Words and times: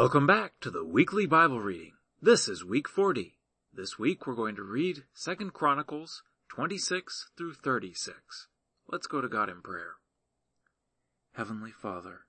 Welcome 0.00 0.26
back 0.26 0.58
to 0.62 0.70
the 0.70 0.82
weekly 0.82 1.26
Bible 1.26 1.60
reading. 1.60 1.92
This 2.22 2.48
is 2.48 2.64
week 2.64 2.88
40. 2.88 3.36
This 3.70 3.98
week 3.98 4.26
we're 4.26 4.34
going 4.34 4.56
to 4.56 4.62
read 4.62 5.04
2 5.22 5.50
Chronicles 5.50 6.22
26 6.48 7.28
through 7.36 7.52
36. 7.52 8.48
Let's 8.88 9.06
go 9.06 9.20
to 9.20 9.28
God 9.28 9.50
in 9.50 9.60
prayer. 9.60 9.96
Heavenly 11.34 11.70
Father, 11.70 12.20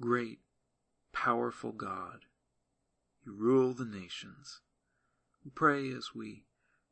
great, 0.00 0.38
powerful 1.12 1.72
God, 1.72 2.20
you 3.26 3.34
rule 3.34 3.74
the 3.74 3.84
nations. 3.84 4.62
We 5.44 5.50
pray 5.50 5.90
as 5.90 6.14
we 6.14 6.44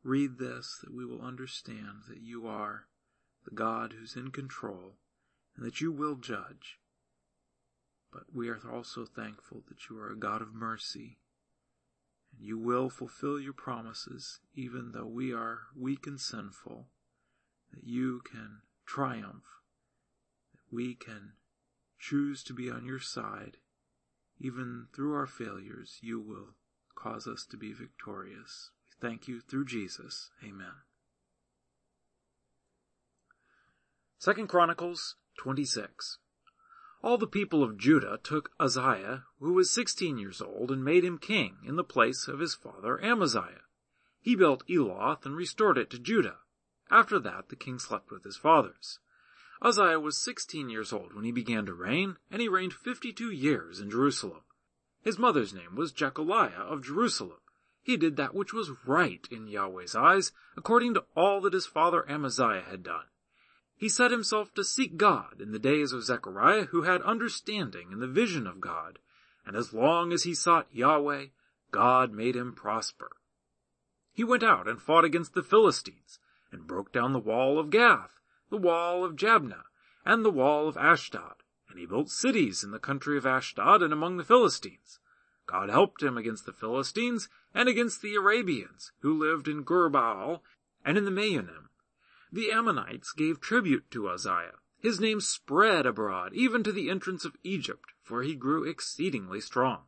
read 0.04 0.36
this 0.38 0.78
that 0.84 0.94
we 0.94 1.06
will 1.06 1.22
understand 1.22 2.02
that 2.06 2.20
you 2.20 2.46
are 2.46 2.84
the 3.46 3.54
God 3.54 3.94
who's 3.98 4.14
in 4.14 4.30
control 4.30 4.96
and 5.56 5.64
that 5.64 5.80
you 5.80 5.90
will 5.90 6.16
judge. 6.16 6.79
But 8.12 8.24
we 8.34 8.48
are 8.48 8.60
also 8.70 9.04
thankful 9.04 9.62
that 9.68 9.88
you 9.88 9.98
are 9.98 10.10
a 10.10 10.18
God 10.18 10.42
of 10.42 10.52
mercy 10.52 11.18
and 12.32 12.44
you 12.44 12.58
will 12.58 12.90
fulfill 12.90 13.38
your 13.38 13.52
promises 13.52 14.40
even 14.54 14.92
though 14.92 15.06
we 15.06 15.32
are 15.32 15.60
weak 15.76 16.06
and 16.06 16.20
sinful, 16.20 16.88
that 17.72 17.84
you 17.84 18.20
can 18.30 18.62
triumph, 18.86 19.44
that 20.52 20.74
we 20.74 20.94
can 20.94 21.32
choose 21.98 22.42
to 22.44 22.52
be 22.52 22.70
on 22.70 22.84
your 22.84 23.00
side. 23.00 23.58
Even 24.40 24.86
through 24.94 25.14
our 25.14 25.26
failures, 25.26 25.98
you 26.00 26.18
will 26.18 26.54
cause 26.94 27.26
us 27.26 27.46
to 27.50 27.56
be 27.56 27.72
victorious. 27.72 28.70
We 28.88 29.08
thank 29.08 29.28
you 29.28 29.40
through 29.40 29.66
Jesus. 29.66 30.30
Amen. 30.42 30.82
Second 34.18 34.48
Chronicles 34.48 35.16
26 35.38 36.18
all 37.02 37.18
the 37.18 37.26
people 37.26 37.62
of 37.62 37.78
Judah 37.78 38.18
took 38.22 38.50
Uzziah, 38.60 39.24
who 39.38 39.52
was 39.52 39.70
sixteen 39.70 40.18
years 40.18 40.42
old, 40.42 40.70
and 40.70 40.84
made 40.84 41.04
him 41.04 41.18
king 41.18 41.56
in 41.64 41.76
the 41.76 41.84
place 41.84 42.28
of 42.28 42.40
his 42.40 42.54
father 42.54 43.02
Amaziah. 43.02 43.64
He 44.20 44.36
built 44.36 44.64
Eloth 44.68 45.24
and 45.24 45.34
restored 45.34 45.78
it 45.78 45.90
to 45.90 45.98
Judah. 45.98 46.36
After 46.90 47.18
that 47.20 47.48
the 47.48 47.56
king 47.56 47.78
slept 47.78 48.10
with 48.10 48.24
his 48.24 48.36
fathers. 48.36 48.98
Uzziah 49.62 50.00
was 50.00 50.16
sixteen 50.16 50.68
years 50.68 50.92
old 50.92 51.14
when 51.14 51.24
he 51.24 51.32
began 51.32 51.66
to 51.66 51.74
reign, 51.74 52.16
and 52.30 52.40
he 52.40 52.48
reigned 52.48 52.72
fifty-two 52.72 53.30
years 53.30 53.80
in 53.80 53.90
Jerusalem. 53.90 54.42
His 55.02 55.18
mother's 55.18 55.54
name 55.54 55.76
was 55.76 55.92
Jechiliah 55.92 56.66
of 56.68 56.84
Jerusalem. 56.84 57.38
He 57.82 57.96
did 57.96 58.16
that 58.16 58.34
which 58.34 58.52
was 58.52 58.72
right 58.86 59.26
in 59.30 59.48
Yahweh's 59.48 59.94
eyes, 59.94 60.32
according 60.56 60.94
to 60.94 61.04
all 61.16 61.40
that 61.40 61.54
his 61.54 61.66
father 61.66 62.08
Amaziah 62.08 62.64
had 62.68 62.82
done. 62.82 63.04
He 63.80 63.88
set 63.88 64.10
himself 64.10 64.52
to 64.56 64.62
seek 64.62 64.98
God 64.98 65.40
in 65.40 65.52
the 65.52 65.58
days 65.58 65.94
of 65.94 66.04
Zechariah, 66.04 66.66
who 66.66 66.82
had 66.82 67.00
understanding 67.00 67.92
in 67.92 67.98
the 67.98 68.06
vision 68.06 68.46
of 68.46 68.60
God, 68.60 68.98
and 69.46 69.56
as 69.56 69.72
long 69.72 70.12
as 70.12 70.24
he 70.24 70.34
sought 70.34 70.68
Yahweh, 70.70 71.28
God 71.70 72.12
made 72.12 72.36
him 72.36 72.52
prosper. 72.52 73.10
He 74.12 74.22
went 74.22 74.42
out 74.42 74.68
and 74.68 74.82
fought 74.82 75.06
against 75.06 75.32
the 75.32 75.42
Philistines, 75.42 76.18
and 76.52 76.66
broke 76.66 76.92
down 76.92 77.14
the 77.14 77.18
wall 77.18 77.58
of 77.58 77.70
Gath, 77.70 78.20
the 78.50 78.58
wall 78.58 79.02
of 79.02 79.16
Jabneh, 79.16 79.64
and 80.04 80.26
the 80.26 80.30
wall 80.30 80.68
of 80.68 80.76
Ashdod, 80.76 81.36
and 81.70 81.78
he 81.78 81.86
built 81.86 82.10
cities 82.10 82.62
in 82.62 82.72
the 82.72 82.78
country 82.78 83.16
of 83.16 83.24
Ashdod 83.24 83.82
and 83.82 83.94
among 83.94 84.18
the 84.18 84.24
Philistines. 84.24 84.98
God 85.46 85.70
helped 85.70 86.02
him 86.02 86.18
against 86.18 86.44
the 86.44 86.52
Philistines 86.52 87.30
and 87.54 87.66
against 87.66 88.02
the 88.02 88.14
Arabians, 88.14 88.92
who 88.98 89.18
lived 89.18 89.48
in 89.48 89.64
Gurbaal 89.64 90.42
and 90.84 90.98
in 90.98 91.06
the 91.06 91.10
Meunim, 91.10 91.69
the 92.32 92.52
Ammonites 92.52 93.12
gave 93.12 93.40
tribute 93.40 93.90
to 93.90 94.08
Uzziah. 94.08 94.58
His 94.78 95.00
name 95.00 95.20
spread 95.20 95.84
abroad, 95.84 96.32
even 96.32 96.62
to 96.62 96.72
the 96.72 96.88
entrance 96.88 97.24
of 97.24 97.36
Egypt, 97.42 97.92
for 98.02 98.22
he 98.22 98.34
grew 98.34 98.64
exceedingly 98.64 99.40
strong. 99.40 99.82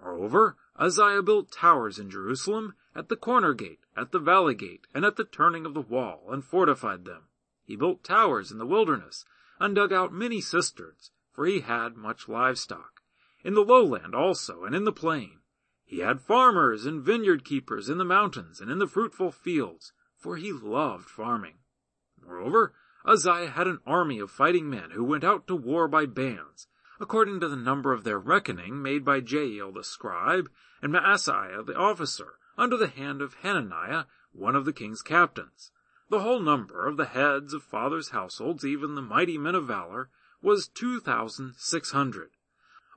Moreover, 0.00 0.56
Uzziah 0.76 1.22
built 1.22 1.50
towers 1.50 1.98
in 1.98 2.10
Jerusalem, 2.10 2.74
at 2.94 3.08
the 3.08 3.16
corner 3.16 3.54
gate, 3.54 3.80
at 3.96 4.12
the 4.12 4.18
valley 4.18 4.54
gate, 4.54 4.86
and 4.94 5.04
at 5.04 5.16
the 5.16 5.24
turning 5.24 5.66
of 5.66 5.74
the 5.74 5.80
wall, 5.80 6.26
and 6.28 6.44
fortified 6.44 7.04
them. 7.04 7.28
He 7.64 7.76
built 7.76 8.04
towers 8.04 8.50
in 8.50 8.58
the 8.58 8.66
wilderness, 8.66 9.24
and 9.58 9.74
dug 9.74 9.92
out 9.92 10.12
many 10.12 10.40
cisterns, 10.40 11.10
for 11.32 11.46
he 11.46 11.60
had 11.60 11.96
much 11.96 12.28
livestock. 12.28 13.02
In 13.44 13.54
the 13.54 13.64
lowland 13.64 14.14
also, 14.14 14.64
and 14.64 14.74
in 14.74 14.84
the 14.84 14.92
plain. 14.92 15.40
He 15.84 15.98
had 15.98 16.20
farmers 16.20 16.86
and 16.86 17.02
vineyard 17.02 17.44
keepers 17.44 17.88
in 17.88 17.98
the 17.98 18.04
mountains 18.04 18.60
and 18.60 18.70
in 18.70 18.78
the 18.78 18.86
fruitful 18.86 19.30
fields, 19.30 19.92
for 20.16 20.36
he 20.36 20.52
loved 20.52 21.08
farming. 21.08 21.58
Moreover, 22.24 22.72
Uzziah 23.04 23.50
had 23.50 23.66
an 23.66 23.80
army 23.86 24.18
of 24.18 24.30
fighting 24.30 24.70
men 24.70 24.90
who 24.90 25.02
went 25.02 25.24
out 25.24 25.46
to 25.48 25.56
war 25.56 25.88
by 25.88 26.06
bands, 26.06 26.68
according 27.00 27.40
to 27.40 27.48
the 27.48 27.56
number 27.56 27.92
of 27.92 28.04
their 28.04 28.18
reckoning 28.18 28.80
made 28.80 29.04
by 29.04 29.20
Jeiel 29.20 29.72
the 29.72 29.82
scribe 29.82 30.48
and 30.80 30.92
Maaseiah 30.92 31.64
the 31.66 31.76
officer, 31.76 32.34
under 32.56 32.76
the 32.76 32.88
hand 32.88 33.20
of 33.20 33.34
Hananiah, 33.42 34.04
one 34.32 34.54
of 34.54 34.64
the 34.64 34.72
king's 34.72 35.02
captains. 35.02 35.72
The 36.10 36.20
whole 36.20 36.40
number 36.40 36.86
of 36.86 36.96
the 36.96 37.06
heads 37.06 37.54
of 37.54 37.62
fathers' 37.62 38.10
households, 38.10 38.64
even 38.64 38.94
the 38.94 39.02
mighty 39.02 39.38
men 39.38 39.54
of 39.54 39.66
valor, 39.66 40.10
was 40.42 40.68
two 40.68 41.00
thousand 41.00 41.54
six 41.56 41.92
hundred. 41.92 42.30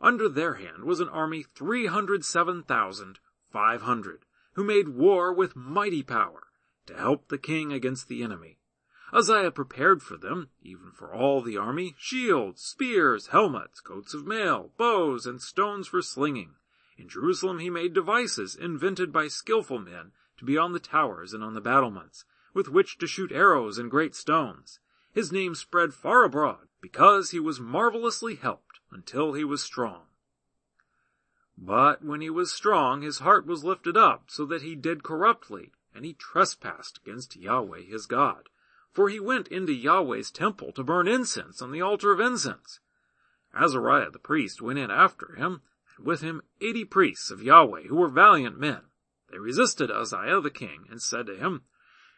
Under 0.01 0.27
their 0.27 0.55
hand 0.55 0.83
was 0.83 0.99
an 0.99 1.09
army 1.09 1.43
three 1.55 1.87
hundred 1.87 2.25
seven 2.25 2.61
thousand 2.61 3.19
five 3.51 3.83
hundred, 3.83 4.25
who 4.53 4.63
made 4.63 4.89
war 4.89 5.33
with 5.33 5.55
mighty 5.55 6.03
power, 6.03 6.43
to 6.85 6.93
help 6.93 7.29
the 7.29 7.37
king 7.37 7.71
against 7.71 8.07
the 8.07 8.21
enemy. 8.21 8.57
Uzziah 9.15 9.49
prepared 9.49 10.03
for 10.03 10.17
them, 10.17 10.49
even 10.61 10.91
for 10.91 11.13
all 11.13 11.41
the 11.41 11.55
army, 11.55 11.95
shields, 11.97 12.61
spears, 12.61 13.27
helmets, 13.27 13.79
coats 13.79 14.13
of 14.13 14.27
mail, 14.27 14.73
bows, 14.75 15.25
and 15.25 15.41
stones 15.41 15.87
for 15.87 16.01
slinging. 16.01 16.55
In 16.97 17.07
Jerusalem 17.07 17.59
he 17.59 17.69
made 17.69 17.93
devices 17.93 18.57
invented 18.57 19.13
by 19.13 19.29
skilful 19.29 19.79
men 19.79 20.11
to 20.35 20.43
be 20.43 20.57
on 20.57 20.73
the 20.73 20.81
towers 20.81 21.33
and 21.33 21.45
on 21.45 21.53
the 21.53 21.61
battlements, 21.61 22.25
with 22.53 22.67
which 22.67 22.97
to 22.97 23.07
shoot 23.07 23.31
arrows 23.31 23.77
and 23.77 23.89
great 23.89 24.15
stones. 24.15 24.81
His 25.13 25.31
name 25.31 25.55
spread 25.55 25.93
far 25.93 26.25
abroad, 26.25 26.67
because 26.81 27.31
he 27.31 27.39
was 27.39 27.57
marvelously 27.57 28.35
helped 28.35 28.81
until 28.91 29.31
he 29.31 29.45
was 29.45 29.63
strong. 29.63 30.07
But 31.57 32.03
when 32.03 32.19
he 32.19 32.29
was 32.29 32.51
strong, 32.51 33.01
his 33.01 33.19
heart 33.19 33.45
was 33.45 33.63
lifted 33.63 33.95
up, 33.95 34.25
so 34.27 34.45
that 34.47 34.61
he 34.61 34.75
did 34.75 35.03
corruptly, 35.03 35.71
and 35.93 36.03
he 36.03 36.11
trespassed 36.11 36.97
against 36.97 37.37
Yahweh 37.37 37.83
his 37.83 38.07
God 38.07 38.49
for 38.95 39.09
he 39.09 39.19
went 39.19 39.49
into 39.49 39.73
Yahweh's 39.73 40.31
temple 40.31 40.71
to 40.71 40.81
burn 40.81 41.05
incense 41.05 41.61
on 41.61 41.71
the 41.71 41.81
altar 41.81 42.13
of 42.13 42.21
incense. 42.21 42.79
Azariah 43.53 44.09
the 44.09 44.19
priest 44.19 44.61
went 44.61 44.79
in 44.79 44.89
after 44.89 45.35
him, 45.35 45.61
and 45.97 46.05
with 46.05 46.21
him 46.21 46.41
eighty 46.61 46.85
priests 46.85 47.29
of 47.29 47.43
Yahweh 47.43 47.83
who 47.87 47.97
were 47.97 48.07
valiant 48.07 48.57
men. 48.57 48.83
They 49.29 49.37
resisted 49.37 49.91
Uzziah 49.91 50.39
the 50.39 50.49
king 50.49 50.85
and 50.89 51.01
said 51.01 51.25
to 51.25 51.35
him, 51.35 51.63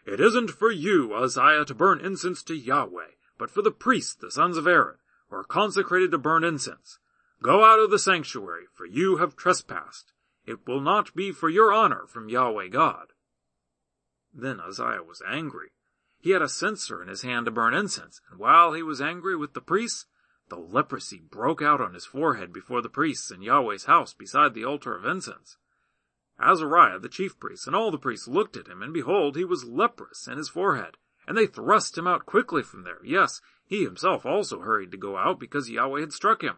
It 0.06 0.20
isn't 0.20 0.52
for 0.52 0.70
you, 0.70 1.16
Uzziah, 1.16 1.66
to 1.66 1.74
burn 1.74 2.00
incense 2.00 2.44
to 2.44 2.56
Yahweh, 2.56 3.16
but 3.40 3.50
for 3.50 3.64
the 3.64 3.72
priests, 3.72 4.14
the 4.14 4.30
sons 4.30 4.56
of 4.56 4.68
Aaron, 4.68 4.98
who 5.30 5.38
are 5.38 5.44
consecrated 5.44 6.12
to 6.12 6.20
burn 6.20 6.44
incense. 6.44 7.00
Go 7.42 7.66
out 7.66 7.80
of 7.80 7.90
the 7.90 7.98
sanctuary, 7.98 8.66
for 8.72 8.86
you 8.86 9.18
have 9.18 9.36
trespassed. 9.36 10.14
It 10.46 10.68
will 10.68 10.82
not 10.82 11.16
be 11.16 11.32
for 11.32 11.50
your 11.50 11.74
honor 11.74 12.06
from 12.06 12.30
Yahweh 12.30 12.68
God. 12.68 13.14
Then 14.32 14.60
Uzziah 14.60 15.02
was 15.02 15.24
angry 15.28 15.72
he 16.20 16.32
had 16.32 16.42
a 16.42 16.50
censer 16.50 17.02
in 17.02 17.08
his 17.08 17.22
hand 17.22 17.46
to 17.46 17.52
burn 17.52 17.74
incense, 17.74 18.22
and 18.30 18.40
while 18.40 18.74
he 18.74 18.84
was 18.84 19.02
angry 19.02 19.36
with 19.36 19.54
the 19.54 19.62
priests, 19.62 20.06
the 20.50 20.58
leprosy 20.58 21.20
broke 21.20 21.62
out 21.62 21.82
on 21.82 21.94
his 21.94 22.06
forehead 22.06 22.54
before 22.54 22.82
the 22.82 22.90
priests 22.90 23.32
in 23.32 23.42
Yahweh's 23.42 23.86
house 23.86 24.14
beside 24.14 24.54
the 24.54 24.64
altar 24.64 24.96
of 24.96 25.06
incense. 25.06 25.58
Azariah, 26.40 27.00
the 27.00 27.10
chief 27.10 27.40
priest, 27.40 27.68
and 27.68 27.76
all 27.76 27.92
the 27.92 27.98
priests 27.98 28.28
looked 28.28 28.56
at 28.56 28.68
him, 28.68 28.82
and 28.82 28.94
behold, 28.94 29.36
he 29.36 29.44
was 29.44 29.66
leprous 29.66 30.28
in 30.28 30.38
his 30.38 30.50
forehead, 30.50 30.98
and 31.28 31.38
they 31.38 31.48
thrust 31.48 31.98
him 31.98 32.08
out 32.08 32.26
quickly 32.26 32.64
from 32.64 32.84
there. 32.84 33.04
Yes, 33.04 33.42
he 33.66 33.84
himself 33.84 34.26
also 34.26 34.62
hurried 34.62 34.92
to 34.92 34.98
go 34.98 35.18
out 35.18 35.40
because 35.40 35.70
Yahweh 35.70 36.02
had 36.02 36.14
struck 36.14 36.42
him. 36.42 36.58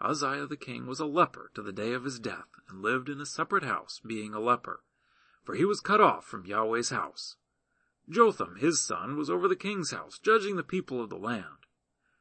Uzziah 0.00 0.46
the 0.46 0.56
king 0.56 0.86
was 0.86 1.00
a 1.00 1.06
leper 1.06 1.50
to 1.54 1.62
the 1.62 1.72
day 1.72 1.92
of 1.92 2.04
his 2.04 2.18
death, 2.18 2.48
and 2.68 2.82
lived 2.82 3.08
in 3.08 3.20
a 3.20 3.26
separate 3.26 3.64
house, 3.64 4.00
being 4.04 4.34
a 4.34 4.40
leper, 4.40 4.82
for 5.42 5.54
he 5.54 5.64
was 5.64 5.80
cut 5.80 6.00
off 6.00 6.24
from 6.24 6.46
Yahweh's 6.46 6.90
house. 6.90 7.36
Jotham, 8.08 8.56
his 8.56 8.82
son, 8.82 9.16
was 9.16 9.30
over 9.30 9.46
the 9.46 9.56
king's 9.56 9.92
house, 9.92 10.18
judging 10.18 10.56
the 10.56 10.62
people 10.62 11.00
of 11.00 11.08
the 11.08 11.16
land. 11.16 11.66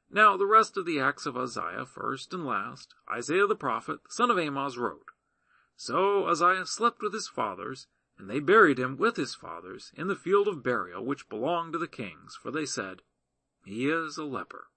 Now 0.09 0.37
the 0.37 0.45
rest 0.45 0.77
of 0.77 0.85
the 0.85 0.99
acts 0.99 1.25
of 1.25 1.37
Uzziah, 1.37 1.85
first 1.85 2.33
and 2.33 2.45
last, 2.45 2.93
Isaiah 3.09 3.47
the 3.47 3.55
prophet, 3.55 4.03
the 4.03 4.11
son 4.11 4.29
of 4.29 4.37
Amoz, 4.37 4.77
wrote. 4.77 5.11
So 5.75 6.27
Uzziah 6.27 6.65
slept 6.65 7.01
with 7.01 7.13
his 7.13 7.27
fathers, 7.27 7.87
and 8.17 8.29
they 8.29 8.39
buried 8.39 8.77
him 8.77 8.97
with 8.97 9.15
his 9.15 9.33
fathers 9.33 9.91
in 9.95 10.07
the 10.07 10.15
field 10.15 10.47
of 10.47 10.61
burial 10.61 11.03
which 11.03 11.29
belonged 11.29 11.73
to 11.73 11.79
the 11.79 11.87
kings, 11.87 12.37
for 12.39 12.51
they 12.51 12.65
said, 12.65 13.01
He 13.65 13.89
is 13.89 14.17
a 14.17 14.23
leper. 14.23 14.67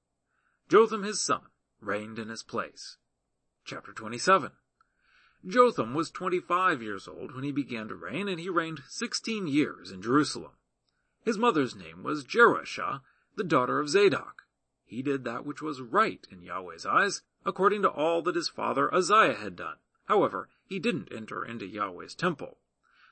Jotham 0.68 1.02
his 1.02 1.20
son 1.20 1.42
reigned 1.80 2.18
in 2.18 2.28
his 2.28 2.42
place. 2.42 2.96
Chapter 3.64 3.92
27 3.92 4.52
Jotham 5.46 5.92
was 5.92 6.10
twenty-five 6.10 6.80
years 6.80 7.06
old 7.06 7.34
when 7.34 7.44
he 7.44 7.52
began 7.52 7.88
to 7.88 7.94
reign, 7.94 8.28
and 8.28 8.40
he 8.40 8.48
reigned 8.48 8.82
sixteen 8.88 9.46
years 9.46 9.90
in 9.90 10.00
Jerusalem. 10.00 10.52
His 11.24 11.38
mother's 11.38 11.74
name 11.74 12.02
was 12.02 12.24
Jerushah, 12.24 13.00
the 13.36 13.44
daughter 13.44 13.80
of 13.80 13.88
Zadok. 13.88 14.42
He 14.84 15.02
did 15.02 15.24
that 15.24 15.46
which 15.46 15.62
was 15.62 15.80
right 15.80 16.26
in 16.30 16.42
Yahweh's 16.42 16.84
eyes, 16.84 17.22
according 17.46 17.80
to 17.82 17.90
all 17.90 18.20
that 18.22 18.36
his 18.36 18.50
father 18.50 18.92
Uzziah 18.94 19.34
had 19.34 19.56
done. 19.56 19.76
However, 20.04 20.50
he 20.66 20.78
didn't 20.78 21.10
enter 21.10 21.42
into 21.42 21.66
Yahweh's 21.66 22.14
temple. 22.14 22.58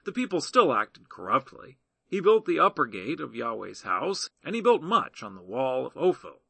The 0.04 0.12
people 0.12 0.42
still 0.42 0.74
acted 0.74 1.08
corruptly. 1.08 1.78
He 2.06 2.20
built 2.20 2.44
the 2.44 2.58
upper 2.58 2.84
gate 2.84 3.20
of 3.20 3.34
Yahweh's 3.34 3.82
house, 3.82 4.28
and 4.44 4.54
he 4.54 4.60
built 4.60 4.82
much 4.82 5.22
on 5.22 5.34
the 5.34 5.40
wall 5.40 5.86
of 5.86 5.96
Ophel. 5.96 6.42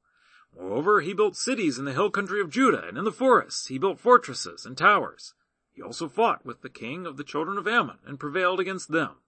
Moreover, 0.56 1.00
he 1.00 1.12
built 1.12 1.36
cities 1.36 1.78
in 1.78 1.84
the 1.84 1.92
hill 1.92 2.10
country 2.10 2.40
of 2.40 2.50
Judah, 2.50 2.84
and 2.88 2.98
in 2.98 3.04
the 3.04 3.12
forests 3.12 3.68
he 3.68 3.78
built 3.78 4.00
fortresses 4.00 4.66
and 4.66 4.76
towers. 4.76 5.34
He 5.70 5.80
also 5.80 6.08
fought 6.08 6.44
with 6.44 6.62
the 6.62 6.68
king 6.68 7.06
of 7.06 7.16
the 7.16 7.24
children 7.24 7.56
of 7.56 7.68
Ammon, 7.68 8.00
and 8.04 8.18
prevailed 8.18 8.58
against 8.58 8.90
them. 8.90 9.18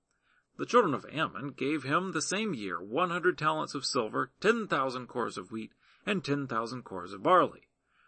The 0.56 0.66
children 0.66 0.94
of 0.94 1.04
Ammon 1.12 1.50
gave 1.50 1.82
him 1.82 2.12
the 2.12 2.22
same 2.22 2.54
year 2.54 2.80
one 2.80 3.10
hundred 3.10 3.36
talents 3.36 3.74
of 3.74 3.84
silver, 3.84 4.30
ten 4.40 4.68
thousand 4.68 5.08
cors 5.08 5.36
of 5.36 5.50
wheat, 5.50 5.72
and 6.06 6.24
ten 6.24 6.46
thousand 6.46 6.84
cors 6.84 7.12
of 7.12 7.22
barley. 7.22 7.62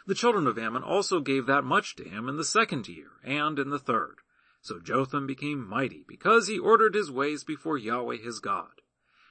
The 0.06 0.14
children 0.14 0.46
of 0.46 0.56
Ammon 0.56 0.84
also 0.84 1.18
gave 1.18 1.46
that 1.46 1.64
much 1.64 1.96
to 1.96 2.04
him 2.08 2.28
in 2.28 2.36
the 2.36 2.44
second 2.44 2.86
year, 2.86 3.08
and 3.24 3.58
in 3.58 3.70
the 3.70 3.80
third. 3.80 4.18
So 4.60 4.78
Jotham 4.78 5.26
became 5.26 5.68
mighty, 5.68 6.04
because 6.06 6.46
he 6.46 6.58
ordered 6.58 6.94
his 6.94 7.10
ways 7.10 7.42
before 7.42 7.78
Yahweh 7.78 8.18
his 8.18 8.38
God. 8.38 8.80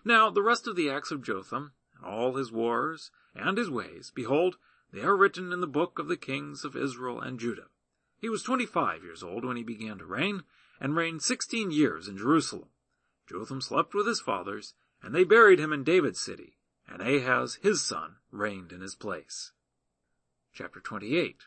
Now 0.03 0.29
the 0.29 0.43
rest 0.43 0.67
of 0.67 0.75
the 0.75 0.89
acts 0.89 1.11
of 1.11 1.23
Jotham, 1.23 1.71
all 2.05 2.35
his 2.35 2.51
wars, 2.51 3.11
and 3.33 3.57
his 3.57 3.69
ways, 3.69 4.11
behold, 4.13 4.57
they 4.91 5.01
are 5.01 5.15
written 5.15 5.53
in 5.53 5.61
the 5.61 5.67
book 5.67 5.99
of 5.99 6.09
the 6.09 6.17
kings 6.17 6.65
of 6.65 6.75
Israel 6.75 7.21
and 7.21 7.39
Judah. 7.39 7.67
He 8.19 8.27
was 8.27 8.43
twenty-five 8.43 9.03
years 9.03 9.23
old 9.23 9.45
when 9.45 9.55
he 9.55 9.63
began 9.63 9.99
to 9.99 10.05
reign, 10.05 10.43
and 10.81 10.95
reigned 10.95 11.21
sixteen 11.21 11.71
years 11.71 12.09
in 12.09 12.17
Jerusalem. 12.17 12.67
Jotham 13.27 13.61
slept 13.61 13.93
with 13.93 14.07
his 14.07 14.21
fathers, 14.21 14.73
and 15.01 15.13
they 15.13 15.23
buried 15.23 15.59
him 15.59 15.73
in 15.73 15.83
David's 15.83 16.19
city, 16.19 16.57
and 16.87 17.01
Ahaz 17.01 17.55
his 17.61 17.83
son 17.83 18.17
reigned 18.31 18.71
in 18.71 18.81
his 18.81 18.95
place. 18.95 19.51
Chapter 20.53 20.79
28 20.79 21.43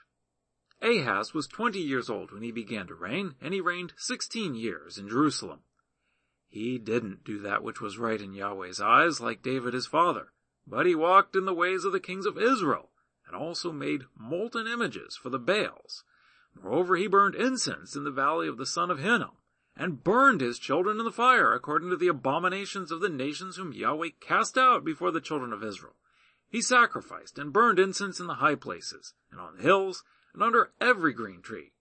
Ahaz 0.80 1.34
was 1.34 1.48
twenty 1.48 1.80
years 1.80 2.08
old 2.08 2.30
when 2.30 2.42
he 2.42 2.52
began 2.52 2.86
to 2.86 2.94
reign, 2.94 3.34
and 3.40 3.52
he 3.52 3.60
reigned 3.60 3.94
sixteen 3.96 4.54
years 4.54 4.96
in 4.96 5.08
Jerusalem. 5.08 5.60
He 6.48 6.78
didn't 6.78 7.24
do 7.24 7.38
that 7.40 7.62
which 7.62 7.80
was 7.80 7.98
right 7.98 8.20
in 8.20 8.32
Yahweh's 8.32 8.80
eyes 8.80 9.20
like 9.20 9.42
David 9.42 9.74
his 9.74 9.86
father, 9.86 10.32
but 10.66 10.86
he 10.86 10.94
walked 10.94 11.34
in 11.34 11.46
the 11.46 11.54
ways 11.54 11.84
of 11.84 11.92
the 11.92 12.00
kings 12.00 12.26
of 12.26 12.38
Israel, 12.38 12.90
and 13.26 13.36
also 13.36 13.72
made 13.72 14.06
molten 14.16 14.66
images 14.66 15.16
for 15.16 15.30
the 15.30 15.38
Baals. 15.38 16.04
Moreover, 16.54 16.96
he 16.96 17.06
burned 17.06 17.34
incense 17.34 17.96
in 17.96 18.04
the 18.04 18.10
valley 18.10 18.48
of 18.48 18.56
the 18.56 18.66
son 18.66 18.90
of 18.90 18.98
Hinnom, 18.98 19.36
and 19.78 20.02
burned 20.02 20.40
his 20.40 20.58
children 20.58 20.98
in 20.98 21.04
the 21.04 21.12
fire, 21.12 21.54
according 21.54 21.88
to 21.88 21.96
the 21.96 22.08
abominations 22.08 22.90
of 22.90 23.00
the 23.00 23.08
nations 23.08 23.56
whom 23.56 23.72
Yahweh 23.72 24.08
cast 24.20 24.58
out 24.58 24.84
before 24.84 25.12
the 25.12 25.20
children 25.20 25.52
of 25.52 25.62
Israel. 25.62 25.94
He 26.48 26.60
sacrificed 26.60 27.38
and 27.38 27.52
burned 27.52 27.78
incense 27.78 28.18
in 28.18 28.26
the 28.26 28.34
high 28.34 28.56
places, 28.56 29.14
and 29.30 29.40
on 29.40 29.56
the 29.56 29.62
hills, 29.62 30.02
and 30.34 30.42
under 30.42 30.72
every 30.80 31.12
green 31.12 31.42
tree. 31.42 31.72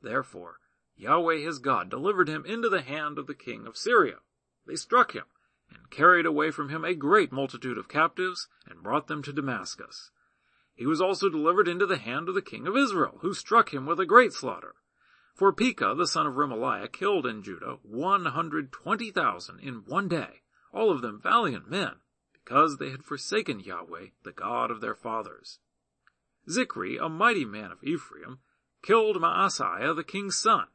Therefore, 0.00 0.60
Yahweh 0.94 1.38
his 1.38 1.58
God 1.58 1.90
delivered 1.90 2.28
him 2.28 2.44
into 2.46 2.68
the 2.68 2.82
hand 2.82 3.18
of 3.18 3.26
the 3.26 3.34
king 3.34 3.66
of 3.66 3.76
Syria. 3.76 4.18
They 4.64 4.76
struck 4.76 5.12
him, 5.12 5.24
and 5.68 5.90
carried 5.90 6.26
away 6.26 6.52
from 6.52 6.68
him 6.68 6.84
a 6.84 6.94
great 6.94 7.32
multitude 7.32 7.76
of 7.76 7.88
captives, 7.88 8.46
and 8.66 8.84
brought 8.84 9.08
them 9.08 9.22
to 9.24 9.32
Damascus. 9.32 10.12
He 10.74 10.86
was 10.86 11.00
also 11.00 11.28
delivered 11.28 11.66
into 11.66 11.86
the 11.86 11.98
hand 11.98 12.28
of 12.28 12.36
the 12.36 12.42
king 12.42 12.68
of 12.68 12.76
Israel, 12.76 13.18
who 13.22 13.34
struck 13.34 13.74
him 13.74 13.84
with 13.84 13.98
a 13.98 14.06
great 14.06 14.32
slaughter. 14.32 14.76
For 15.36 15.52
Pekah, 15.52 15.94
the 15.94 16.06
son 16.06 16.26
of 16.26 16.32
Remaliah, 16.36 16.90
killed 16.90 17.26
in 17.26 17.42
Judah 17.42 17.76
one 17.82 18.24
hundred 18.24 18.72
twenty 18.72 19.10
thousand 19.10 19.60
in 19.60 19.84
one 19.84 20.08
day, 20.08 20.40
all 20.72 20.90
of 20.90 21.02
them 21.02 21.20
valiant 21.20 21.68
men, 21.68 21.96
because 22.32 22.78
they 22.78 22.88
had 22.88 23.04
forsaken 23.04 23.60
Yahweh, 23.60 24.06
the 24.22 24.32
God 24.32 24.70
of 24.70 24.80
their 24.80 24.94
fathers. 24.94 25.58
Zichri, 26.48 26.98
a 26.98 27.10
mighty 27.10 27.44
man 27.44 27.70
of 27.70 27.84
Ephraim, 27.84 28.38
killed 28.80 29.16
Maaseiah, 29.20 29.94
the 29.94 30.02
king's 30.02 30.38
son, 30.38 30.68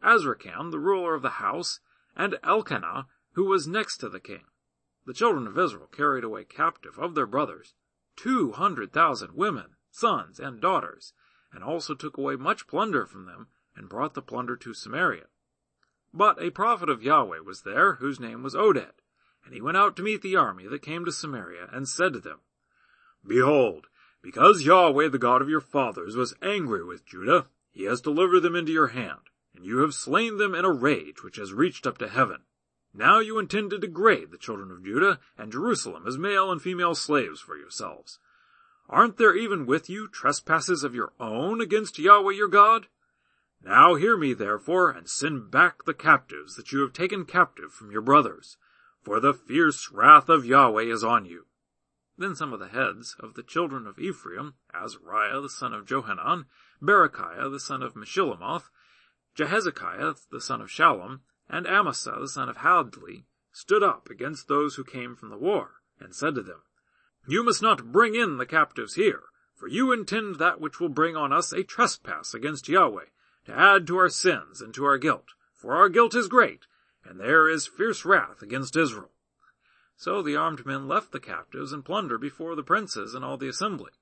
Azrikam, 0.00 0.70
the 0.70 0.78
ruler 0.78 1.16
of 1.16 1.22
the 1.22 1.40
house, 1.40 1.80
and 2.14 2.38
Elkanah, 2.44 3.08
who 3.32 3.46
was 3.46 3.66
next 3.66 3.96
to 3.96 4.08
the 4.08 4.20
king. 4.20 4.44
The 5.06 5.12
children 5.12 5.48
of 5.48 5.58
Israel 5.58 5.88
carried 5.88 6.22
away 6.22 6.44
captive 6.44 7.00
of 7.00 7.16
their 7.16 7.26
brothers 7.26 7.74
two 8.14 8.52
hundred 8.52 8.92
thousand 8.92 9.32
women, 9.34 9.74
sons, 9.90 10.38
and 10.38 10.60
daughters, 10.60 11.14
and 11.52 11.64
also 11.64 11.96
took 11.96 12.16
away 12.16 12.36
much 12.36 12.68
plunder 12.68 13.06
from 13.06 13.26
them, 13.26 13.48
and 13.76 13.88
brought 13.88 14.14
the 14.14 14.22
plunder 14.22 14.56
to 14.56 14.74
Samaria. 14.74 15.26
But 16.12 16.40
a 16.40 16.50
prophet 16.50 16.88
of 16.88 17.02
Yahweh 17.02 17.40
was 17.40 17.62
there, 17.62 17.94
whose 17.94 18.20
name 18.20 18.42
was 18.42 18.54
Oded, 18.54 18.92
and 19.44 19.52
he 19.52 19.60
went 19.60 19.76
out 19.76 19.96
to 19.96 20.02
meet 20.02 20.22
the 20.22 20.36
army 20.36 20.66
that 20.68 20.82
came 20.82 21.04
to 21.04 21.12
Samaria, 21.12 21.68
and 21.72 21.88
said 21.88 22.12
to 22.12 22.20
them, 22.20 22.40
Behold, 23.26 23.86
because 24.22 24.62
Yahweh 24.62 25.08
the 25.08 25.18
God 25.18 25.42
of 25.42 25.48
your 25.48 25.60
fathers 25.60 26.16
was 26.16 26.34
angry 26.40 26.84
with 26.84 27.04
Judah, 27.04 27.46
he 27.72 27.84
has 27.84 28.00
delivered 28.00 28.40
them 28.40 28.54
into 28.54 28.72
your 28.72 28.88
hand, 28.88 29.30
and 29.54 29.66
you 29.66 29.78
have 29.78 29.92
slain 29.92 30.38
them 30.38 30.54
in 30.54 30.64
a 30.64 30.72
rage 30.72 31.22
which 31.22 31.36
has 31.36 31.52
reached 31.52 31.86
up 31.86 31.98
to 31.98 32.08
heaven. 32.08 32.42
Now 32.94 33.18
you 33.18 33.40
intend 33.40 33.70
to 33.70 33.78
degrade 33.78 34.30
the 34.30 34.38
children 34.38 34.70
of 34.70 34.84
Judah 34.84 35.18
and 35.36 35.50
Jerusalem 35.50 36.06
as 36.06 36.16
male 36.16 36.52
and 36.52 36.62
female 36.62 36.94
slaves 36.94 37.40
for 37.40 37.56
yourselves. 37.56 38.20
Aren't 38.88 39.16
there 39.16 39.34
even 39.34 39.66
with 39.66 39.90
you 39.90 40.06
trespasses 40.06 40.84
of 40.84 40.94
your 40.94 41.12
own 41.18 41.60
against 41.60 41.98
Yahweh 41.98 42.34
your 42.34 42.48
God? 42.48 42.86
Now 43.66 43.94
hear 43.94 44.18
me 44.18 44.34
therefore, 44.34 44.90
and 44.90 45.08
send 45.08 45.50
back 45.50 45.84
the 45.84 45.94
captives 45.94 46.54
that 46.56 46.70
you 46.70 46.80
have 46.80 46.92
taken 46.92 47.24
captive 47.24 47.72
from 47.72 47.90
your 47.90 48.02
brothers, 48.02 48.58
for 49.02 49.20
the 49.20 49.32
fierce 49.32 49.90
wrath 49.90 50.28
of 50.28 50.44
Yahweh 50.44 50.82
is 50.82 51.02
on 51.02 51.24
you. 51.24 51.46
Then 52.18 52.34
some 52.34 52.52
of 52.52 52.60
the 52.60 52.68
heads 52.68 53.16
of 53.18 53.32
the 53.32 53.42
children 53.42 53.86
of 53.86 53.98
Ephraim, 53.98 54.56
Azariah 54.74 55.40
the 55.40 55.48
son 55.48 55.72
of 55.72 55.86
Johanan, 55.86 56.44
Berechiah 56.82 57.50
the 57.50 57.58
son 57.58 57.82
of 57.82 57.94
Meshillemoth, 57.94 58.68
Jehezekiah 59.34 60.12
the 60.30 60.42
son 60.42 60.60
of 60.60 60.68
Shallum, 60.68 61.20
and 61.48 61.66
Amasa 61.66 62.16
the 62.20 62.28
son 62.28 62.50
of 62.50 62.58
Hadlai 62.58 63.24
stood 63.50 63.82
up 63.82 64.10
against 64.10 64.46
those 64.46 64.74
who 64.74 64.84
came 64.84 65.16
from 65.16 65.30
the 65.30 65.38
war, 65.38 65.80
and 65.98 66.14
said 66.14 66.34
to 66.34 66.42
them, 66.42 66.60
You 67.26 67.42
must 67.42 67.62
not 67.62 67.90
bring 67.90 68.14
in 68.14 68.36
the 68.36 68.44
captives 68.44 68.96
here, 68.96 69.22
for 69.54 69.68
you 69.68 69.90
intend 69.90 70.34
that 70.34 70.60
which 70.60 70.80
will 70.80 70.90
bring 70.90 71.16
on 71.16 71.32
us 71.32 71.50
a 71.50 71.64
trespass 71.64 72.34
against 72.34 72.68
Yahweh, 72.68 73.06
to 73.46 73.52
add 73.52 73.86
to 73.86 73.96
our 73.96 74.08
sins 74.08 74.60
and 74.60 74.72
to 74.74 74.84
our 74.84 74.98
guilt, 74.98 75.34
for 75.54 75.74
our 75.74 75.88
guilt 75.88 76.14
is 76.14 76.28
great, 76.28 76.66
and 77.04 77.20
there 77.20 77.48
is 77.48 77.66
fierce 77.66 78.04
wrath 78.04 78.42
against 78.42 78.76
Israel. 78.76 79.10
So 79.96 80.22
the 80.22 80.36
armed 80.36 80.66
men 80.66 80.88
left 80.88 81.12
the 81.12 81.20
captives 81.20 81.72
and 81.72 81.84
plunder 81.84 82.18
before 82.18 82.56
the 82.56 82.62
princes 82.62 83.14
and 83.14 83.24
all 83.24 83.36
the 83.36 83.48
assembly. 83.48 83.92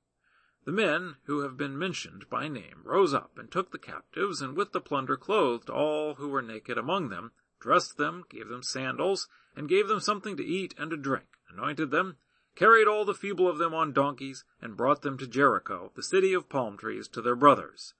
The 0.64 0.72
men 0.72 1.16
who 1.24 1.40
have 1.40 1.56
been 1.56 1.76
mentioned 1.76 2.30
by 2.30 2.46
name 2.46 2.82
rose 2.84 3.12
up 3.12 3.36
and 3.36 3.50
took 3.50 3.72
the 3.72 3.78
captives, 3.78 4.40
and 4.40 4.56
with 4.56 4.72
the 4.72 4.80
plunder 4.80 5.16
clothed 5.16 5.68
all 5.68 6.14
who 6.14 6.28
were 6.28 6.40
naked 6.40 6.78
among 6.78 7.08
them, 7.08 7.32
dressed 7.58 7.96
them, 7.96 8.24
gave 8.28 8.48
them 8.48 8.62
sandals, 8.62 9.28
and 9.56 9.68
gave 9.68 9.88
them 9.88 10.00
something 10.00 10.36
to 10.36 10.44
eat 10.44 10.74
and 10.78 10.90
to 10.90 10.96
drink, 10.96 11.26
anointed 11.50 11.90
them, 11.90 12.16
carried 12.54 12.86
all 12.86 13.04
the 13.04 13.14
feeble 13.14 13.48
of 13.48 13.58
them 13.58 13.74
on 13.74 13.92
donkeys, 13.92 14.44
and 14.60 14.76
brought 14.76 15.02
them 15.02 15.18
to 15.18 15.26
Jericho, 15.26 15.90
the 15.94 16.02
city 16.02 16.32
of 16.32 16.48
palm 16.48 16.76
trees, 16.76 17.08
to 17.08 17.20
their 17.20 17.36
brothers. 17.36 17.94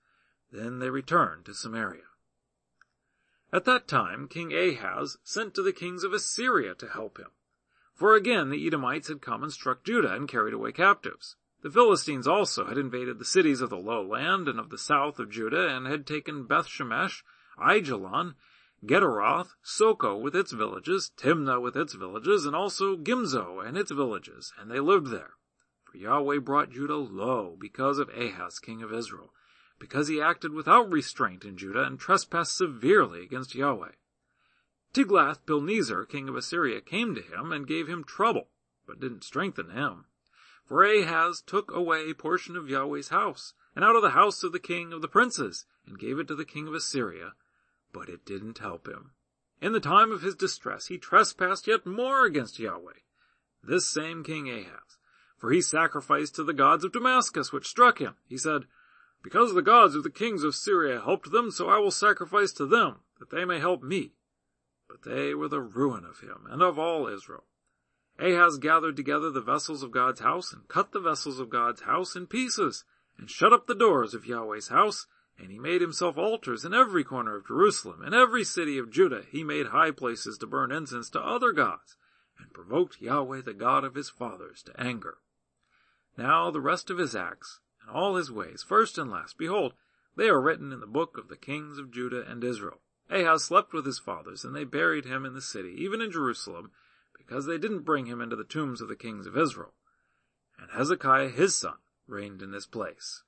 Then 0.53 0.77
they 0.77 0.91
returned 0.91 1.45
to 1.45 1.55
Samaria. 1.55 2.03
At 3.51 3.65
that 3.65 3.87
time 3.87 4.27
King 4.27 4.53
Ahaz 4.53 5.17
sent 5.23 5.55
to 5.55 5.63
the 5.63 5.73
kings 5.73 6.03
of 6.03 6.13
Assyria 6.13 6.75
to 6.75 6.89
help 6.89 7.17
him. 7.17 7.31
For 7.95 8.13
again 8.13 8.51
the 8.51 8.67
Edomites 8.67 9.07
had 9.07 9.19
come 9.19 9.41
and 9.41 9.51
struck 9.51 9.83
Judah 9.83 10.13
and 10.13 10.29
carried 10.29 10.53
away 10.53 10.71
captives. 10.71 11.37
The 11.63 11.71
Philistines 11.71 12.27
also 12.27 12.65
had 12.65 12.77
invaded 12.77 13.17
the 13.17 13.25
cities 13.25 13.61
of 13.61 13.71
the 13.71 13.77
lowland 13.77 14.47
and 14.47 14.59
of 14.59 14.69
the 14.69 14.77
south 14.77 15.17
of 15.17 15.31
Judah, 15.31 15.69
and 15.69 15.87
had 15.87 16.05
taken 16.05 16.45
Beth 16.45 16.67
Shemesh, 16.67 17.23
Aijalon, 17.57 18.35
Gederoth, 18.85 19.55
Soco 19.65 20.21
with 20.21 20.35
its 20.35 20.51
villages, 20.51 21.11
Timnah 21.17 21.61
with 21.61 21.75
its 21.75 21.93
villages, 21.93 22.45
and 22.45 22.55
also 22.55 22.95
Gimzo 22.95 23.59
and 23.59 23.75
its 23.75 23.91
villages, 23.91 24.53
and 24.59 24.69
they 24.69 24.79
lived 24.79 25.07
there. 25.07 25.33
For 25.85 25.97
Yahweh 25.97 26.39
brought 26.39 26.69
Judah 26.69 26.97
low 26.97 27.57
because 27.59 27.97
of 27.97 28.09
Ahaz 28.09 28.59
king 28.59 28.83
of 28.83 28.93
Israel, 28.93 29.33
because 29.83 30.07
he 30.07 30.21
acted 30.21 30.53
without 30.53 30.89
restraint 30.89 31.43
in 31.43 31.57
Judah 31.57 31.83
and 31.83 31.99
trespassed 31.99 32.55
severely 32.55 33.21
against 33.21 33.53
Yahweh. 33.53 33.91
Tiglath-Pilneser 34.93 36.07
king 36.07 36.29
of 36.29 36.37
Assyria 36.37 36.79
came 36.79 37.13
to 37.15 37.21
him 37.21 37.51
and 37.51 37.67
gave 37.67 37.89
him 37.89 38.05
trouble, 38.05 38.47
but 38.87 39.01
didn't 39.01 39.25
strengthen 39.25 39.71
him. 39.71 40.05
For 40.65 40.85
Ahaz 40.85 41.43
took 41.45 41.69
away 41.69 42.09
a 42.09 42.15
portion 42.15 42.55
of 42.55 42.69
Yahweh's 42.69 43.09
house, 43.09 43.55
and 43.75 43.83
out 43.83 43.97
of 43.97 44.01
the 44.01 44.11
house 44.11 44.41
of 44.41 44.53
the 44.53 44.57
king 44.57 44.93
of 44.93 45.01
the 45.01 45.09
princes, 45.09 45.65
and 45.85 45.99
gave 45.99 46.17
it 46.17 46.29
to 46.29 46.35
the 46.35 46.45
king 46.45 46.65
of 46.65 46.73
Assyria, 46.73 47.33
but 47.91 48.07
it 48.07 48.25
didn't 48.25 48.59
help 48.59 48.87
him. 48.87 49.11
In 49.61 49.73
the 49.73 49.81
time 49.81 50.13
of 50.13 50.21
his 50.21 50.35
distress 50.35 50.85
he 50.85 50.97
trespassed 50.97 51.67
yet 51.67 51.85
more 51.85 52.23
against 52.23 52.57
Yahweh, 52.57 53.01
this 53.61 53.85
same 53.85 54.23
king 54.23 54.49
Ahaz, 54.49 54.97
for 55.37 55.51
he 55.51 55.59
sacrificed 55.59 56.35
to 56.35 56.43
the 56.45 56.53
gods 56.53 56.85
of 56.85 56.93
Damascus, 56.93 57.51
which 57.51 57.67
struck 57.67 57.99
him. 57.99 58.15
He 58.29 58.37
said, 58.37 58.63
Because 59.23 59.53
the 59.53 59.61
gods 59.61 59.95
of 59.95 60.03
the 60.03 60.09
kings 60.09 60.43
of 60.43 60.53
Syria 60.53 61.01
helped 61.01 61.31
them, 61.31 61.49
so 61.49 61.69
I 61.69 61.79
will 61.79 61.91
sacrifice 61.91 62.51
to 62.53 62.65
them, 62.65 62.99
that 63.19 63.29
they 63.29 63.45
may 63.45 63.59
help 63.59 63.81
me. 63.81 64.11
But 64.89 65.03
they 65.03 65.33
were 65.33 65.47
the 65.47 65.61
ruin 65.61 66.05
of 66.05 66.19
him, 66.19 66.45
and 66.49 66.61
of 66.61 66.77
all 66.77 67.07
Israel. 67.07 67.45
Ahaz 68.19 68.57
gathered 68.57 68.95
together 68.95 69.31
the 69.31 69.41
vessels 69.41 69.81
of 69.81 69.91
God's 69.91 70.19
house 70.19 70.53
and 70.53 70.67
cut 70.67 70.91
the 70.91 70.99
vessels 70.99 71.39
of 71.39 71.49
God's 71.49 71.81
house 71.81 72.15
in 72.15 72.27
pieces 72.27 72.83
and 73.17 73.29
shut 73.29 73.53
up 73.53 73.65
the 73.65 73.73
doors 73.73 74.13
of 74.13 74.25
Yahweh's 74.25 74.67
house, 74.67 75.07
and 75.37 75.49
he 75.49 75.57
made 75.57 75.81
himself 75.81 76.17
altars 76.17 76.63
in 76.65 76.73
every 76.73 77.03
corner 77.03 77.37
of 77.37 77.47
Jerusalem. 77.47 78.03
In 78.03 78.13
every 78.13 78.43
city 78.43 78.77
of 78.77 78.91
Judah 78.91 79.23
he 79.31 79.43
made 79.43 79.67
high 79.67 79.91
places 79.91 80.37
to 80.39 80.47
burn 80.47 80.71
incense 80.71 81.09
to 81.11 81.21
other 81.21 81.53
gods, 81.53 81.95
and 82.37 82.53
provoked 82.53 83.01
Yahweh 83.01 83.41
the 83.41 83.53
God 83.53 83.83
of 83.83 83.95
his 83.95 84.09
fathers 84.09 84.61
to 84.63 84.79
anger. 84.79 85.17
Now 86.17 86.51
the 86.51 86.61
rest 86.61 86.89
of 86.89 86.97
his 86.99 87.15
acts, 87.15 87.61
and 87.83 87.95
all 87.95 88.15
his 88.15 88.31
ways, 88.31 88.63
first 88.63 88.97
and 88.97 89.11
last, 89.11 89.37
behold, 89.37 89.73
they 90.15 90.29
are 90.29 90.41
written 90.41 90.71
in 90.71 90.79
the 90.79 90.87
book 90.87 91.17
of 91.17 91.27
the 91.27 91.37
kings 91.37 91.77
of 91.77 91.91
Judah 91.91 92.23
and 92.27 92.43
Israel. 92.43 92.81
Ahaz 93.09 93.43
slept 93.43 93.73
with 93.73 93.85
his 93.85 93.99
fathers, 93.99 94.43
and 94.43 94.55
they 94.55 94.63
buried 94.63 95.05
him 95.05 95.25
in 95.25 95.33
the 95.33 95.41
city, 95.41 95.75
even 95.77 96.01
in 96.01 96.11
Jerusalem, 96.11 96.71
because 97.17 97.45
they 97.45 97.57
didn't 97.57 97.81
bring 97.81 98.05
him 98.05 98.21
into 98.21 98.35
the 98.35 98.43
tombs 98.43 98.81
of 98.81 98.87
the 98.87 98.95
kings 98.95 99.27
of 99.27 99.37
Israel. 99.37 99.73
And 100.57 100.71
Hezekiah 100.71 101.29
his 101.29 101.55
son 101.55 101.77
reigned 102.07 102.41
in 102.41 102.53
his 102.53 102.65
place. 102.65 103.23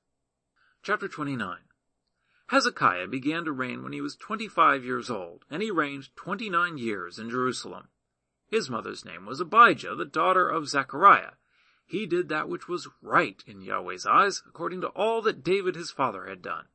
Chapter 0.83 1.07
29 1.07 1.57
Hezekiah 2.47 3.07
began 3.07 3.43
to 3.45 3.51
reign 3.51 3.81
when 3.81 3.91
he 3.91 4.01
was 4.01 4.15
twenty-five 4.15 4.85
years 4.85 5.09
old, 5.09 5.45
and 5.49 5.63
he 5.63 5.71
reigned 5.71 6.15
twenty-nine 6.15 6.77
years 6.77 7.17
in 7.17 7.29
Jerusalem. 7.29 7.89
His 8.47 8.69
mother's 8.69 9.03
name 9.03 9.25
was 9.25 9.39
Abijah, 9.39 9.95
the 9.95 10.05
daughter 10.05 10.47
of 10.47 10.69
Zechariah. 10.69 11.31
He 11.85 12.05
did 12.05 12.29
that 12.29 12.49
which 12.49 12.67
was 12.67 12.89
right 13.01 13.43
in 13.45 13.61
Yahweh's 13.61 14.05
eyes, 14.05 14.41
according 14.47 14.81
to 14.81 14.87
all 14.89 15.21
that 15.21 15.43
David 15.43 15.75
his 15.75 15.91
father 15.91 16.25
had 16.25 16.41
done. 16.41 16.65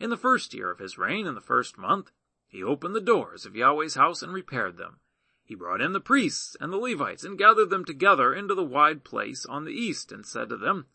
In 0.00 0.10
the 0.10 0.16
first 0.16 0.54
year 0.54 0.70
of 0.70 0.78
his 0.78 0.98
reign, 0.98 1.26
in 1.26 1.34
the 1.34 1.40
first 1.40 1.76
month, 1.76 2.10
he 2.46 2.62
opened 2.62 2.94
the 2.94 3.00
doors 3.00 3.44
of 3.44 3.54
Yahweh's 3.54 3.96
house 3.96 4.22
and 4.22 4.32
repaired 4.32 4.76
them. 4.76 5.00
He 5.44 5.54
brought 5.54 5.80
in 5.80 5.92
the 5.92 6.00
priests 6.00 6.56
and 6.60 6.72
the 6.72 6.78
Levites 6.78 7.22
and 7.22 7.38
gathered 7.38 7.70
them 7.70 7.84
together 7.84 8.34
into 8.34 8.54
the 8.54 8.64
wide 8.64 9.04
place 9.04 9.46
on 9.46 9.64
the 9.64 9.72
east 9.72 10.10
and 10.10 10.26
said 10.26 10.48
to 10.48 10.56
them, 10.56 10.86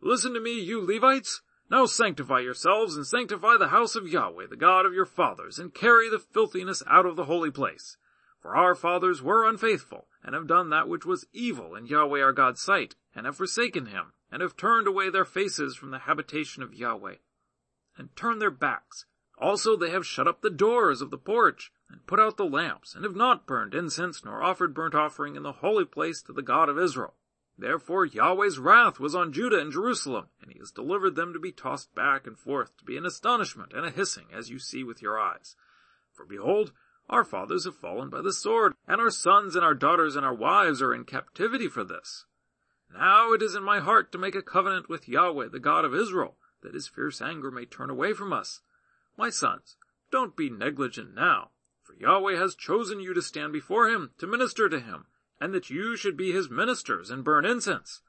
Listen 0.00 0.34
to 0.34 0.40
me, 0.40 0.58
you 0.58 0.80
Levites. 0.80 1.42
Now 1.70 1.86
sanctify 1.86 2.40
yourselves 2.40 2.96
and 2.96 3.06
sanctify 3.06 3.56
the 3.56 3.68
house 3.68 3.96
of 3.96 4.08
Yahweh, 4.08 4.46
the 4.48 4.56
God 4.56 4.84
of 4.84 4.92
your 4.92 5.06
fathers, 5.06 5.58
and 5.58 5.72
carry 5.72 6.08
the 6.08 6.18
filthiness 6.18 6.82
out 6.86 7.06
of 7.06 7.16
the 7.16 7.24
holy 7.24 7.50
place. 7.50 7.96
For 8.44 8.54
our 8.54 8.74
fathers 8.74 9.22
were 9.22 9.48
unfaithful, 9.48 10.06
and 10.22 10.34
have 10.34 10.46
done 10.46 10.68
that 10.68 10.86
which 10.86 11.06
was 11.06 11.26
evil 11.32 11.74
in 11.74 11.86
Yahweh 11.86 12.20
our 12.20 12.34
God's 12.34 12.60
sight, 12.60 12.94
and 13.14 13.24
have 13.24 13.38
forsaken 13.38 13.86
him, 13.86 14.12
and 14.30 14.42
have 14.42 14.54
turned 14.54 14.86
away 14.86 15.08
their 15.08 15.24
faces 15.24 15.76
from 15.76 15.92
the 15.92 16.00
habitation 16.00 16.62
of 16.62 16.74
Yahweh, 16.74 17.16
and 17.96 18.14
turned 18.14 18.42
their 18.42 18.50
backs. 18.50 19.06
Also 19.38 19.76
they 19.76 19.88
have 19.88 20.04
shut 20.04 20.28
up 20.28 20.42
the 20.42 20.50
doors 20.50 21.00
of 21.00 21.10
the 21.10 21.16
porch, 21.16 21.72
and 21.88 22.06
put 22.06 22.20
out 22.20 22.36
the 22.36 22.44
lamps, 22.44 22.94
and 22.94 23.02
have 23.02 23.16
not 23.16 23.46
burned 23.46 23.74
incense, 23.74 24.22
nor 24.26 24.42
offered 24.42 24.74
burnt 24.74 24.94
offering 24.94 25.36
in 25.36 25.42
the 25.42 25.60
holy 25.62 25.86
place 25.86 26.20
to 26.20 26.32
the 26.34 26.42
God 26.42 26.68
of 26.68 26.78
Israel. 26.78 27.14
Therefore 27.56 28.04
Yahweh's 28.04 28.58
wrath 28.58 29.00
was 29.00 29.14
on 29.14 29.32
Judah 29.32 29.58
and 29.58 29.72
Jerusalem, 29.72 30.26
and 30.42 30.52
he 30.52 30.58
has 30.58 30.70
delivered 30.70 31.14
them 31.14 31.32
to 31.32 31.38
be 31.38 31.50
tossed 31.50 31.94
back 31.94 32.26
and 32.26 32.38
forth, 32.38 32.76
to 32.76 32.84
be 32.84 32.98
an 32.98 33.06
astonishment 33.06 33.72
and 33.72 33.86
a 33.86 33.90
hissing, 33.90 34.26
as 34.34 34.50
you 34.50 34.58
see 34.58 34.84
with 34.84 35.00
your 35.00 35.18
eyes. 35.18 35.56
For 36.12 36.26
behold, 36.26 36.72
our 37.08 37.24
fathers 37.24 37.64
have 37.64 37.76
fallen 37.76 38.08
by 38.08 38.22
the 38.22 38.32
sword, 38.32 38.74
and 38.88 39.00
our 39.00 39.10
sons 39.10 39.54
and 39.54 39.64
our 39.64 39.74
daughters 39.74 40.16
and 40.16 40.24
our 40.24 40.34
wives 40.34 40.80
are 40.80 40.94
in 40.94 41.04
captivity 41.04 41.68
for 41.68 41.84
this. 41.84 42.24
Now 42.92 43.32
it 43.32 43.42
is 43.42 43.54
in 43.54 43.62
my 43.62 43.80
heart 43.80 44.12
to 44.12 44.18
make 44.18 44.34
a 44.34 44.42
covenant 44.42 44.88
with 44.88 45.08
Yahweh, 45.08 45.48
the 45.48 45.58
God 45.58 45.84
of 45.84 45.94
Israel, 45.94 46.36
that 46.62 46.74
his 46.74 46.88
fierce 46.88 47.20
anger 47.20 47.50
may 47.50 47.64
turn 47.64 47.90
away 47.90 48.12
from 48.12 48.32
us. 48.32 48.60
My 49.16 49.30
sons, 49.30 49.76
don't 50.10 50.36
be 50.36 50.48
negligent 50.48 51.14
now, 51.14 51.50
for 51.82 51.94
Yahweh 51.94 52.36
has 52.36 52.54
chosen 52.54 53.00
you 53.00 53.12
to 53.14 53.22
stand 53.22 53.52
before 53.52 53.88
him, 53.88 54.12
to 54.18 54.26
minister 54.26 54.68
to 54.68 54.80
him, 54.80 55.06
and 55.40 55.52
that 55.52 55.70
you 55.70 55.96
should 55.96 56.16
be 56.16 56.32
his 56.32 56.48
ministers 56.48 57.10
and 57.10 57.24
burn 57.24 57.44
incense. 57.44 58.00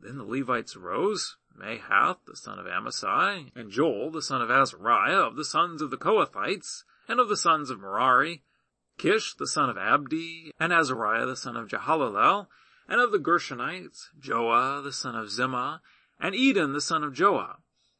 Then 0.00 0.18
the 0.18 0.24
Levites 0.24 0.76
rose, 0.76 1.36
Mahath 1.56 2.18
the 2.26 2.36
son 2.36 2.58
of 2.58 2.66
Amasai, 2.66 3.52
and 3.54 3.70
Joel 3.70 4.10
the 4.10 4.22
son 4.22 4.42
of 4.42 4.50
Azariah, 4.50 5.20
of 5.20 5.36
the 5.36 5.44
sons 5.44 5.80
of 5.80 5.90
the 5.90 5.96
Kohathites, 5.96 6.84
and 7.08 7.20
of 7.20 7.28
the 7.28 7.36
sons 7.36 7.70
of 7.70 7.80
Merari, 7.80 8.42
Kish 8.96 9.34
the 9.34 9.46
son 9.46 9.68
of 9.68 9.76
Abdi, 9.76 10.52
and 10.58 10.72
Azariah 10.72 11.26
the 11.26 11.36
son 11.36 11.56
of 11.56 11.68
Jehallelel, 11.68 12.48
and 12.88 13.00
of 13.00 13.12
the 13.12 13.18
Gershonites, 13.18 14.10
Joah 14.20 14.82
the 14.82 14.92
son 14.92 15.16
of 15.16 15.28
Zimmah, 15.28 15.80
and 16.20 16.34
Eden 16.34 16.72
the 16.72 16.80
son 16.80 17.02
of 17.02 17.12
Joah, 17.12 17.56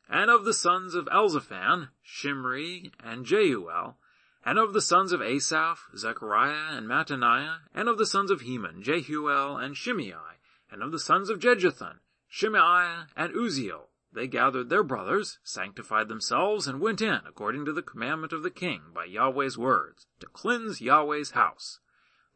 and 0.09 0.31
of 0.31 0.45
the 0.45 0.55
sons 0.55 0.95
of 0.95 1.07
Elzaphan, 1.07 1.89
Shimri, 2.03 2.93
and 3.03 3.27
Jeuel, 3.27 3.97
and 4.45 4.59
of 4.59 4.73
the 4.73 4.83
sons 4.83 5.13
of 5.13 5.23
Asaph, 5.23 5.89
Zechariah 5.97 6.77
and 6.77 6.87
Mattaniah, 6.87 7.61
and 7.75 7.89
of 7.89 7.99
the 7.99 8.07
sons 8.07 8.31
of 8.31 8.43
Heman, 8.43 8.83
Jehuel 8.83 9.57
and 9.57 9.77
Shimei, 9.77 10.15
and 10.71 10.83
of 10.83 10.93
the 10.93 10.99
sons 10.99 11.31
of 11.31 11.39
Jeduthun, 11.41 12.01
Shimei, 12.29 13.07
and 13.17 13.33
Uzziel. 13.35 13.89
They 14.15 14.29
gathered 14.29 14.69
their 14.69 14.85
brothers, 14.85 15.41
sanctified 15.43 16.07
themselves, 16.07 16.69
and 16.69 16.81
went 16.81 17.03
in, 17.03 17.23
according 17.27 17.65
to 17.65 17.73
the 17.73 17.83
commandment 17.83 18.33
of 18.33 18.45
the 18.45 18.51
king, 18.51 18.93
by 18.95 19.07
Yahweh's 19.07 19.59
words, 19.59 20.07
to 20.21 20.27
cleanse 20.27 20.81
Yahweh's 20.81 21.33
house. 21.33 21.81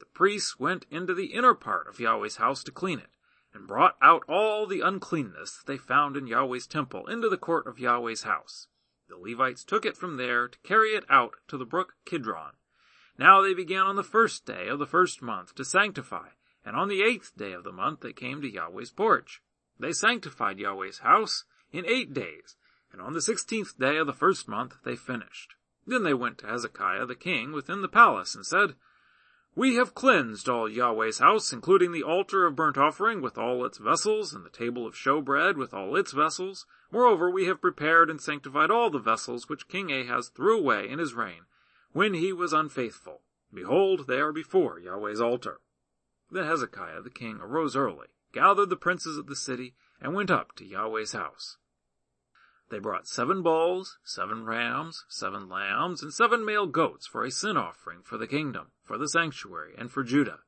The 0.00 0.06
priests 0.06 0.58
went 0.58 0.86
into 0.90 1.14
the 1.14 1.26
inner 1.26 1.54
part 1.54 1.86
of 1.86 2.00
Yahweh's 2.00 2.38
house 2.38 2.64
to 2.64 2.72
clean 2.72 2.98
it, 2.98 3.10
and 3.54 3.68
brought 3.68 3.96
out 4.02 4.24
all 4.28 4.66
the 4.66 4.80
uncleanness 4.80 5.56
that 5.56 5.66
they 5.70 5.78
found 5.78 6.16
in 6.16 6.26
Yahweh's 6.26 6.66
temple 6.66 7.06
into 7.06 7.28
the 7.28 7.36
court 7.36 7.68
of 7.68 7.78
Yahweh's 7.78 8.24
house. 8.24 8.66
The 9.08 9.16
Levites 9.16 9.62
took 9.62 9.86
it 9.86 9.96
from 9.96 10.16
there 10.16 10.48
to 10.48 10.58
carry 10.64 10.96
it 10.96 11.04
out 11.08 11.34
to 11.46 11.56
the 11.56 11.64
brook 11.64 11.94
Kidron. 12.04 12.54
Now 13.16 13.40
they 13.40 13.54
began 13.54 13.86
on 13.86 13.94
the 13.94 14.02
first 14.02 14.44
day 14.44 14.66
of 14.66 14.80
the 14.80 14.86
first 14.86 15.22
month 15.22 15.54
to 15.54 15.64
sanctify, 15.64 16.30
and 16.64 16.74
on 16.74 16.88
the 16.88 17.02
eighth 17.02 17.36
day 17.36 17.52
of 17.52 17.62
the 17.62 17.70
month 17.70 18.00
they 18.00 18.12
came 18.12 18.42
to 18.42 18.50
Yahweh's 18.50 18.90
porch. 18.90 19.42
They 19.78 19.92
sanctified 19.92 20.58
Yahweh's 20.58 20.98
house, 20.98 21.44
in 21.72 21.86
eight 21.86 22.12
days, 22.12 22.56
and 22.92 23.00
on 23.00 23.12
the 23.12 23.22
sixteenth 23.22 23.78
day 23.78 23.96
of 23.96 24.06
the 24.06 24.12
first 24.12 24.48
month 24.48 24.76
they 24.84 24.96
finished. 24.96 25.54
Then 25.86 26.02
they 26.02 26.14
went 26.14 26.38
to 26.38 26.46
Hezekiah 26.46 27.06
the 27.06 27.14
king 27.14 27.52
within 27.52 27.80
the 27.80 27.88
palace 27.88 28.34
and 28.34 28.44
said, 28.44 28.74
We 29.54 29.76
have 29.76 29.94
cleansed 29.94 30.48
all 30.48 30.68
Yahweh's 30.68 31.18
house, 31.18 31.52
including 31.52 31.92
the 31.92 32.02
altar 32.02 32.44
of 32.44 32.56
burnt 32.56 32.76
offering 32.76 33.22
with 33.22 33.38
all 33.38 33.64
its 33.64 33.78
vessels, 33.78 34.34
and 34.34 34.44
the 34.44 34.50
table 34.50 34.86
of 34.86 34.94
showbread 34.94 35.56
with 35.56 35.72
all 35.72 35.96
its 35.96 36.12
vessels. 36.12 36.66
Moreover, 36.90 37.30
we 37.30 37.46
have 37.46 37.60
prepared 37.60 38.10
and 38.10 38.20
sanctified 38.20 38.70
all 38.70 38.90
the 38.90 38.98
vessels 38.98 39.48
which 39.48 39.68
King 39.68 39.90
Ahaz 39.90 40.28
threw 40.28 40.58
away 40.58 40.88
in 40.88 40.98
his 40.98 41.14
reign, 41.14 41.46
when 41.92 42.14
he 42.14 42.32
was 42.32 42.52
unfaithful. 42.52 43.22
Behold, 43.52 44.06
they 44.06 44.20
are 44.20 44.32
before 44.32 44.78
Yahweh's 44.78 45.20
altar. 45.20 45.60
Then 46.30 46.44
Hezekiah 46.44 47.00
the 47.00 47.10
king 47.10 47.40
arose 47.40 47.74
early, 47.74 48.08
gathered 48.32 48.68
the 48.68 48.76
princes 48.76 49.16
of 49.16 49.26
the 49.26 49.36
city, 49.36 49.74
and 50.00 50.14
went 50.14 50.30
up 50.30 50.54
to 50.56 50.64
Yahweh's 50.64 51.12
house. 51.12 51.56
They 52.70 52.78
brought 52.78 53.08
seven 53.08 53.42
bulls, 53.42 53.98
seven 54.04 54.44
rams, 54.44 55.04
seven 55.08 55.48
lambs, 55.48 56.02
and 56.02 56.12
seven 56.12 56.44
male 56.44 56.66
goats 56.66 57.06
for 57.06 57.24
a 57.24 57.30
sin 57.30 57.56
offering 57.56 58.02
for 58.02 58.18
the 58.18 58.26
kingdom, 58.26 58.72
for 58.84 58.98
the 58.98 59.08
sanctuary, 59.08 59.74
and 59.78 59.90
for 59.90 60.02
Judah. 60.04 60.40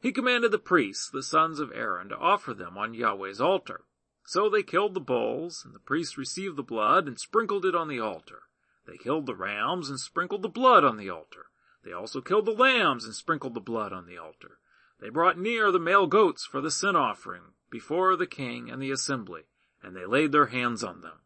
He 0.00 0.12
commanded 0.12 0.50
the 0.50 0.58
priests, 0.58 1.08
the 1.08 1.22
sons 1.22 1.60
of 1.60 1.72
Aaron, 1.72 2.08
to 2.08 2.16
offer 2.16 2.54
them 2.54 2.76
on 2.76 2.94
Yahweh's 2.94 3.40
altar. 3.40 3.84
So 4.24 4.48
they 4.48 4.62
killed 4.62 4.94
the 4.94 5.00
bulls, 5.00 5.62
and 5.64 5.74
the 5.74 5.80
priests 5.80 6.18
received 6.18 6.56
the 6.56 6.62
blood 6.62 7.06
and 7.06 7.18
sprinkled 7.18 7.64
it 7.64 7.74
on 7.74 7.88
the 7.88 8.00
altar. 8.00 8.42
They 8.86 8.96
killed 8.96 9.26
the 9.26 9.34
rams 9.34 9.88
and 9.88 10.00
sprinkled 10.00 10.42
the 10.42 10.48
blood 10.48 10.84
on 10.84 10.96
the 10.96 11.10
altar. 11.10 11.46
They 11.84 11.92
also 11.92 12.20
killed 12.20 12.46
the 12.46 12.52
lambs 12.52 13.04
and 13.04 13.14
sprinkled 13.14 13.54
the 13.54 13.60
blood 13.60 13.92
on 13.92 14.06
the 14.06 14.18
altar. 14.18 14.58
They 15.00 15.08
brought 15.08 15.38
near 15.38 15.70
the 15.70 15.78
male 15.78 16.06
goats 16.06 16.44
for 16.44 16.60
the 16.60 16.70
sin 16.70 16.96
offering 16.96 17.54
before 17.70 18.16
the 18.16 18.26
king 18.26 18.70
and 18.70 18.80
the 18.80 18.90
assembly, 18.90 19.42
and 19.82 19.94
they 19.94 20.06
laid 20.06 20.32
their 20.32 20.46
hands 20.46 20.82
on 20.82 21.00
them. 21.00 21.20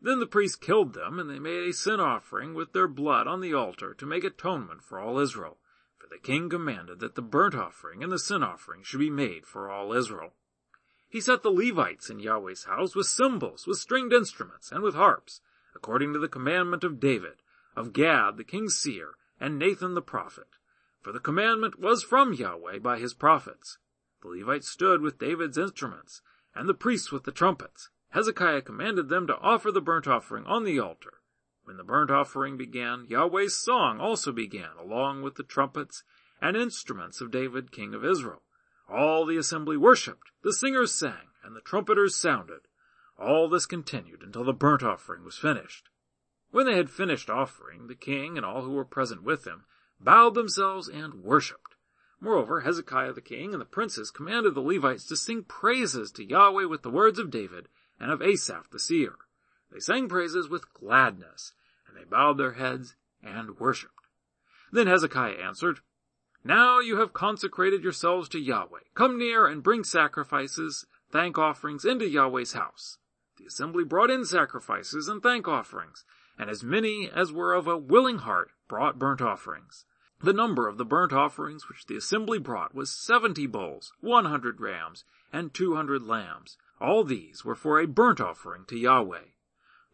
Then 0.00 0.18
the 0.18 0.26
priests 0.26 0.56
killed 0.56 0.92
them, 0.92 1.18
and 1.18 1.30
they 1.30 1.38
made 1.38 1.68
a 1.68 1.72
sin 1.72 1.98
offering 1.98 2.52
with 2.52 2.72
their 2.72 2.88
blood 2.88 3.26
on 3.26 3.40
the 3.40 3.54
altar 3.54 3.94
to 3.94 4.06
make 4.06 4.24
atonement 4.24 4.82
for 4.82 4.98
all 4.98 5.18
Israel. 5.18 5.56
For 5.96 6.08
the 6.08 6.18
king 6.18 6.50
commanded 6.50 7.00
that 7.00 7.14
the 7.14 7.22
burnt 7.22 7.54
offering 7.54 8.02
and 8.02 8.12
the 8.12 8.18
sin 8.18 8.42
offering 8.42 8.82
should 8.82 9.00
be 9.00 9.08
made 9.08 9.46
for 9.46 9.70
all 9.70 9.94
Israel. 9.94 10.34
He 11.08 11.20
set 11.20 11.42
the 11.42 11.50
Levites 11.50 12.10
in 12.10 12.18
Yahweh's 12.18 12.64
house 12.64 12.94
with 12.94 13.06
cymbals, 13.06 13.66
with 13.66 13.78
stringed 13.78 14.12
instruments, 14.12 14.70
and 14.70 14.82
with 14.82 14.94
harps, 14.94 15.40
according 15.74 16.12
to 16.12 16.18
the 16.18 16.28
commandment 16.28 16.84
of 16.84 17.00
David, 17.00 17.40
of 17.76 17.92
Gad 17.92 18.36
the 18.36 18.44
king's 18.44 18.76
seer, 18.76 19.14
and 19.40 19.58
Nathan 19.58 19.94
the 19.94 20.02
prophet. 20.02 20.48
For 21.00 21.12
the 21.12 21.20
commandment 21.20 21.78
was 21.78 22.02
from 22.02 22.32
Yahweh 22.32 22.80
by 22.80 22.98
his 22.98 23.14
prophets. 23.14 23.78
The 24.24 24.30
Levites 24.30 24.70
stood 24.70 25.02
with 25.02 25.18
David's 25.18 25.58
instruments, 25.58 26.22
and 26.54 26.66
the 26.66 26.72
priests 26.72 27.12
with 27.12 27.24
the 27.24 27.30
trumpets. 27.30 27.90
Hezekiah 28.12 28.62
commanded 28.62 29.10
them 29.10 29.26
to 29.26 29.36
offer 29.36 29.70
the 29.70 29.82
burnt 29.82 30.08
offering 30.08 30.46
on 30.46 30.64
the 30.64 30.80
altar. 30.80 31.20
When 31.64 31.76
the 31.76 31.84
burnt 31.84 32.10
offering 32.10 32.56
began, 32.56 33.04
Yahweh's 33.06 33.54
song 33.54 34.00
also 34.00 34.32
began, 34.32 34.78
along 34.80 35.20
with 35.20 35.34
the 35.34 35.42
trumpets 35.42 36.04
and 36.40 36.56
instruments 36.56 37.20
of 37.20 37.30
David, 37.30 37.70
king 37.70 37.92
of 37.92 38.02
Israel. 38.02 38.40
All 38.88 39.26
the 39.26 39.36
assembly 39.36 39.76
worshipped, 39.76 40.30
the 40.40 40.54
singers 40.54 40.94
sang, 40.94 41.28
and 41.42 41.54
the 41.54 41.60
trumpeters 41.60 42.16
sounded. 42.16 42.60
All 43.18 43.50
this 43.50 43.66
continued 43.66 44.22
until 44.22 44.44
the 44.44 44.54
burnt 44.54 44.82
offering 44.82 45.22
was 45.22 45.36
finished. 45.36 45.90
When 46.50 46.64
they 46.64 46.76
had 46.76 46.88
finished 46.88 47.28
offering, 47.28 47.88
the 47.88 47.94
king 47.94 48.38
and 48.38 48.46
all 48.46 48.62
who 48.62 48.72
were 48.72 48.86
present 48.86 49.22
with 49.22 49.46
him 49.46 49.66
bowed 50.00 50.32
themselves 50.32 50.88
and 50.88 51.22
worshipped. 51.22 51.73
Moreover, 52.20 52.60
Hezekiah 52.60 53.12
the 53.12 53.20
king 53.20 53.52
and 53.52 53.60
the 53.60 53.66
princes 53.66 54.10
commanded 54.10 54.54
the 54.54 54.60
Levites 54.60 55.04
to 55.06 55.16
sing 55.16 55.42
praises 55.44 56.10
to 56.12 56.24
Yahweh 56.24 56.64
with 56.64 56.82
the 56.82 56.90
words 56.90 57.18
of 57.18 57.30
David, 57.30 57.68
and 57.98 58.10
of 58.10 58.22
Asaph 58.22 58.70
the 58.70 58.78
seer. 58.78 59.16
They 59.70 59.80
sang 59.80 60.08
praises 60.08 60.48
with 60.48 60.72
gladness, 60.72 61.52
and 61.86 61.96
they 61.96 62.04
bowed 62.04 62.38
their 62.38 62.52
heads 62.52 62.96
and 63.22 63.58
worshipped. 63.58 64.08
Then 64.70 64.86
Hezekiah 64.86 65.34
answered, 65.34 65.80
Now 66.44 66.80
you 66.80 66.98
have 66.98 67.12
consecrated 67.12 67.82
yourselves 67.82 68.28
to 68.30 68.40
Yahweh. 68.40 68.80
Come 68.94 69.18
near 69.18 69.46
and 69.46 69.62
bring 69.62 69.84
sacrifices, 69.84 70.86
thank 71.10 71.38
offerings 71.38 71.84
into 71.84 72.08
Yahweh's 72.08 72.52
house. 72.52 72.98
The 73.36 73.46
assembly 73.46 73.84
brought 73.84 74.10
in 74.10 74.24
sacrifices 74.24 75.08
and 75.08 75.22
thank 75.22 75.48
offerings, 75.48 76.04
and 76.38 76.48
as 76.48 76.62
many 76.62 77.10
as 77.12 77.32
were 77.32 77.54
of 77.54 77.66
a 77.66 77.76
willing 77.76 78.18
heart 78.18 78.52
brought 78.68 78.98
burnt 78.98 79.20
offerings. 79.20 79.84
The 80.22 80.32
number 80.32 80.68
of 80.68 80.78
the 80.78 80.84
burnt 80.84 81.12
offerings 81.12 81.68
which 81.68 81.86
the 81.86 81.96
assembly 81.96 82.38
brought 82.38 82.74
was 82.74 82.90
seventy 82.90 83.46
bulls, 83.46 83.92
one 84.00 84.24
hundred 84.24 84.60
rams, 84.60 85.04
and 85.32 85.52
two 85.52 85.74
hundred 85.74 86.02
lambs. 86.02 86.56
All 86.80 87.04
these 87.04 87.44
were 87.44 87.54
for 87.54 87.80
a 87.80 87.86
burnt 87.86 88.20
offering 88.20 88.64
to 88.68 88.78
Yahweh. 88.78 89.26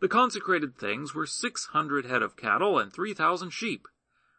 The 0.01 0.09
consecrated 0.09 0.77
things 0.77 1.15
were 1.15 1.27
six 1.27 1.67
hundred 1.67 2.07
head 2.07 2.23
of 2.23 2.37
cattle 2.37 2.79
and 2.79 2.93
three 2.93 3.15
thousand 3.15 3.51
sheep. 3.51 3.89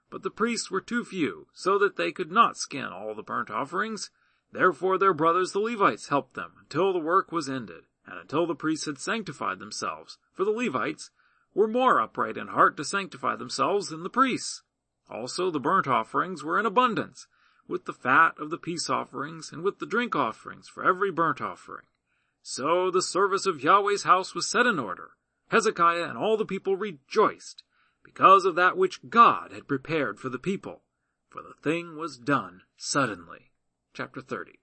But 0.09 0.23
the 0.23 0.29
priests 0.29 0.69
were 0.69 0.81
too 0.81 1.03
few, 1.03 1.47
so 1.53 1.77
that 1.79 1.95
they 1.95 2.11
could 2.11 2.31
not 2.31 2.57
skin 2.57 2.85
all 2.85 3.13
the 3.15 3.23
burnt 3.23 3.50
offerings. 3.50 4.09
Therefore 4.51 4.97
their 4.97 5.13
brothers 5.13 5.51
the 5.51 5.59
Levites 5.59 6.09
helped 6.09 6.33
them 6.33 6.53
until 6.59 6.93
the 6.93 7.00
work 7.00 7.31
was 7.31 7.50
ended, 7.50 7.85
and 8.05 8.19
until 8.19 8.45
the 8.45 8.55
priests 8.55 8.85
had 8.85 8.97
sanctified 8.97 9.59
themselves. 9.59 10.17
For 10.33 10.43
the 10.43 10.51
Levites 10.51 11.11
were 11.53 11.67
more 11.67 12.00
upright 12.00 12.38
in 12.38 12.47
heart 12.47 12.75
to 12.77 12.83
sanctify 12.83 13.35
themselves 13.35 13.89
than 13.89 14.03
the 14.03 14.09
priests. 14.09 14.63
Also 15.12 15.51
the 15.51 15.60
burnt 15.60 15.88
offerings 15.88 16.44
were 16.44 16.58
in 16.58 16.65
abundance, 16.65 17.27
with 17.68 17.86
the 17.86 17.94
fat 17.94 18.34
of 18.39 18.50
the 18.50 18.58
peace 18.58 18.89
offerings, 18.89 19.51
and 19.51 19.62
with 19.62 19.80
the 19.80 19.86
drink 19.86 20.15
offerings 20.15 20.68
for 20.70 20.86
every 20.86 21.12
burnt 21.12 21.41
offering. 21.41 21.86
So 22.41 22.89
the 22.89 23.01
service 23.01 23.46
of 23.46 23.62
Yahweh's 23.62 24.03
house 24.03 24.34
was 24.34 24.50
set 24.50 24.65
in 24.65 24.80
order. 24.80 25.12
Hezekiah 25.50 26.06
and 26.06 26.18
all 26.18 26.38
the 26.38 26.46
people 26.46 26.77
rejoiced, 26.77 27.63
because 28.03 28.46
of 28.46 28.56
that 28.56 28.77
which 28.77 29.10
God 29.10 29.51
had 29.51 29.68
prepared 29.68 30.20
for 30.20 30.30
the 30.30 30.39
people, 30.39 30.82
for 31.30 31.41
the 31.41 31.53
thing 31.62 31.98
was 31.98 32.18
done 32.18 32.62
suddenly. 32.77 33.51
Chapter 33.94 34.22
30. 34.22 34.53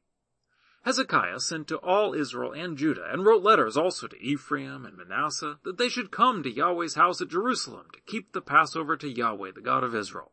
Hezekiah 0.84 1.40
sent 1.40 1.68
to 1.68 1.76
all 1.76 2.14
Israel 2.14 2.52
and 2.52 2.78
Judah, 2.78 3.06
and 3.12 3.26
wrote 3.26 3.42
letters 3.42 3.76
also 3.76 4.06
to 4.06 4.22
Ephraim 4.22 4.86
and 4.86 4.96
Manasseh, 4.96 5.58
that 5.64 5.76
they 5.76 5.88
should 5.88 6.10
come 6.10 6.42
to 6.42 6.50
Yahweh's 6.50 6.94
house 6.94 7.20
at 7.20 7.28
Jerusalem 7.28 7.88
to 7.92 8.00
keep 8.06 8.32
the 8.32 8.40
Passover 8.40 8.96
to 8.96 9.08
Yahweh, 9.08 9.52
the 9.54 9.60
God 9.60 9.84
of 9.84 9.94
Israel. 9.94 10.32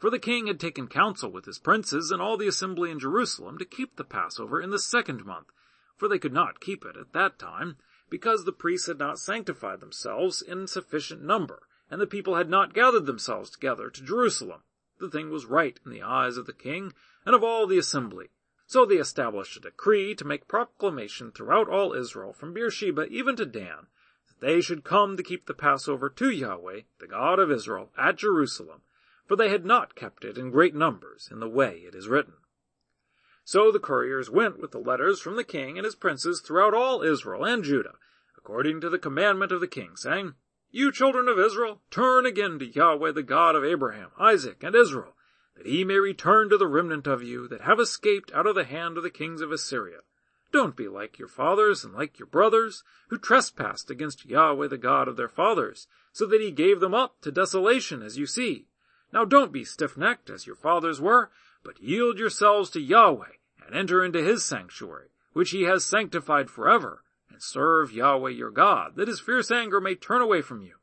For 0.00 0.08
the 0.08 0.18
king 0.18 0.46
had 0.46 0.58
taken 0.58 0.88
counsel 0.88 1.30
with 1.30 1.44
his 1.44 1.58
princes 1.58 2.10
and 2.10 2.22
all 2.22 2.38
the 2.38 2.48
assembly 2.48 2.90
in 2.90 2.98
Jerusalem 2.98 3.58
to 3.58 3.66
keep 3.66 3.96
the 3.96 4.04
Passover 4.04 4.58
in 4.58 4.70
the 4.70 4.78
second 4.78 5.26
month, 5.26 5.52
for 5.98 6.08
they 6.08 6.18
could 6.18 6.32
not 6.32 6.58
keep 6.58 6.86
it 6.86 6.96
at 6.96 7.12
that 7.12 7.38
time, 7.38 7.76
because 8.08 8.46
the 8.46 8.52
priests 8.52 8.86
had 8.86 8.98
not 8.98 9.18
sanctified 9.18 9.80
themselves 9.80 10.40
in 10.40 10.66
sufficient 10.66 11.20
number, 11.20 11.60
and 11.90 12.00
the 12.00 12.06
people 12.06 12.36
had 12.36 12.48
not 12.48 12.72
gathered 12.72 13.04
themselves 13.04 13.50
together 13.50 13.90
to 13.90 14.02
Jerusalem. 14.02 14.62
The 15.00 15.10
thing 15.10 15.28
was 15.28 15.44
right 15.44 15.78
in 15.84 15.90
the 15.90 16.02
eyes 16.02 16.38
of 16.38 16.46
the 16.46 16.54
king 16.54 16.94
and 17.26 17.34
of 17.34 17.44
all 17.44 17.66
the 17.66 17.78
assembly. 17.78 18.30
So 18.66 18.86
they 18.86 18.96
established 18.96 19.58
a 19.58 19.60
decree 19.60 20.14
to 20.14 20.24
make 20.24 20.48
proclamation 20.48 21.30
throughout 21.30 21.68
all 21.68 21.92
Israel, 21.92 22.32
from 22.32 22.54
Beersheba 22.54 23.06
even 23.08 23.36
to 23.36 23.44
Dan, 23.44 23.88
that 24.28 24.40
they 24.40 24.62
should 24.62 24.82
come 24.82 25.18
to 25.18 25.22
keep 25.22 25.44
the 25.44 25.52
Passover 25.52 26.08
to 26.08 26.30
Yahweh, 26.30 26.80
the 27.00 27.06
God 27.06 27.38
of 27.38 27.50
Israel, 27.50 27.92
at 27.98 28.16
Jerusalem, 28.16 28.80
for 29.30 29.36
they 29.36 29.48
had 29.48 29.64
not 29.64 29.94
kept 29.94 30.24
it 30.24 30.36
in 30.36 30.50
great 30.50 30.74
numbers 30.74 31.28
in 31.30 31.38
the 31.38 31.48
way 31.48 31.84
it 31.86 31.94
is 31.94 32.08
written. 32.08 32.32
So 33.44 33.70
the 33.70 33.78
couriers 33.78 34.28
went 34.28 34.58
with 34.58 34.72
the 34.72 34.80
letters 34.80 35.20
from 35.20 35.36
the 35.36 35.44
king 35.44 35.78
and 35.78 35.84
his 35.84 35.94
princes 35.94 36.40
throughout 36.40 36.74
all 36.74 37.02
Israel 37.02 37.44
and 37.44 37.62
Judah, 37.62 37.94
according 38.36 38.80
to 38.80 38.90
the 38.90 38.98
commandment 38.98 39.52
of 39.52 39.60
the 39.60 39.68
king, 39.68 39.94
saying, 39.94 40.34
You 40.72 40.90
children 40.90 41.28
of 41.28 41.38
Israel, 41.38 41.80
turn 41.92 42.26
again 42.26 42.58
to 42.58 42.66
Yahweh 42.66 43.12
the 43.12 43.22
God 43.22 43.54
of 43.54 43.64
Abraham, 43.64 44.10
Isaac, 44.18 44.64
and 44.64 44.74
Israel, 44.74 45.14
that 45.56 45.64
he 45.64 45.84
may 45.84 46.00
return 46.00 46.50
to 46.50 46.58
the 46.58 46.66
remnant 46.66 47.06
of 47.06 47.22
you 47.22 47.46
that 47.46 47.60
have 47.60 47.78
escaped 47.78 48.32
out 48.34 48.48
of 48.48 48.56
the 48.56 48.64
hand 48.64 48.96
of 48.96 49.04
the 49.04 49.10
kings 49.10 49.40
of 49.40 49.52
Assyria. 49.52 49.98
Don't 50.50 50.74
be 50.74 50.88
like 50.88 51.20
your 51.20 51.28
fathers 51.28 51.84
and 51.84 51.94
like 51.94 52.18
your 52.18 52.26
brothers, 52.26 52.82
who 53.10 53.16
trespassed 53.16 53.92
against 53.92 54.26
Yahweh 54.26 54.66
the 54.66 54.76
God 54.76 55.06
of 55.06 55.16
their 55.16 55.28
fathers, 55.28 55.86
so 56.10 56.26
that 56.26 56.40
he 56.40 56.50
gave 56.50 56.80
them 56.80 56.94
up 56.94 57.20
to 57.20 57.30
desolation, 57.30 58.02
as 58.02 58.18
you 58.18 58.26
see. 58.26 58.66
Now 59.12 59.24
don't 59.24 59.52
be 59.52 59.64
stiff-necked 59.64 60.30
as 60.30 60.46
your 60.46 60.56
fathers 60.56 61.00
were, 61.00 61.30
but 61.62 61.82
yield 61.82 62.18
yourselves 62.18 62.70
to 62.70 62.80
Yahweh 62.80 63.32
and 63.66 63.74
enter 63.74 64.04
into 64.04 64.22
his 64.22 64.44
sanctuary, 64.44 65.08
which 65.32 65.50
he 65.50 65.62
has 65.62 65.84
sanctified 65.84 66.50
forever, 66.50 67.02
and 67.30 67.42
serve 67.42 67.92
Yahweh 67.92 68.30
your 68.30 68.50
God, 68.50 68.96
that 68.96 69.08
his 69.08 69.20
fierce 69.20 69.50
anger 69.50 69.80
may 69.80 69.94
turn 69.94 70.22
away 70.22 70.42
from 70.42 70.62
you. 70.62 70.74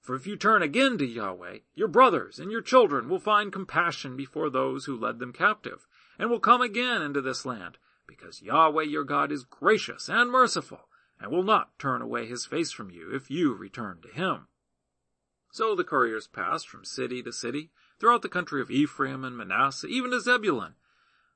For 0.00 0.16
if 0.16 0.26
you 0.26 0.36
turn 0.36 0.62
again 0.62 0.98
to 0.98 1.06
Yahweh, 1.06 1.58
your 1.74 1.88
brothers 1.88 2.38
and 2.38 2.50
your 2.50 2.60
children 2.60 3.08
will 3.08 3.20
find 3.20 3.52
compassion 3.52 4.16
before 4.16 4.50
those 4.50 4.86
who 4.86 4.98
led 4.98 5.20
them 5.20 5.32
captive, 5.32 5.86
and 6.18 6.28
will 6.28 6.40
come 6.40 6.60
again 6.60 7.02
into 7.02 7.20
this 7.20 7.46
land, 7.46 7.78
because 8.06 8.42
Yahweh 8.42 8.82
your 8.82 9.04
God 9.04 9.30
is 9.30 9.44
gracious 9.44 10.08
and 10.08 10.30
merciful, 10.30 10.88
and 11.20 11.30
will 11.30 11.44
not 11.44 11.78
turn 11.78 12.02
away 12.02 12.26
his 12.26 12.46
face 12.46 12.72
from 12.72 12.90
you 12.90 13.14
if 13.14 13.30
you 13.30 13.54
return 13.54 14.00
to 14.02 14.08
him. 14.08 14.48
So 15.52 15.74
the 15.74 15.84
couriers 15.84 16.26
passed 16.26 16.66
from 16.66 16.86
city 16.86 17.22
to 17.22 17.30
city 17.30 17.70
throughout 18.00 18.22
the 18.22 18.30
country 18.30 18.62
of 18.62 18.70
Ephraim 18.70 19.22
and 19.22 19.36
Manasseh, 19.36 19.86
even 19.86 20.10
to 20.10 20.18
Zebulun. 20.18 20.76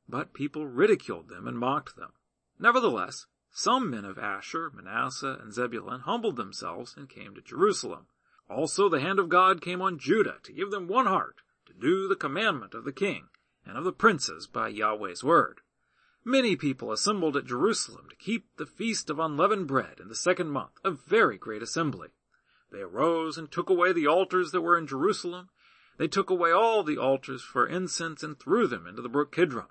But 0.08 0.32
people 0.32 0.66
ridiculed 0.66 1.28
them 1.28 1.46
and 1.46 1.58
mocked 1.58 1.96
them. 1.96 2.12
Nevertheless, 2.58 3.26
some 3.50 3.90
men 3.90 4.06
of 4.06 4.18
Asher, 4.18 4.70
Manasseh, 4.70 5.38
and 5.42 5.52
Zebulun 5.52 6.00
humbled 6.00 6.36
themselves 6.36 6.96
and 6.96 7.10
came 7.10 7.34
to 7.34 7.42
Jerusalem. 7.42 8.06
Also 8.48 8.88
the 8.88 9.00
hand 9.00 9.18
of 9.18 9.28
God 9.28 9.60
came 9.60 9.82
on 9.82 9.98
Judah 9.98 10.38
to 10.44 10.52
give 10.52 10.70
them 10.70 10.88
one 10.88 11.06
heart 11.06 11.42
to 11.66 11.74
do 11.74 12.08
the 12.08 12.16
commandment 12.16 12.72
of 12.72 12.84
the 12.84 12.92
king 12.92 13.28
and 13.66 13.76
of 13.76 13.84
the 13.84 13.92
princes 13.92 14.46
by 14.46 14.68
Yahweh's 14.68 15.22
word. 15.22 15.60
Many 16.24 16.56
people 16.56 16.90
assembled 16.90 17.36
at 17.36 17.44
Jerusalem 17.44 18.08
to 18.08 18.16
keep 18.16 18.46
the 18.56 18.64
feast 18.64 19.10
of 19.10 19.18
unleavened 19.18 19.66
bread 19.66 20.00
in 20.00 20.08
the 20.08 20.14
second 20.14 20.48
month, 20.48 20.80
a 20.82 20.90
very 20.90 21.36
great 21.36 21.62
assembly. 21.62 22.08
They 22.76 22.82
arose 22.82 23.38
and 23.38 23.50
took 23.50 23.70
away 23.70 23.94
the 23.94 24.06
altars 24.06 24.52
that 24.52 24.60
were 24.60 24.76
in 24.76 24.86
Jerusalem. 24.86 25.48
They 25.96 26.08
took 26.08 26.28
away 26.28 26.52
all 26.52 26.82
the 26.82 26.98
altars 26.98 27.42
for 27.42 27.66
incense 27.66 28.22
and 28.22 28.38
threw 28.38 28.66
them 28.66 28.86
into 28.86 29.00
the 29.00 29.08
brook 29.08 29.32
Kidron. 29.32 29.70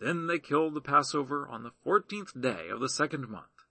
Then 0.00 0.26
they 0.26 0.38
killed 0.38 0.74
the 0.74 0.82
Passover 0.82 1.48
on 1.48 1.62
the 1.62 1.70
fourteenth 1.82 2.38
day 2.38 2.68
of 2.68 2.80
the 2.80 2.90
second 2.90 3.30
month. 3.30 3.64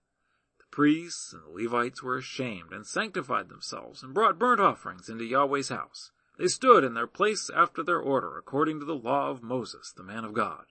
The 0.57 0.65
priests 0.71 1.31
and 1.31 1.43
the 1.43 1.49
Levites 1.49 2.01
were 2.01 2.17
ashamed 2.17 2.73
and 2.73 2.87
sanctified 2.87 3.49
themselves 3.49 4.01
and 4.01 4.15
brought 4.15 4.39
burnt 4.39 4.59
offerings 4.59 5.09
into 5.09 5.25
Yahweh's 5.25 5.69
house. 5.69 6.09
They 6.39 6.47
stood 6.47 6.83
in 6.83 6.95
their 6.95 7.05
place 7.05 7.51
after 7.51 7.83
their 7.83 7.99
order 7.99 8.35
according 8.35 8.79
to 8.79 8.85
the 8.85 8.95
law 8.95 9.29
of 9.29 9.43
Moses, 9.43 9.93
the 9.95 10.01
man 10.01 10.25
of 10.25 10.33
God. 10.33 10.65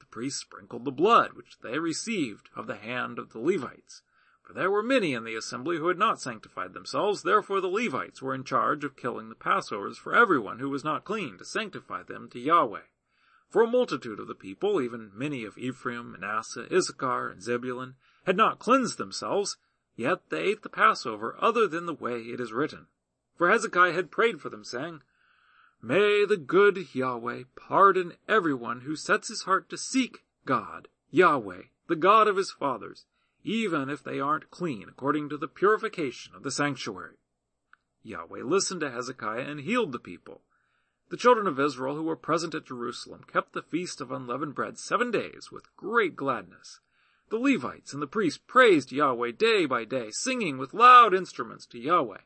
The 0.00 0.06
priests 0.06 0.40
sprinkled 0.40 0.86
the 0.86 0.90
blood 0.90 1.34
which 1.34 1.58
they 1.62 1.78
received 1.78 2.48
of 2.56 2.66
the 2.66 2.76
hand 2.76 3.18
of 3.18 3.34
the 3.34 3.38
Levites 3.38 4.00
for 4.44 4.52
there 4.52 4.70
were 4.70 4.82
many 4.82 5.14
in 5.14 5.24
the 5.24 5.34
assembly 5.34 5.78
who 5.78 5.88
had 5.88 5.98
not 5.98 6.20
sanctified 6.20 6.74
themselves, 6.74 7.22
therefore 7.22 7.60
the 7.60 7.68
Levites 7.68 8.20
were 8.20 8.34
in 8.34 8.44
charge 8.44 8.84
of 8.84 8.94
killing 8.94 9.30
the 9.30 9.34
Passovers 9.34 9.96
for 9.96 10.14
everyone 10.14 10.58
who 10.58 10.68
was 10.68 10.84
not 10.84 11.04
clean, 11.04 11.38
to 11.38 11.44
sanctify 11.44 12.02
them 12.02 12.28
to 12.28 12.38
Yahweh. 12.38 12.82
For 13.48 13.62
a 13.62 13.66
multitude 13.66 14.20
of 14.20 14.26
the 14.26 14.34
people, 14.34 14.80
even 14.80 15.12
many 15.14 15.44
of 15.44 15.56
Ephraim, 15.56 16.12
Manasseh, 16.12 16.66
Issachar, 16.70 17.30
and 17.30 17.42
Zebulun, 17.42 17.94
had 18.26 18.36
not 18.36 18.58
cleansed 18.58 18.98
themselves, 18.98 19.56
yet 19.96 20.28
they 20.28 20.42
ate 20.42 20.62
the 20.62 20.68
Passover 20.68 21.36
other 21.40 21.66
than 21.66 21.86
the 21.86 21.94
way 21.94 22.20
it 22.20 22.40
is 22.40 22.52
written. 22.52 22.88
For 23.36 23.48
Hezekiah 23.48 23.92
had 23.92 24.10
prayed 24.10 24.40
for 24.40 24.50
them, 24.50 24.64
saying, 24.64 25.02
May 25.80 26.24
the 26.24 26.36
good 26.36 26.94
Yahweh 26.94 27.44
pardon 27.56 28.14
everyone 28.28 28.82
who 28.82 28.96
sets 28.96 29.28
his 29.28 29.42
heart 29.42 29.70
to 29.70 29.78
seek 29.78 30.24
God, 30.44 30.88
Yahweh, 31.10 31.62
the 31.86 31.96
God 31.96 32.28
of 32.28 32.36
his 32.36 32.50
fathers, 32.50 33.06
even 33.44 33.88
if 33.88 34.02
they 34.02 34.18
aren't 34.18 34.50
clean 34.50 34.88
according 34.88 35.28
to 35.28 35.36
the 35.36 35.46
purification 35.46 36.34
of 36.34 36.42
the 36.42 36.50
sanctuary. 36.50 37.16
Yahweh 38.02 38.42
listened 38.42 38.80
to 38.80 38.90
Hezekiah 38.90 39.42
and 39.42 39.60
healed 39.60 39.92
the 39.92 39.98
people. 39.98 40.42
The 41.10 41.16
children 41.16 41.46
of 41.46 41.60
Israel 41.60 41.94
who 41.94 42.02
were 42.02 42.16
present 42.16 42.54
at 42.54 42.66
Jerusalem 42.66 43.24
kept 43.30 43.52
the 43.52 43.62
feast 43.62 44.00
of 44.00 44.10
unleavened 44.10 44.54
bread 44.54 44.78
seven 44.78 45.10
days 45.10 45.52
with 45.52 45.74
great 45.76 46.16
gladness. 46.16 46.80
The 47.28 47.38
Levites 47.38 47.92
and 47.92 48.02
the 48.02 48.06
priests 48.06 48.40
praised 48.46 48.92
Yahweh 48.92 49.32
day 49.32 49.66
by 49.66 49.84
day, 49.84 50.10
singing 50.10 50.58
with 50.58 50.74
loud 50.74 51.14
instruments 51.14 51.66
to 51.66 51.78
Yahweh. 51.78 52.20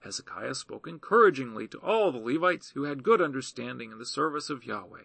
Hezekiah 0.00 0.54
spoke 0.54 0.86
encouragingly 0.86 1.66
to 1.68 1.78
all 1.78 2.12
the 2.12 2.18
Levites 2.18 2.70
who 2.70 2.84
had 2.84 3.02
good 3.02 3.20
understanding 3.20 3.92
in 3.92 3.98
the 3.98 4.06
service 4.06 4.50
of 4.50 4.64
Yahweh. 4.64 5.04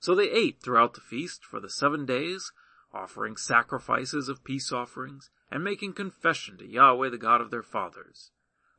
So 0.00 0.14
they 0.14 0.30
ate 0.30 0.60
throughout 0.60 0.94
the 0.94 1.00
feast 1.00 1.44
for 1.44 1.60
the 1.60 1.70
seven 1.70 2.04
days, 2.04 2.52
offering 2.92 3.36
sacrifices 3.36 4.28
of 4.28 4.44
peace 4.44 4.72
offerings, 4.72 5.30
and 5.50 5.62
making 5.62 5.92
confession 5.92 6.56
to 6.58 6.66
Yahweh 6.66 7.10
the 7.10 7.18
God 7.18 7.40
of 7.40 7.50
their 7.50 7.62
fathers. 7.62 8.30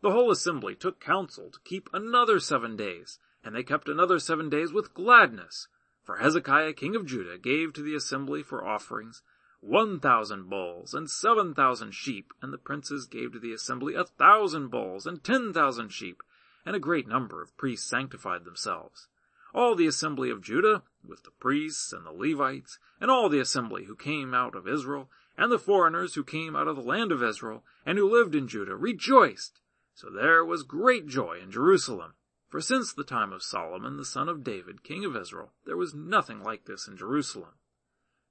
The 0.02 0.12
whole 0.12 0.32
assembly 0.32 0.76
took 0.76 1.00
counsel 1.00 1.50
to 1.52 1.60
keep 1.66 1.90
another 1.94 2.40
seven 2.40 2.76
days, 2.76 3.20
and 3.44 3.56
they 3.56 3.64
kept 3.64 3.90
another 3.90 4.20
seven 4.20 4.50
days 4.50 4.72
with 4.72 4.94
gladness. 4.94 5.68
For 6.04 6.18
Hezekiah 6.18 6.74
king 6.74 6.96
of 6.96 7.06
Judah 7.06 7.38
gave 7.38 7.74
to 7.74 7.82
the 7.82 7.96
assembly 7.96 8.42
for 8.42 8.66
offerings 8.66 9.22
one 9.62 10.00
thousand 10.00 10.50
bulls, 10.50 10.94
and 10.94 11.10
seven 11.10 11.54
thousand 11.54 11.92
sheep, 11.92 12.34
and 12.42 12.54
the 12.54 12.58
princes 12.58 13.08
gave 13.08 13.34
to 13.34 13.40
the 13.40 13.52
assembly 13.52 13.94
a 13.94 14.06
thousand 14.06 14.70
bulls, 14.70 15.06
and 15.06 15.24
ten 15.24 15.52
thousand 15.54 15.90
sheep, 15.90 16.24
and 16.66 16.76
a 16.76 16.80
great 16.80 17.08
number 17.08 17.42
of 17.42 17.58
priests 17.58 17.90
sanctified 17.90 18.46
themselves. 18.46 19.08
All 19.54 19.76
the 19.76 19.88
assembly 19.88 20.30
of 20.30 20.42
Judah, 20.42 20.84
with 21.04 21.24
the 21.24 21.32
priests 21.32 21.92
and 21.92 22.06
the 22.06 22.12
Levites, 22.12 22.78
and 23.00 23.10
all 23.10 23.30
the 23.30 23.40
assembly 23.40 23.86
who 23.86 23.96
came 23.96 24.34
out 24.34 24.56
of 24.56 24.68
Israel, 24.68 25.10
and 25.38 25.52
the 25.52 25.58
foreigners 25.58 26.16
who 26.16 26.24
came 26.24 26.56
out 26.56 26.68
of 26.68 26.76
the 26.76 26.82
land 26.82 27.12
of 27.12 27.24
Israel, 27.24 27.64
and 27.86 27.98
who 27.98 28.10
lived 28.10 28.36
in 28.36 28.48
Judah, 28.48 28.76
rejoiced. 28.76 29.62
So 29.94 30.10
there 30.10 30.46
was 30.46 30.64
great 30.64 31.08
joy 31.08 31.40
in 31.42 31.52
Jerusalem. 31.52 32.14
For 32.50 32.62
since 32.62 32.94
the 32.94 33.04
time 33.04 33.32
of 33.32 33.44
Solomon, 33.44 33.98
the 33.98 34.06
son 34.06 34.28
of 34.28 34.44
David, 34.44 34.84
king 34.84 35.06
of 35.06 35.16
Israel, 35.16 35.54
there 35.66 35.78
was 35.78 35.94
nothing 35.94 36.42
like 36.42 36.66
this 36.66 36.88
in 36.88 36.98
Jerusalem. 36.98 37.54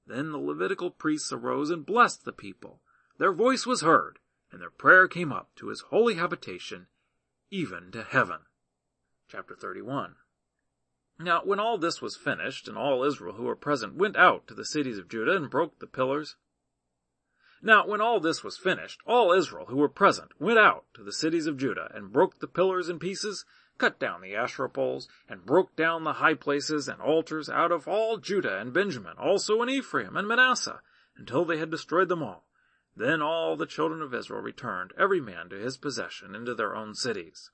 Then 0.06 0.32
the 0.32 0.38
Levitical 0.38 0.90
priests 0.90 1.32
arose 1.32 1.70
and 1.70 1.86
blessed 1.86 2.24
the 2.24 2.32
people. 2.32 2.80
Their 3.18 3.32
voice 3.32 3.66
was 3.66 3.82
heard, 3.82 4.18
and 4.50 4.60
their 4.60 4.70
prayer 4.70 5.06
came 5.06 5.32
up 5.32 5.54
to 5.56 5.68
his 5.68 5.82
holy 5.82 6.14
habitation, 6.14 6.86
even 7.50 7.90
to 7.92 8.02
heaven. 8.02 8.40
Chapter 9.28 9.54
31 9.54 10.16
Now 11.20 11.42
when 11.42 11.58
all 11.58 11.78
this 11.78 12.00
was 12.00 12.16
finished, 12.16 12.68
and 12.68 12.78
all 12.78 13.02
Israel 13.02 13.34
who 13.34 13.42
were 13.42 13.56
present 13.56 13.96
went 13.96 14.16
out 14.16 14.46
to 14.46 14.54
the 14.54 14.64
cities 14.64 14.98
of 14.98 15.08
Judah 15.08 15.34
and 15.34 15.50
broke 15.50 15.80
the 15.80 15.88
pillars. 15.88 16.36
Now 17.60 17.84
when 17.84 18.00
all 18.00 18.20
this 18.20 18.44
was 18.44 18.56
finished, 18.56 19.00
all 19.04 19.32
Israel 19.32 19.66
who 19.66 19.78
were 19.78 19.88
present 19.88 20.30
went 20.40 20.60
out 20.60 20.84
to 20.94 21.02
the 21.02 21.12
cities 21.12 21.48
of 21.48 21.56
Judah 21.56 21.90
and 21.92 22.12
broke 22.12 22.38
the 22.38 22.46
pillars 22.46 22.88
in 22.88 23.00
pieces, 23.00 23.44
cut 23.78 23.98
down 23.98 24.20
the 24.20 24.36
Asherah 24.36 24.70
poles, 24.70 25.08
and 25.28 25.44
broke 25.44 25.74
down 25.74 26.04
the 26.04 26.14
high 26.14 26.34
places 26.34 26.86
and 26.86 27.00
altars 27.00 27.50
out 27.50 27.72
of 27.72 27.88
all 27.88 28.18
Judah 28.18 28.56
and 28.58 28.72
Benjamin, 28.72 29.16
also 29.18 29.60
in 29.60 29.68
Ephraim 29.68 30.16
and 30.16 30.28
Manasseh, 30.28 30.82
until 31.16 31.44
they 31.44 31.58
had 31.58 31.70
destroyed 31.70 32.08
them 32.08 32.22
all. 32.22 32.46
Then 32.94 33.20
all 33.20 33.56
the 33.56 33.66
children 33.66 34.02
of 34.02 34.14
Israel 34.14 34.40
returned, 34.40 34.92
every 34.96 35.20
man 35.20 35.48
to 35.48 35.56
his 35.56 35.78
possession, 35.78 36.36
into 36.36 36.54
their 36.54 36.76
own 36.76 36.94
cities. 36.94 37.50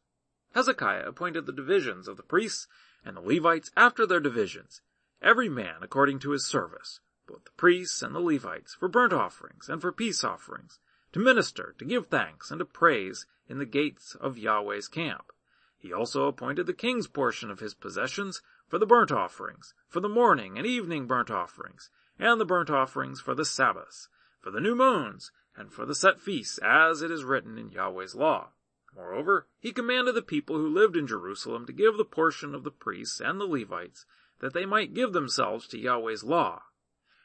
Hezekiah 0.55 1.09
appointed 1.09 1.47
the 1.47 1.53
divisions 1.53 2.09
of 2.09 2.19
the 2.19 2.23
priests 2.23 2.69
and 3.05 3.17
the 3.17 3.21
Levites 3.21 3.71
after 3.77 4.07
their 4.07 4.21
divisions, 4.21 4.81
every 5.21 5.49
man 5.49 5.83
according 5.83 6.19
to 6.21 6.31
his 6.31 6.47
service, 6.47 7.01
both 7.27 7.45
the 7.45 7.51
priests 7.53 8.03
and 8.03 8.15
the 8.15 8.21
Levites, 8.21 8.75
for 8.75 8.89
burnt 8.89 9.13
offerings 9.13 9.69
and 9.69 9.81
for 9.81 9.93
peace 9.93 10.25
offerings, 10.25 10.79
to 11.13 11.19
minister, 11.19 11.75
to 11.79 11.85
give 11.85 12.07
thanks, 12.07 12.51
and 12.51 12.59
to 12.59 12.65
praise 12.65 13.27
in 13.49 13.59
the 13.59 13.67
gates 13.67 14.17
of 14.21 14.39
Yahweh's 14.39 14.89
camp. 14.89 15.33
He 15.79 15.93
also 15.93 16.27
appointed 16.27 16.67
the 16.67 16.73
king's 16.73 17.07
portion 17.07 17.51
of 17.51 17.61
his 17.61 17.75
possessions 17.75 18.43
for 18.67 18.79
the 18.79 18.87
burnt 18.87 19.13
offerings, 19.13 19.75
for 19.89 20.01
the 20.01 20.09
morning 20.09 20.57
and 20.57 20.67
evening 20.67 21.07
burnt 21.07 21.31
offerings, 21.31 21.91
and 22.19 22.41
the 22.41 22.47
burnt 22.47 22.71
offerings 22.71 23.21
for 23.21 23.35
the 23.35 23.45
Sabbaths, 23.45 24.09
for 24.41 24.51
the 24.51 24.61
new 24.61 24.75
moons, 24.75 25.31
and 25.57 25.73
for 25.73 25.85
the 25.87 25.95
set 25.95 26.19
feasts, 26.19 26.59
as 26.59 27.03
it 27.03 27.11
is 27.11 27.23
written 27.23 27.59
in 27.59 27.71
Yahweh's 27.71 28.15
law. 28.15 28.54
Moreover, 28.95 29.49
he 29.59 29.73
commanded 29.73 30.15
the 30.15 30.23
people 30.23 30.57
who 30.57 30.69
lived 30.69 30.97
in 30.97 31.07
Jerusalem 31.07 31.67
to 31.67 31.73
give 31.73 31.97
the 31.97 32.05
portion 32.05 32.55
of 32.55 32.63
the 32.63 32.71
priests 32.71 33.21
and 33.21 33.41
the 33.41 33.47
Levites, 33.47 34.07
that 34.41 34.53
they 34.53 34.67
might 34.67 34.95
give 34.95 35.13
themselves 35.13 35.67
to 35.69 35.79
Yahweh's 35.79 36.23
law. 36.23 36.63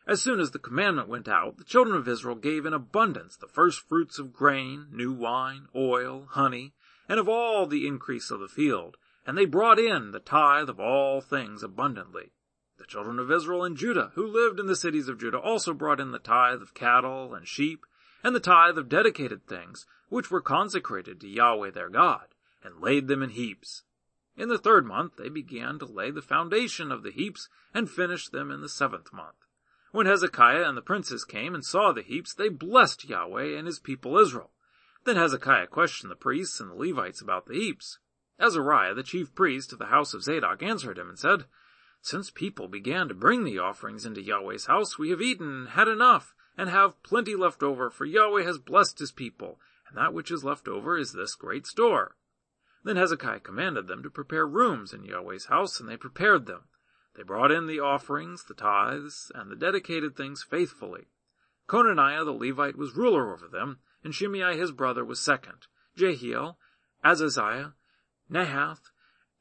As 0.08 0.22
soon 0.22 0.40
as 0.40 0.52
the 0.52 0.58
commandment 0.58 1.08
went 1.08 1.28
out, 1.28 1.58
the 1.58 1.64
children 1.64 1.96
of 1.96 2.08
Israel 2.08 2.36
gave 2.36 2.66
in 2.66 2.74
abundance 2.74 3.38
the 3.38 3.48
first 3.48 3.88
fruits 3.88 4.18
of 4.18 4.34
grain, 4.34 4.88
new 4.92 5.14
wine, 5.14 5.68
oil, 5.76 6.28
honey, 6.32 6.74
and 7.08 7.20
of 7.20 7.30
all 7.30 7.68
the 7.68 7.86
increase 7.86 8.32
of 8.32 8.40
the 8.40 8.48
field, 8.48 8.98
and 9.28 9.38
they 9.38 9.46
brought 9.46 9.78
in 9.78 10.10
the 10.10 10.20
tithe 10.20 10.70
of 10.70 10.80
all 10.80 11.22
things 11.22 11.62
abundantly. 11.62 12.32
The 12.80 12.86
children 12.86 13.20
of 13.20 13.30
Israel 13.30 13.64
and 13.64 13.78
Judah, 13.78 14.12
who 14.16 14.26
lived 14.26 14.60
in 14.60 14.66
the 14.66 14.76
cities 14.76 15.10
of 15.10 15.20
Judah, 15.20 15.40
also 15.40 15.74
brought 15.74 16.00
in 16.00 16.12
the 16.12 16.18
tithe 16.18 16.62
of 16.62 16.74
cattle 16.74 17.36
and 17.36 17.48
sheep, 17.48 17.86
and 18.24 18.36
the 18.36 18.40
tithe 18.40 18.78
of 18.78 18.90
dedicated 18.90 19.48
things, 19.48 19.86
which 20.10 20.30
were 20.32 20.42
consecrated 20.42 21.20
to 21.22 21.28
Yahweh 21.28 21.72
their 21.72 21.90
God, 21.90 22.28
and 22.64 22.82
laid 22.82 23.08
them 23.08 23.24
in 23.24 23.30
heaps. 23.30 23.84
In 24.36 24.50
the 24.50 24.58
third 24.58 24.86
month 24.86 25.18
they 25.18 25.30
began 25.30 25.80
to 25.80 25.86
lay 25.86 26.12
the 26.12 26.22
foundation 26.22 26.92
of 26.92 27.04
the 27.04 27.12
heaps, 27.12 27.50
and 27.74 27.90
finished 27.90 28.32
them 28.32 28.52
in 28.52 28.62
the 28.62 28.70
seventh 28.70 29.12
month. 29.14 29.46
When 29.92 30.06
Hezekiah 30.06 30.68
and 30.68 30.78
the 30.78 30.82
princes 30.82 31.26
came 31.26 31.56
and 31.56 31.66
saw 31.66 31.92
the 31.92 32.02
heaps, 32.02 32.34
they 32.34 32.50
blessed 32.50 33.10
Yahweh 33.10 33.58
and 33.58 33.66
his 33.66 33.80
people 33.80 34.18
Israel. 34.18 34.52
Then 35.04 35.16
Hezekiah 35.16 35.68
questioned 35.68 36.12
the 36.12 36.16
priests 36.16 36.60
and 36.60 36.70
the 36.70 36.76
Levites 36.76 37.22
about 37.22 37.48
the 37.48 37.56
heaps. 37.56 37.98
Azariah, 38.40 38.94
the 38.94 39.04
chief 39.04 39.34
priest 39.34 39.74
of 39.74 39.80
the 39.80 39.88
house 39.88 40.14
of 40.14 40.24
Zadok, 40.24 40.62
answered 40.62 40.98
him 40.98 41.10
and 41.10 41.20
said, 41.20 41.46
Since 42.02 42.32
people 42.32 42.68
began 42.68 43.08
to 43.08 43.14
bring 43.14 43.44
the 43.44 43.60
offerings 43.60 44.06
into 44.06 44.22
Yahweh's 44.22 44.68
house, 44.68 44.98
we 44.98 45.10
have 45.10 45.22
eaten 45.22 45.48
and 45.48 45.70
had 45.70 45.88
enough, 45.88 46.34
and 46.60 46.70
have 46.70 47.02
plenty 47.04 47.36
left 47.36 47.64
over, 47.64 47.90
for 47.90 48.04
Yahweh 48.04 48.44
has 48.44 48.58
blessed 48.58 49.00
his 49.00 49.14
people, 49.14 49.62
and 49.88 49.98
that 49.98 50.14
which 50.14 50.30
is 50.30 50.44
left 50.44 50.68
over 50.68 50.98
is 50.98 51.14
this 51.14 51.34
great 51.34 51.66
store. 51.66 52.18
Then 52.84 52.98
Hezekiah 52.98 53.40
commanded 53.40 53.88
them 53.88 54.04
to 54.04 54.10
prepare 54.10 54.46
rooms 54.46 54.92
in 54.92 55.06
Yahweh's 55.06 55.46
house, 55.46 55.80
and 55.80 55.88
they 55.88 55.96
prepared 55.96 56.48
them. 56.48 56.66
They 57.16 57.24
brought 57.24 57.54
in 57.54 57.68
the 57.68 57.80
offerings, 57.80 58.44
the 58.44 58.54
tithes, 58.54 59.32
and 59.34 59.50
the 59.50 59.56
dedicated 59.56 60.18
things 60.18 60.44
faithfully. 60.44 61.08
Conaniah 61.70 62.26
the 62.26 62.34
Levite 62.34 62.76
was 62.76 62.94
ruler 62.94 63.34
over 63.34 63.48
them, 63.48 63.80
and 64.04 64.14
Shimei 64.14 64.58
his 64.58 64.74
brother 64.74 65.06
was 65.06 65.22
second, 65.22 65.68
Jehiel, 65.96 66.58
Azaziah, 67.06 67.72
Nahath, 68.30 68.92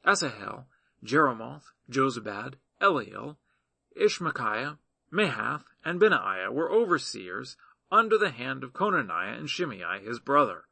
Asahel, 0.05 0.67
Jerimoth, 1.03 1.73
Jozabad, 1.91 2.53
Eliel, 2.81 3.35
Ismachiah, 3.99 4.77
Mahath, 5.11 5.65
and 5.83 5.99
Benaiah 5.99 6.51
were 6.51 6.71
overseers 6.71 7.57
under 7.91 8.17
the 8.17 8.29
hand 8.29 8.63
of 8.63 8.73
Conaniah 8.73 9.37
and 9.37 9.49
Shimei 9.49 10.03
his 10.03 10.19
brother, 10.19 10.65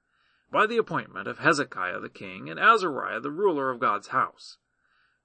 by 0.51 0.67
the 0.67 0.77
appointment 0.77 1.27
of 1.27 1.39
Hezekiah 1.39 1.99
the 1.99 2.09
king 2.09 2.49
and 2.49 2.59
Azariah 2.59 3.19
the 3.19 3.31
ruler 3.31 3.69
of 3.71 3.79
God's 3.79 4.09
house. 4.09 4.57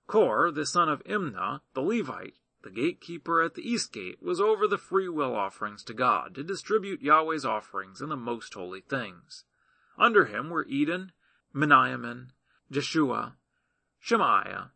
Kor, 0.07 0.51
the 0.51 0.67
son 0.67 0.89
of 0.89 1.05
Imnah, 1.05 1.61
the 1.75 1.83
Levite, 1.83 2.37
the 2.63 2.71
gatekeeper 2.71 3.43
at 3.43 3.55
the 3.55 3.69
east 3.69 3.93
gate 3.93 4.23
was 4.23 4.41
over 4.41 4.67
the 4.67 4.79
free 4.79 5.09
will 5.09 5.35
offerings 5.35 5.83
to 5.85 5.95
God 5.95 6.35
to 6.35 6.43
distribute 6.43 7.03
Yahweh's 7.03 7.45
offerings 7.45 8.01
and 8.01 8.11
the 8.11 8.17
most 8.17 8.55
holy 8.55 8.81
things. 8.81 9.45
Under 9.99 10.27
him 10.27 10.49
were 10.49 10.65
Eden, 10.65 11.13
Miniamin, 11.55 12.29
Jeshua, 12.71 13.37
Shemaiah, 14.01 14.71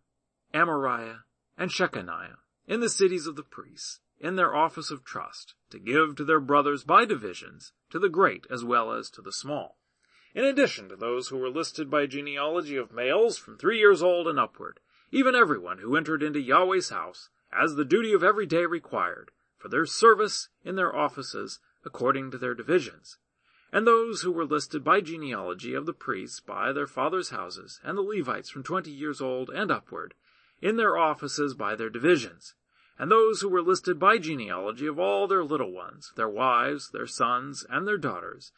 Amariah, 0.52 1.20
and 1.56 1.70
Shechaniah 1.70 2.36
in 2.66 2.80
the 2.80 2.90
cities 2.90 3.26
of 3.26 3.36
the 3.36 3.42
priests, 3.42 4.00
in 4.18 4.36
their 4.36 4.54
office 4.54 4.90
of 4.90 5.04
trust, 5.04 5.54
to 5.70 5.78
give 5.78 6.16
to 6.16 6.24
their 6.24 6.40
brothers 6.40 6.84
by 6.84 7.04
divisions, 7.04 7.72
to 7.90 7.98
the 7.98 8.08
great 8.08 8.46
as 8.50 8.64
well 8.64 8.92
as 8.92 9.10
to 9.10 9.22
the 9.22 9.32
small. 9.32 9.78
In 10.34 10.44
addition 10.44 10.88
to 10.88 10.96
those 10.96 11.28
who 11.28 11.38
were 11.38 11.50
listed 11.50 11.90
by 11.90 12.06
genealogy 12.06 12.76
of 12.76 12.92
males 12.92 13.38
from 13.38 13.56
three 13.56 13.78
years 13.78 14.02
old 14.02 14.26
and 14.28 14.38
upward, 14.38 14.80
even 15.10 15.34
everyone 15.34 15.78
who 15.78 15.96
entered 15.96 16.22
into 16.22 16.40
Yahweh's 16.40 16.90
house 16.90 17.30
as 17.52 17.74
the 17.74 17.84
duty 17.84 18.12
of 18.12 18.22
every 18.24 18.46
day 18.46 18.66
required, 18.66 19.30
for 19.56 19.68
their 19.68 19.86
service 19.86 20.48
in 20.64 20.76
their 20.76 20.94
offices 20.94 21.60
according 21.84 22.30
to 22.30 22.38
their 22.38 22.54
divisions, 22.54 23.18
and 23.72 23.86
those 23.86 24.22
who 24.22 24.32
were 24.32 24.44
listed 24.44 24.82
by 24.82 25.00
genealogy 25.00 25.74
of 25.74 25.86
the 25.86 25.92
priests 25.92 26.40
by 26.40 26.72
their 26.72 26.86
fathers' 26.86 27.30
houses, 27.30 27.80
and 27.82 27.96
the 27.96 28.02
Levites 28.02 28.50
from 28.50 28.62
twenty 28.62 28.90
years 28.90 29.20
old 29.20 29.50
and 29.50 29.70
upward, 29.70 30.14
in 30.60 30.76
their 30.76 30.96
offices 30.96 31.54
by 31.54 31.74
their 31.74 31.90
divisions, 31.90 32.54
and 32.98 33.10
those 33.10 33.40
who 33.40 33.48
were 33.48 33.62
listed 33.62 33.98
by 33.98 34.18
genealogy 34.18 34.86
of 34.86 34.98
all 34.98 35.26
their 35.26 35.44
little 35.44 35.72
ones, 35.72 36.12
their 36.16 36.28
wives, 36.28 36.90
their 36.90 37.06
sons, 37.06 37.64
and 37.68 37.86
their 37.86 37.98
daughters, 37.98 38.52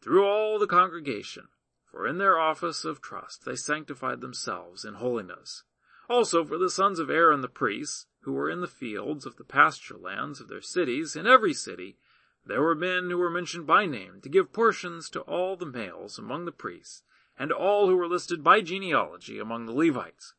through 0.00 0.24
all 0.24 0.58
the 0.58 0.66
congregation, 0.66 1.48
for 1.90 2.06
in 2.06 2.18
their 2.18 2.38
office 2.38 2.84
of 2.84 3.02
trust 3.02 3.44
they 3.44 3.56
sanctified 3.56 4.20
themselves 4.20 4.84
in 4.84 4.94
holiness. 4.94 5.64
Also 6.08 6.44
for 6.44 6.58
the 6.58 6.70
sons 6.70 6.98
of 6.98 7.10
Aaron 7.10 7.40
the 7.40 7.48
priests, 7.48 8.06
who 8.22 8.32
were 8.32 8.50
in 8.50 8.60
the 8.60 8.66
fields 8.66 9.26
of 9.26 9.36
the 9.36 9.44
pasture 9.44 9.96
lands 9.96 10.40
of 10.40 10.48
their 10.48 10.60
cities, 10.60 11.16
in 11.16 11.26
every 11.26 11.54
city, 11.54 11.96
there 12.44 12.62
were 12.62 12.74
men 12.74 13.10
who 13.10 13.18
were 13.18 13.30
mentioned 13.30 13.66
by 13.66 13.86
name 13.86 14.20
to 14.22 14.28
give 14.28 14.52
portions 14.52 15.10
to 15.10 15.20
all 15.20 15.56
the 15.56 15.66
males 15.66 16.18
among 16.18 16.44
the 16.44 16.52
priests, 16.52 17.02
and 17.38 17.52
all 17.52 17.88
who 17.88 17.96
were 17.96 18.08
listed 18.08 18.42
by 18.42 18.60
genealogy 18.60 19.38
among 19.38 19.66
the 19.66 19.72
Levites. 19.72 20.34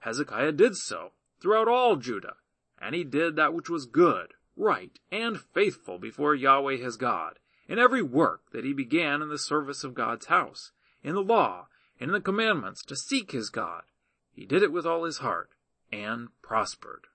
Hezekiah 0.00 0.52
did 0.52 0.76
so 0.76 1.12
throughout 1.40 1.68
all 1.68 1.96
Judah, 1.96 2.36
and 2.80 2.94
he 2.94 3.04
did 3.04 3.36
that 3.36 3.54
which 3.54 3.68
was 3.68 3.86
good, 3.86 4.34
right, 4.56 4.98
and 5.10 5.40
faithful 5.40 5.98
before 5.98 6.34
Yahweh 6.34 6.76
his 6.76 6.96
God, 6.96 7.38
in 7.66 7.78
every 7.78 8.02
work 8.02 8.42
that 8.52 8.64
he 8.64 8.72
began 8.72 9.22
in 9.22 9.28
the 9.28 9.38
service 9.38 9.84
of 9.84 9.94
God's 9.94 10.26
house, 10.26 10.72
in 11.02 11.14
the 11.14 11.22
law, 11.22 11.68
and 12.00 12.10
in 12.10 12.12
the 12.12 12.20
commandments, 12.20 12.82
to 12.84 12.96
seek 12.96 13.32
his 13.32 13.50
God. 13.50 13.82
He 14.32 14.46
did 14.46 14.62
it 14.62 14.72
with 14.72 14.86
all 14.86 15.04
his 15.04 15.18
heart, 15.18 15.50
and 15.90 16.28
prospered. 16.42 17.06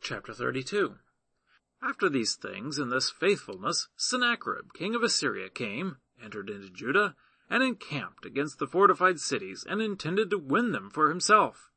Chapter 0.00 0.32
32 0.32 0.96
After 1.82 2.08
these 2.08 2.36
things 2.36 2.78
and 2.78 2.92
this 2.92 3.10
faithfulness, 3.10 3.88
Sennacherib, 3.96 4.72
king 4.72 4.94
of 4.94 5.02
Assyria, 5.02 5.48
came, 5.48 5.96
entered 6.22 6.48
into 6.48 6.70
Judah, 6.70 7.16
and 7.48 7.62
encamped 7.62 8.24
against 8.24 8.58
the 8.58 8.66
fortified 8.66 9.20
cities, 9.20 9.64
and 9.68 9.80
intended 9.80 10.30
to 10.30 10.38
win 10.38 10.72
them 10.72 10.90
for 10.90 11.08
himself. 11.08 11.70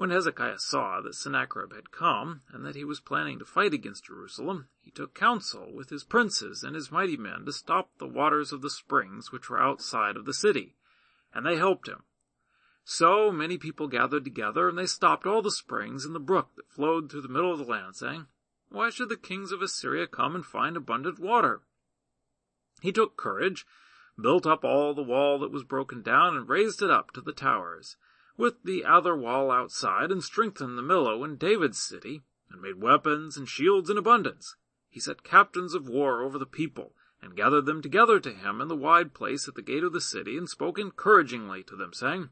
When 0.00 0.08
Hezekiah 0.08 0.60
saw 0.60 1.02
that 1.02 1.14
Sennacherib 1.14 1.74
had 1.74 1.90
come, 1.90 2.40
and 2.48 2.64
that 2.64 2.74
he 2.74 2.84
was 2.84 3.00
planning 3.00 3.38
to 3.38 3.44
fight 3.44 3.74
against 3.74 4.06
Jerusalem, 4.06 4.70
he 4.80 4.90
took 4.90 5.12
counsel 5.12 5.74
with 5.74 5.90
his 5.90 6.04
princes 6.04 6.64
and 6.64 6.74
his 6.74 6.90
mighty 6.90 7.18
men 7.18 7.44
to 7.44 7.52
stop 7.52 7.90
the 7.98 8.08
waters 8.08 8.50
of 8.50 8.62
the 8.62 8.70
springs 8.70 9.30
which 9.30 9.50
were 9.50 9.60
outside 9.60 10.16
of 10.16 10.24
the 10.24 10.32
city, 10.32 10.74
and 11.34 11.44
they 11.44 11.58
helped 11.58 11.86
him. 11.86 12.04
So 12.82 13.30
many 13.30 13.58
people 13.58 13.88
gathered 13.88 14.24
together, 14.24 14.70
and 14.70 14.78
they 14.78 14.86
stopped 14.86 15.26
all 15.26 15.42
the 15.42 15.50
springs 15.50 16.06
and 16.06 16.14
the 16.14 16.18
brook 16.18 16.48
that 16.56 16.72
flowed 16.72 17.10
through 17.10 17.20
the 17.20 17.28
middle 17.28 17.52
of 17.52 17.58
the 17.58 17.64
land, 17.66 17.94
saying, 17.94 18.26
Why 18.70 18.88
should 18.88 19.10
the 19.10 19.18
kings 19.18 19.52
of 19.52 19.60
Assyria 19.60 20.06
come 20.06 20.34
and 20.34 20.46
find 20.46 20.78
abundant 20.78 21.18
water? 21.18 21.60
He 22.80 22.90
took 22.90 23.18
courage, 23.18 23.66
built 24.18 24.46
up 24.46 24.64
all 24.64 24.94
the 24.94 25.02
wall 25.02 25.38
that 25.40 25.52
was 25.52 25.62
broken 25.62 26.00
down, 26.00 26.38
and 26.38 26.48
raised 26.48 26.80
it 26.80 26.90
up 26.90 27.10
to 27.10 27.20
the 27.20 27.34
towers 27.34 27.98
with 28.40 28.62
the 28.64 28.86
other 28.86 29.14
wall 29.14 29.50
outside, 29.50 30.10
and 30.10 30.24
strengthened 30.24 30.78
the 30.78 30.82
Millo 30.82 31.22
in 31.26 31.36
David's 31.36 31.78
city, 31.78 32.22
and 32.50 32.62
made 32.62 32.80
weapons 32.80 33.36
and 33.36 33.46
shields 33.46 33.90
in 33.90 33.98
abundance. 33.98 34.56
He 34.88 34.98
set 34.98 35.22
captains 35.22 35.74
of 35.74 35.90
war 35.90 36.22
over 36.22 36.38
the 36.38 36.46
people, 36.46 36.94
and 37.20 37.36
gathered 37.36 37.66
them 37.66 37.82
together 37.82 38.18
to 38.18 38.32
him 38.32 38.62
in 38.62 38.68
the 38.68 38.74
wide 38.74 39.12
place 39.12 39.46
at 39.46 39.56
the 39.56 39.62
gate 39.62 39.84
of 39.84 39.92
the 39.92 40.00
city, 40.00 40.38
and 40.38 40.48
spoke 40.48 40.78
encouragingly 40.78 41.62
to 41.64 41.76
them, 41.76 41.92
saying, 41.92 42.30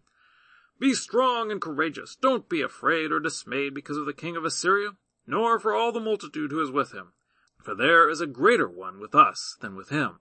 Be 0.81 0.95
strong 0.95 1.53
and 1.53 1.61
courageous, 1.61 2.17
don't 2.17 2.49
be 2.49 2.63
afraid 2.63 3.13
or 3.13 3.21
dismayed 3.21 3.75
because 3.75 3.99
of 3.99 4.07
the 4.07 4.15
king 4.15 4.35
of 4.35 4.47
Assyria, 4.47 4.97
nor 5.27 5.61
for 5.61 5.75
all 5.75 5.93
the 5.93 6.01
multitude 6.01 6.53
who 6.53 6.63
is 6.63 6.71
with 6.71 6.93
him, 6.93 7.13
for 7.63 7.75
there 7.75 8.09
is 8.09 8.23
a 8.23 8.27
greater 8.27 8.67
one 8.67 8.99
with 8.99 9.15
us 9.15 9.59
than 9.61 9.77
with 9.77 9.91
him. 9.91 10.21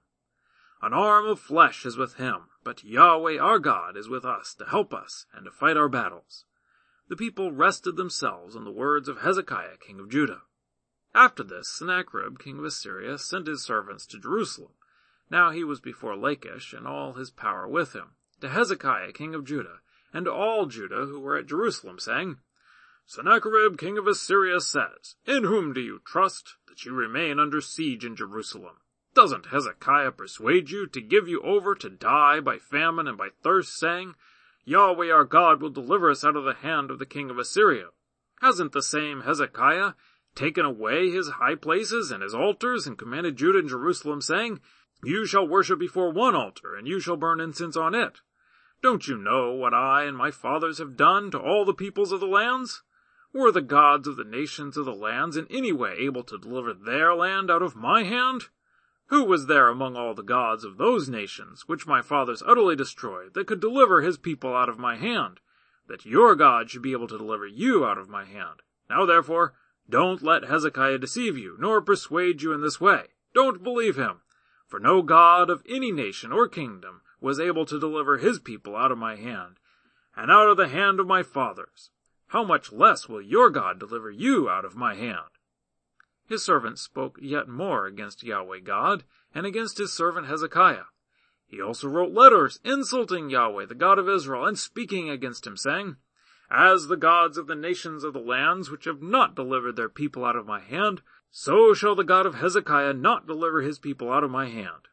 An 0.81 0.93
arm 0.93 1.25
of 1.25 1.39
flesh 1.39 1.85
is 1.85 1.97
with 1.97 2.15
him, 2.15 2.49
but 2.63 2.83
Yahweh 2.83 3.39
our 3.39 3.57
God 3.57 3.97
is 3.97 4.07
with 4.07 4.23
us 4.23 4.53
to 4.55 4.65
help 4.65 4.93
us 4.93 5.25
and 5.33 5.45
to 5.45 5.51
fight 5.51 5.75
our 5.75 5.89
battles. 5.89 6.45
The 7.07 7.15
people 7.15 7.51
rested 7.51 7.95
themselves 7.95 8.55
on 8.55 8.63
the 8.63 8.71
words 8.71 9.07
of 9.07 9.21
Hezekiah 9.21 9.77
king 9.79 9.99
of 9.99 10.09
Judah. 10.09 10.43
After 11.15 11.43
this, 11.43 11.67
Sennacherib 11.69 12.37
king 12.37 12.59
of 12.59 12.65
Assyria 12.65 13.17
sent 13.17 13.47
his 13.47 13.63
servants 13.63 14.05
to 14.07 14.19
Jerusalem. 14.19 14.73
Now 15.31 15.49
he 15.49 15.63
was 15.63 15.79
before 15.79 16.15
Lachish 16.15 16.73
and 16.73 16.85
all 16.85 17.13
his 17.13 17.31
power 17.31 17.67
with 17.67 17.93
him, 17.93 18.15
to 18.41 18.49
Hezekiah 18.49 19.13
king 19.13 19.33
of 19.33 19.45
Judah, 19.45 19.79
and 20.13 20.25
to 20.25 20.31
all 20.31 20.67
Judah 20.67 21.05
who 21.05 21.19
were 21.19 21.37
at 21.37 21.47
Jerusalem, 21.47 21.97
saying, 21.97 22.37
Sennacherib 23.07 23.79
king 23.79 23.97
of 23.97 24.05
Assyria 24.05 24.59
says, 24.59 25.15
In 25.25 25.43
whom 25.43 25.73
do 25.73 25.81
you 25.81 26.01
trust 26.05 26.55
that 26.67 26.85
you 26.85 26.93
remain 26.93 27.39
under 27.39 27.61
siege 27.61 28.05
in 28.05 28.15
Jerusalem? 28.15 28.77
Doesn't 29.17 29.47
Hezekiah 29.47 30.11
persuade 30.11 30.69
you 30.69 30.85
to 30.85 31.01
give 31.01 31.27
you 31.27 31.41
over 31.41 31.73
to 31.73 31.89
die 31.89 32.39
by 32.39 32.59
famine 32.59 33.07
and 33.07 33.17
by 33.17 33.29
thirst, 33.41 33.75
saying, 33.75 34.13
Yahweh 34.63 35.09
our 35.09 35.23
God 35.23 35.59
will 35.59 35.71
deliver 35.71 36.11
us 36.11 36.23
out 36.23 36.35
of 36.35 36.43
the 36.43 36.53
hand 36.53 36.91
of 36.91 36.99
the 36.99 37.05
king 37.07 37.31
of 37.31 37.39
Assyria? 37.39 37.87
Hasn't 38.41 38.73
the 38.73 38.83
same 38.83 39.21
Hezekiah 39.21 39.93
taken 40.35 40.65
away 40.65 41.09
his 41.09 41.29
high 41.29 41.55
places 41.55 42.11
and 42.11 42.21
his 42.21 42.35
altars 42.35 42.85
and 42.85 42.95
commanded 42.95 43.37
Judah 43.37 43.57
and 43.57 43.67
Jerusalem, 43.67 44.21
saying, 44.21 44.59
You 45.03 45.25
shall 45.25 45.47
worship 45.47 45.79
before 45.79 46.11
one 46.11 46.35
altar, 46.35 46.75
and 46.75 46.87
you 46.87 46.99
shall 46.99 47.17
burn 47.17 47.41
incense 47.41 47.75
on 47.75 47.95
it? 47.95 48.21
Don't 48.83 49.07
you 49.07 49.17
know 49.17 49.51
what 49.51 49.73
I 49.73 50.03
and 50.03 50.15
my 50.15 50.29
fathers 50.29 50.77
have 50.77 50.95
done 50.95 51.31
to 51.31 51.39
all 51.39 51.65
the 51.65 51.73
peoples 51.73 52.11
of 52.11 52.19
the 52.19 52.27
lands? 52.27 52.83
Were 53.33 53.51
the 53.51 53.61
gods 53.61 54.07
of 54.07 54.15
the 54.15 54.23
nations 54.23 54.77
of 54.77 54.85
the 54.85 54.93
lands 54.93 55.35
in 55.35 55.47
any 55.49 55.71
way 55.71 55.95
able 55.97 56.23
to 56.25 56.37
deliver 56.37 56.71
their 56.71 57.15
land 57.15 57.49
out 57.49 57.63
of 57.63 57.75
my 57.75 58.03
hand? 58.03 58.49
Who 59.07 59.23
was 59.23 59.45
there 59.47 59.69
among 59.69 59.95
all 59.95 60.13
the 60.13 60.21
gods 60.21 60.63
of 60.65 60.77
those 60.77 61.07
nations, 61.07 61.67
which 61.67 61.87
my 61.87 62.01
fathers 62.01 62.43
utterly 62.45 62.75
destroyed, 62.75 63.33
that 63.33 63.47
could 63.47 63.61
deliver 63.61 64.01
his 64.01 64.17
people 64.17 64.53
out 64.53 64.67
of 64.67 64.77
my 64.77 64.97
hand, 64.97 65.39
that 65.87 66.05
your 66.05 66.35
God 66.35 66.69
should 66.69 66.81
be 66.81 66.91
able 66.91 67.07
to 67.07 67.17
deliver 67.17 67.47
you 67.47 67.85
out 67.85 67.97
of 67.97 68.09
my 68.09 68.25
hand? 68.25 68.61
Now 68.89 69.05
therefore, 69.05 69.53
don't 69.89 70.21
let 70.21 70.43
Hezekiah 70.43 70.97
deceive 70.97 71.37
you, 71.37 71.55
nor 71.57 71.81
persuade 71.81 72.41
you 72.41 72.51
in 72.51 72.59
this 72.61 72.81
way. 72.81 73.05
Don't 73.33 73.63
believe 73.63 73.95
him. 73.95 74.21
For 74.67 74.79
no 74.79 75.01
God 75.01 75.49
of 75.49 75.63
any 75.69 75.93
nation 75.93 76.33
or 76.33 76.49
kingdom 76.49 77.01
was 77.21 77.39
able 77.39 77.65
to 77.65 77.79
deliver 77.79 78.17
his 78.17 78.39
people 78.39 78.75
out 78.75 78.91
of 78.91 78.97
my 78.97 79.15
hand, 79.15 79.55
and 80.17 80.29
out 80.29 80.49
of 80.49 80.57
the 80.57 80.67
hand 80.67 80.99
of 80.99 81.07
my 81.07 81.23
fathers. 81.23 81.91
How 82.27 82.43
much 82.43 82.73
less 82.73 83.07
will 83.07 83.21
your 83.21 83.49
God 83.49 83.79
deliver 83.79 84.11
you 84.11 84.49
out 84.49 84.65
of 84.65 84.75
my 84.75 84.95
hand? 84.95 85.36
His 86.27 86.43
servant 86.43 86.77
spoke 86.77 87.17
yet 87.21 87.47
more 87.47 87.85
against 87.85 88.23
Yahweh 88.23 88.59
God 88.59 89.03
and 89.33 89.45
against 89.45 89.77
his 89.77 89.93
servant 89.93 90.27
Hezekiah. 90.27 90.85
He 91.47 91.61
also 91.61 91.87
wrote 91.87 92.11
letters 92.11 92.59
insulting 92.63 93.29
Yahweh, 93.29 93.65
the 93.67 93.75
God 93.75 93.97
of 93.97 94.09
Israel, 94.09 94.45
and 94.45 94.59
speaking 94.59 95.09
against 95.09 95.47
him, 95.47 95.55
saying, 95.55 95.95
As 96.51 96.87
the 96.87 96.97
gods 96.97 97.37
of 97.37 97.47
the 97.47 97.55
nations 97.55 98.03
of 98.03 98.11
the 98.11 98.19
lands 98.19 98.69
which 98.69 98.85
have 98.85 99.01
not 99.01 99.35
delivered 99.35 99.77
their 99.77 99.87
people 99.87 100.25
out 100.25 100.35
of 100.35 100.45
my 100.45 100.59
hand, 100.59 101.01
so 101.31 101.73
shall 101.73 101.95
the 101.95 102.03
God 102.03 102.25
of 102.25 102.35
Hezekiah 102.35 102.93
not 102.93 103.27
deliver 103.27 103.61
his 103.61 103.79
people 103.79 104.11
out 104.11 104.25
of 104.25 104.31
my 104.31 104.47
hand. 104.47 104.89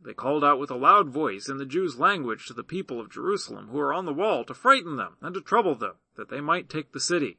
They 0.00 0.14
called 0.14 0.44
out 0.44 0.58
with 0.58 0.70
a 0.70 0.76
loud 0.76 1.08
voice 1.08 1.48
in 1.48 1.58
the 1.58 1.66
Jews' 1.66 1.98
language 1.98 2.46
to 2.46 2.54
the 2.54 2.64
people 2.64 3.00
of 3.00 3.10
Jerusalem 3.10 3.68
who 3.68 3.78
were 3.78 3.92
on 3.92 4.04
the 4.04 4.12
wall 4.12 4.44
to 4.44 4.54
frighten 4.54 4.96
them 4.96 5.16
and 5.20 5.34
to 5.34 5.40
trouble 5.40 5.74
them, 5.74 5.96
that 6.16 6.28
they 6.28 6.40
might 6.40 6.68
take 6.68 6.92
the 6.92 7.00
city. 7.00 7.38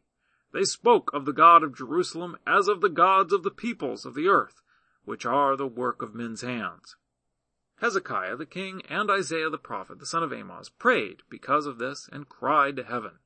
They 0.52 0.64
spoke 0.64 1.14
of 1.14 1.26
the 1.26 1.34
God 1.34 1.62
of 1.62 1.76
Jerusalem 1.76 2.38
as 2.48 2.68
of 2.68 2.82
the 2.82 2.90
gods 2.90 3.34
of 3.34 3.44
the 3.44 3.52
peoples 3.52 4.06
of 4.06 4.16
the 4.16 4.28
earth, 4.28 4.62
which 5.06 5.26
are 5.26 5.56
the 5.56 5.68
work 5.68 6.02
of 6.02 6.16
men's 6.16 6.42
hands. 6.42 6.96
Hezekiah 7.82 8.36
the 8.36 8.46
king 8.46 8.82
and 8.90 9.12
Isaiah 9.12 9.50
the 9.50 9.58
prophet, 9.58 10.00
the 10.00 10.06
son 10.06 10.24
of 10.24 10.32
Amoz, 10.32 10.70
prayed 10.70 11.22
because 11.30 11.66
of 11.66 11.78
this 11.78 12.10
and 12.12 12.28
cried 12.28 12.76
to 12.78 12.84
heaven. 12.84 13.20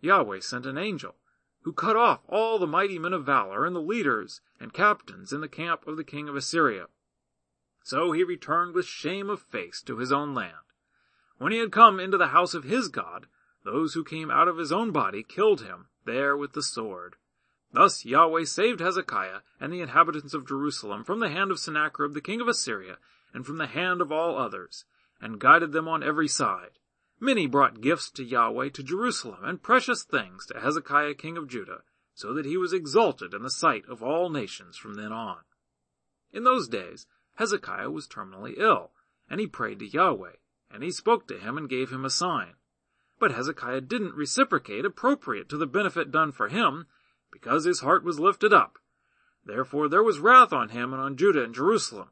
Yahweh 0.00 0.40
sent 0.40 0.66
an 0.66 0.76
angel, 0.76 1.14
who 1.62 1.72
cut 1.72 1.96
off 1.96 2.20
all 2.28 2.58
the 2.58 2.66
mighty 2.66 2.98
men 2.98 3.12
of 3.12 3.24
valor 3.24 3.64
and 3.64 3.74
the 3.74 3.80
leaders 3.80 4.40
and 4.58 4.74
captains 4.74 5.32
in 5.32 5.40
the 5.40 5.48
camp 5.48 5.86
of 5.86 5.96
the 5.96 6.04
king 6.04 6.28
of 6.28 6.36
Assyria. 6.36 6.88
So 7.84 8.12
he 8.12 8.24
returned 8.24 8.74
with 8.74 8.86
shame 8.86 9.30
of 9.30 9.40
face 9.40 9.80
to 9.82 9.98
his 9.98 10.10
own 10.10 10.34
land. 10.34 10.56
When 11.38 11.52
he 11.52 11.58
had 11.58 11.72
come 11.72 12.00
into 12.00 12.18
the 12.18 12.28
house 12.28 12.54
of 12.54 12.64
his 12.64 12.88
God, 12.88 13.28
those 13.64 13.94
who 13.94 14.04
came 14.04 14.30
out 14.30 14.48
of 14.48 14.58
his 14.58 14.72
own 14.72 14.90
body 14.90 15.22
killed 15.22 15.62
him 15.62 15.88
there 16.04 16.36
with 16.36 16.52
the 16.52 16.62
sword. 16.62 17.16
Thus 17.72 18.04
Yahweh 18.04 18.44
saved 18.44 18.80
Hezekiah 18.80 19.40
and 19.58 19.72
the 19.72 19.80
inhabitants 19.80 20.34
of 20.34 20.46
Jerusalem 20.46 21.02
from 21.02 21.20
the 21.20 21.30
hand 21.30 21.50
of 21.50 21.58
Sennacherib 21.58 22.14
the 22.14 22.20
king 22.20 22.40
of 22.40 22.48
Assyria, 22.48 22.98
and 23.32 23.44
from 23.44 23.58
the 23.58 23.66
hand 23.66 24.00
of 24.00 24.12
all 24.12 24.38
others, 24.38 24.84
and 25.20 25.40
guided 25.40 25.72
them 25.72 25.88
on 25.88 26.02
every 26.02 26.28
side. 26.28 26.78
Many 27.18 27.46
brought 27.46 27.80
gifts 27.80 28.10
to 28.12 28.24
Yahweh 28.24 28.68
to 28.70 28.82
Jerusalem, 28.82 29.44
and 29.44 29.62
precious 29.62 30.04
things 30.04 30.46
to 30.46 30.60
Hezekiah 30.60 31.14
king 31.14 31.36
of 31.36 31.48
Judah, 31.48 31.82
so 32.14 32.32
that 32.34 32.44
he 32.44 32.56
was 32.56 32.72
exalted 32.72 33.34
in 33.34 33.42
the 33.42 33.50
sight 33.50 33.84
of 33.88 34.02
all 34.02 34.30
nations 34.30 34.76
from 34.76 34.94
then 34.94 35.12
on. 35.12 35.38
In 36.32 36.44
those 36.44 36.68
days, 36.68 37.06
Hezekiah 37.34 37.90
was 37.90 38.06
terminally 38.06 38.54
ill, 38.56 38.92
and 39.28 39.40
he 39.40 39.46
prayed 39.46 39.80
to 39.80 39.88
Yahweh, 39.88 40.36
and 40.70 40.82
he 40.82 40.92
spoke 40.92 41.26
to 41.28 41.38
him 41.38 41.58
and 41.58 41.68
gave 41.68 41.90
him 41.90 42.04
a 42.04 42.10
sign. 42.10 42.54
But 43.18 43.32
Hezekiah 43.32 43.82
didn't 43.82 44.14
reciprocate 44.14 44.84
appropriate 44.84 45.48
to 45.48 45.56
the 45.56 45.66
benefit 45.66 46.10
done 46.10 46.32
for 46.32 46.48
him, 46.48 46.86
because 47.30 47.64
his 47.64 47.80
heart 47.80 48.04
was 48.04 48.20
lifted 48.20 48.52
up. 48.52 48.78
Therefore 49.44 49.88
there 49.88 50.02
was 50.02 50.18
wrath 50.18 50.52
on 50.52 50.70
him 50.70 50.92
and 50.92 51.02
on 51.02 51.16
Judah 51.16 51.44
and 51.44 51.54
Jerusalem. 51.54 52.10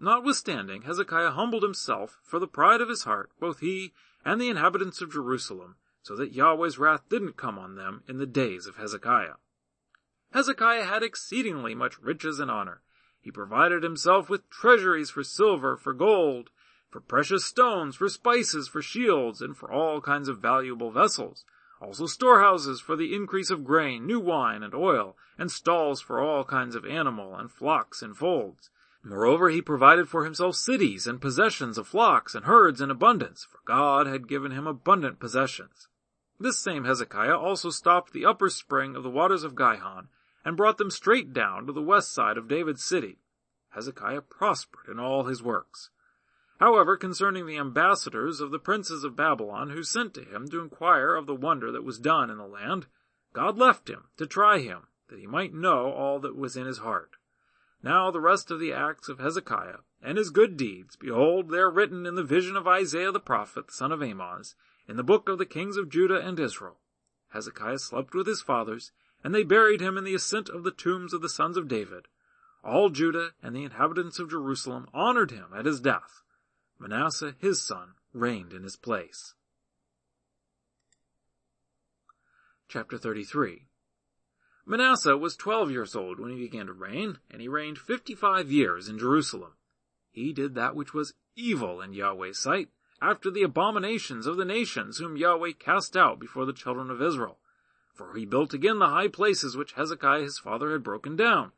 Notwithstanding, 0.00 0.82
Hezekiah 0.82 1.30
humbled 1.30 1.62
himself 1.62 2.18
for 2.22 2.38
the 2.38 2.46
pride 2.46 2.80
of 2.80 2.88
his 2.88 3.04
heart, 3.04 3.30
both 3.40 3.60
he 3.60 3.92
and 4.24 4.40
the 4.40 4.48
inhabitants 4.48 5.00
of 5.00 5.12
Jerusalem, 5.12 5.76
so 6.02 6.16
that 6.16 6.32
Yahweh's 6.32 6.78
wrath 6.78 7.08
didn't 7.08 7.36
come 7.36 7.58
on 7.58 7.76
them 7.76 8.02
in 8.06 8.18
the 8.18 8.26
days 8.26 8.66
of 8.66 8.76
Hezekiah. 8.76 9.34
Hezekiah 10.32 10.84
had 10.84 11.02
exceedingly 11.02 11.74
much 11.74 11.98
riches 12.00 12.40
and 12.40 12.50
honor. 12.50 12.82
He 13.20 13.30
provided 13.30 13.82
himself 13.82 14.28
with 14.28 14.50
treasuries 14.50 15.10
for 15.10 15.24
silver, 15.24 15.76
for 15.76 15.94
gold, 15.94 16.50
for 16.94 17.00
precious 17.00 17.44
stones, 17.44 17.96
for 17.96 18.08
spices, 18.08 18.68
for 18.68 18.80
shields, 18.80 19.42
and 19.42 19.56
for 19.56 19.68
all 19.68 20.00
kinds 20.00 20.28
of 20.28 20.38
valuable 20.38 20.92
vessels. 20.92 21.44
Also 21.80 22.06
storehouses 22.06 22.80
for 22.80 22.94
the 22.94 23.12
increase 23.12 23.50
of 23.50 23.64
grain, 23.64 24.06
new 24.06 24.20
wine, 24.20 24.62
and 24.62 24.72
oil, 24.76 25.16
and 25.36 25.50
stalls 25.50 26.00
for 26.00 26.20
all 26.20 26.44
kinds 26.44 26.76
of 26.76 26.86
animal, 26.86 27.34
and 27.34 27.50
flocks 27.50 28.00
and 28.00 28.16
folds. 28.16 28.70
Moreover, 29.02 29.50
he 29.50 29.60
provided 29.60 30.08
for 30.08 30.24
himself 30.24 30.54
cities 30.54 31.08
and 31.08 31.20
possessions 31.20 31.78
of 31.78 31.88
flocks 31.88 32.32
and 32.32 32.44
herds 32.44 32.80
in 32.80 32.92
abundance, 32.92 33.44
for 33.50 33.58
God 33.64 34.06
had 34.06 34.28
given 34.28 34.52
him 34.52 34.68
abundant 34.68 35.18
possessions. 35.18 35.88
This 36.38 36.60
same 36.60 36.84
Hezekiah 36.84 37.36
also 37.36 37.70
stopped 37.70 38.12
the 38.12 38.24
upper 38.24 38.48
spring 38.48 38.94
of 38.94 39.02
the 39.02 39.10
waters 39.10 39.42
of 39.42 39.56
Gihon, 39.56 40.10
and 40.44 40.56
brought 40.56 40.78
them 40.78 40.92
straight 40.92 41.32
down 41.32 41.66
to 41.66 41.72
the 41.72 41.82
west 41.82 42.12
side 42.12 42.38
of 42.38 42.46
David's 42.46 42.84
city. 42.84 43.18
Hezekiah 43.70 44.20
prospered 44.20 44.88
in 44.88 45.00
all 45.00 45.24
his 45.24 45.42
works. 45.42 45.90
However, 46.60 46.96
concerning 46.96 47.46
the 47.46 47.58
ambassadors 47.58 48.40
of 48.40 48.50
the 48.50 48.58
princes 48.58 49.02
of 49.02 49.16
Babylon 49.16 49.70
who 49.70 49.82
sent 49.82 50.14
to 50.14 50.24
him 50.24 50.48
to 50.48 50.60
inquire 50.60 51.14
of 51.14 51.26
the 51.26 51.34
wonder 51.34 51.72
that 51.72 51.84
was 51.84 51.98
done 51.98 52.30
in 52.30 52.38
the 52.38 52.46
land, 52.46 52.86
God 53.32 53.58
left 53.58 53.90
him 53.90 54.04
to 54.16 54.26
try 54.26 54.60
him, 54.60 54.86
that 55.08 55.18
he 55.18 55.26
might 55.26 55.52
know 55.52 55.90
all 55.90 56.20
that 56.20 56.36
was 56.36 56.56
in 56.56 56.66
his 56.66 56.78
heart. 56.78 57.16
Now 57.82 58.10
the 58.10 58.20
rest 58.20 58.50
of 58.50 58.60
the 58.60 58.72
acts 58.72 59.08
of 59.08 59.18
Hezekiah, 59.18 59.78
and 60.00 60.16
his 60.16 60.30
good 60.30 60.56
deeds, 60.56 60.96
behold, 60.96 61.50
they 61.50 61.58
are 61.58 61.70
written 61.70 62.06
in 62.06 62.14
the 62.14 62.22
vision 62.22 62.56
of 62.56 62.68
Isaiah 62.68 63.10
the 63.10 63.20
prophet, 63.20 63.66
the 63.66 63.72
son 63.72 63.90
of 63.90 64.00
Amoz, 64.00 64.54
in 64.86 64.96
the 64.96 65.02
book 65.02 65.28
of 65.28 65.38
the 65.38 65.46
kings 65.46 65.76
of 65.76 65.88
Judah 65.90 66.20
and 66.20 66.38
Israel. 66.38 66.78
Hezekiah 67.30 67.78
slept 67.80 68.14
with 68.14 68.26
his 68.26 68.42
fathers, 68.42 68.92
and 69.24 69.34
they 69.34 69.42
buried 69.42 69.80
him 69.80 69.98
in 69.98 70.04
the 70.04 70.14
ascent 70.14 70.48
of 70.48 70.62
the 70.62 70.70
tombs 70.70 71.12
of 71.12 71.20
the 71.20 71.28
sons 71.28 71.56
of 71.56 71.68
David. 71.68 72.06
All 72.62 72.90
Judah 72.90 73.32
and 73.42 73.56
the 73.56 73.64
inhabitants 73.64 74.18
of 74.18 74.30
Jerusalem 74.30 74.88
honored 74.94 75.32
him 75.32 75.46
at 75.54 75.66
his 75.66 75.80
death. 75.80 76.22
Manasseh, 76.86 77.34
his 77.38 77.62
son, 77.62 77.94
reigned 78.12 78.52
in 78.52 78.62
his 78.62 78.76
place. 78.76 79.32
Chapter 82.68 82.98
33 82.98 83.68
Manasseh 84.66 85.16
was 85.16 85.34
twelve 85.34 85.70
years 85.70 85.96
old 85.96 86.20
when 86.20 86.30
he 86.30 86.36
began 86.36 86.66
to 86.66 86.74
reign, 86.74 87.20
and 87.30 87.40
he 87.40 87.48
reigned 87.48 87.78
fifty-five 87.78 88.50
years 88.50 88.86
in 88.86 88.98
Jerusalem. 88.98 89.52
He 90.10 90.34
did 90.34 90.54
that 90.56 90.76
which 90.76 90.92
was 90.92 91.14
evil 91.34 91.80
in 91.80 91.94
Yahweh's 91.94 92.38
sight, 92.38 92.68
after 93.00 93.30
the 93.30 93.44
abominations 93.44 94.26
of 94.26 94.36
the 94.36 94.44
nations 94.44 94.98
whom 94.98 95.16
Yahweh 95.16 95.52
cast 95.58 95.96
out 95.96 96.18
before 96.18 96.44
the 96.44 96.52
children 96.52 96.90
of 96.90 97.00
Israel. 97.00 97.38
For 97.94 98.14
he 98.14 98.26
built 98.26 98.52
again 98.52 98.78
the 98.78 98.88
high 98.88 99.08
places 99.08 99.56
which 99.56 99.72
Hezekiah 99.72 100.20
his 100.20 100.38
father 100.38 100.72
had 100.72 100.82
broken 100.82 101.16
down. 101.16 101.52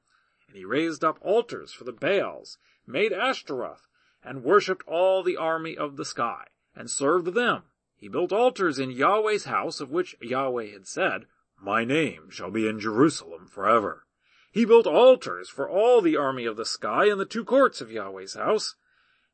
And 0.47 0.57
he 0.57 0.65
raised 0.65 1.03
up 1.03 1.19
altars 1.21 1.73
for 1.73 1.83
the 1.83 1.93
Baals, 1.93 2.59
made 2.87 3.13
Ashtaroth, 3.13 3.89
and 4.25 4.45
worshipped 4.45 4.87
all 4.87 5.23
the 5.23 5.37
army 5.37 5.77
of 5.77 5.97
the 5.97 6.05
sky, 6.05 6.47
and 6.75 6.91
served 6.91 7.35
them. 7.35 7.65
He 7.97 8.09
built 8.09 8.33
altars 8.33 8.79
in 8.79 8.91
Yahweh's 8.91 9.45
house, 9.45 9.81
of 9.81 9.91
which 9.91 10.17
Yahweh 10.21 10.73
had 10.73 10.87
said, 10.87 11.27
My 11.61 11.85
name 11.85 12.31
shall 12.31 12.51
be 12.51 12.69
in 12.69 12.79
Jerusalem 12.79 13.47
forever. 13.47 14.07
He 14.51 14.65
built 14.65 14.87
altars 14.87 15.49
for 15.49 15.69
all 15.69 16.01
the 16.01 16.17
army 16.17 16.47
of 16.47 16.57
the 16.57 16.65
sky 16.65 17.07
in 17.07 17.19
the 17.19 17.25
two 17.25 17.45
courts 17.45 17.81
of 17.81 17.91
Yahweh's 17.91 18.35
house. 18.35 18.77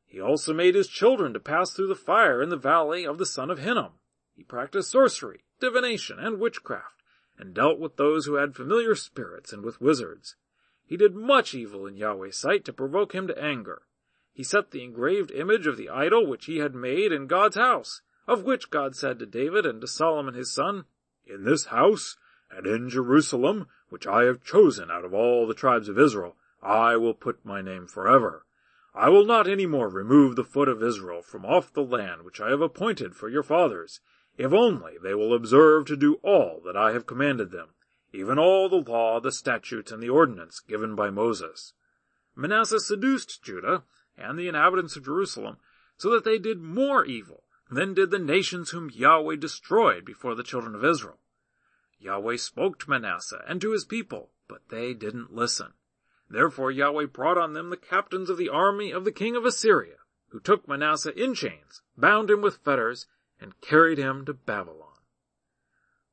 He 0.05 0.19
also 0.19 0.53
made 0.53 0.75
his 0.75 0.87
children 0.87 1.33
to 1.33 1.39
pass 1.39 1.71
through 1.71 1.87
the 1.87 1.95
fire 1.95 2.41
in 2.41 2.49
the 2.49 2.57
valley 2.57 3.05
of 3.05 3.17
the 3.17 3.25
son 3.25 3.49
of 3.49 3.59
Hinnom. 3.59 3.93
He 4.35 4.43
practiced 4.43 4.91
sorcery, 4.91 5.43
divination, 5.59 6.19
and 6.19 6.39
witchcraft, 6.39 7.01
and 7.37 7.53
dealt 7.53 7.79
with 7.79 7.95
those 7.95 8.25
who 8.25 8.35
had 8.35 8.55
familiar 8.55 8.95
spirits 8.95 9.53
and 9.53 9.63
with 9.63 9.81
wizards. 9.81 10.35
He 10.85 10.97
did 10.97 11.15
much 11.15 11.53
evil 11.53 11.87
in 11.87 11.97
Yahweh's 11.97 12.37
sight 12.37 12.65
to 12.65 12.73
provoke 12.73 13.13
him 13.13 13.27
to 13.27 13.41
anger. 13.41 13.83
He 14.33 14.43
set 14.43 14.71
the 14.71 14.83
engraved 14.83 15.29
image 15.29 15.67
of 15.67 15.77
the 15.77 15.89
idol 15.89 16.25
which 16.25 16.45
he 16.45 16.57
had 16.57 16.73
made 16.73 17.11
in 17.11 17.27
God's 17.27 17.55
house, 17.55 18.01
of 18.27 18.43
which 18.43 18.71
God 18.71 18.95
said 18.95 19.19
to 19.19 19.27
David 19.27 19.63
and 19.63 19.79
to 19.81 19.87
Solomon 19.87 20.33
his 20.33 20.51
son, 20.51 20.85
In 21.25 21.43
this 21.43 21.65
house 21.65 22.17
and 22.49 22.65
in 22.65 22.89
Jerusalem, 22.89 23.67
which 23.89 24.07
I 24.07 24.23
have 24.23 24.43
chosen 24.43 24.89
out 24.89 25.05
of 25.05 25.13
all 25.13 25.45
the 25.45 25.53
tribes 25.53 25.87
of 25.87 25.99
Israel, 25.99 26.35
I 26.63 26.97
will 26.97 27.13
put 27.13 27.45
my 27.45 27.61
name 27.61 27.85
forever. 27.85 28.45
I 28.95 29.09
will 29.09 29.25
not 29.25 29.47
any 29.47 29.67
more 29.67 29.87
remove 29.87 30.35
the 30.35 30.43
foot 30.43 30.67
of 30.67 30.81
Israel 30.81 31.21
from 31.21 31.45
off 31.45 31.71
the 31.71 31.83
land 31.83 32.23
which 32.23 32.41
I 32.41 32.49
have 32.49 32.61
appointed 32.61 33.15
for 33.15 33.29
your 33.29 33.43
fathers, 33.43 33.99
if 34.37 34.51
only 34.51 34.97
they 34.97 35.13
will 35.13 35.33
observe 35.33 35.85
to 35.85 35.95
do 35.95 36.15
all 36.23 36.59
that 36.65 36.75
I 36.75 36.93
have 36.93 37.05
commanded 37.05 37.51
them, 37.51 37.69
even 38.11 38.39
all 38.39 38.67
the 38.67 38.77
law, 38.77 39.19
the 39.19 39.31
statutes, 39.31 39.91
and 39.91 40.01
the 40.01 40.09
ordinance 40.09 40.59
given 40.59 40.95
by 40.95 41.11
Moses. 41.11 41.73
Manasseh 42.35 42.79
seduced 42.79 43.43
Judah 43.43 43.83
and 44.17 44.37
the 44.37 44.47
inhabitants 44.47 44.95
of 44.95 45.05
Jerusalem, 45.05 45.57
so 45.97 46.09
that 46.11 46.23
they 46.23 46.37
did 46.37 46.59
more 46.59 47.05
evil 47.05 47.43
than 47.69 47.93
did 47.93 48.11
the 48.11 48.19
nations 48.19 48.69
whom 48.69 48.89
Yahweh 48.89 49.35
destroyed 49.37 50.05
before 50.05 50.35
the 50.35 50.43
children 50.43 50.75
of 50.75 50.85
Israel. 50.85 51.19
Yahweh 51.99 52.35
spoke 52.35 52.79
to 52.79 52.89
Manasseh 52.89 53.43
and 53.47 53.61
to 53.61 53.71
his 53.71 53.85
people, 53.85 54.31
but 54.47 54.69
they 54.69 54.93
didn't 54.93 55.33
listen. 55.33 55.73
Therefore 56.29 56.71
Yahweh 56.71 57.05
brought 57.05 57.37
on 57.37 57.53
them 57.53 57.69
the 57.69 57.77
captains 57.77 58.29
of 58.29 58.37
the 58.37 58.49
army 58.49 58.91
of 58.91 59.05
the 59.05 59.11
king 59.11 59.35
of 59.35 59.45
Assyria, 59.45 59.97
who 60.29 60.39
took 60.39 60.67
Manasseh 60.67 61.13
in 61.13 61.33
chains, 61.33 61.81
bound 61.97 62.29
him 62.29 62.41
with 62.41 62.57
fetters, 62.57 63.07
and 63.39 63.59
carried 63.61 63.97
him 63.97 64.25
to 64.25 64.33
Babylon. 64.33 64.97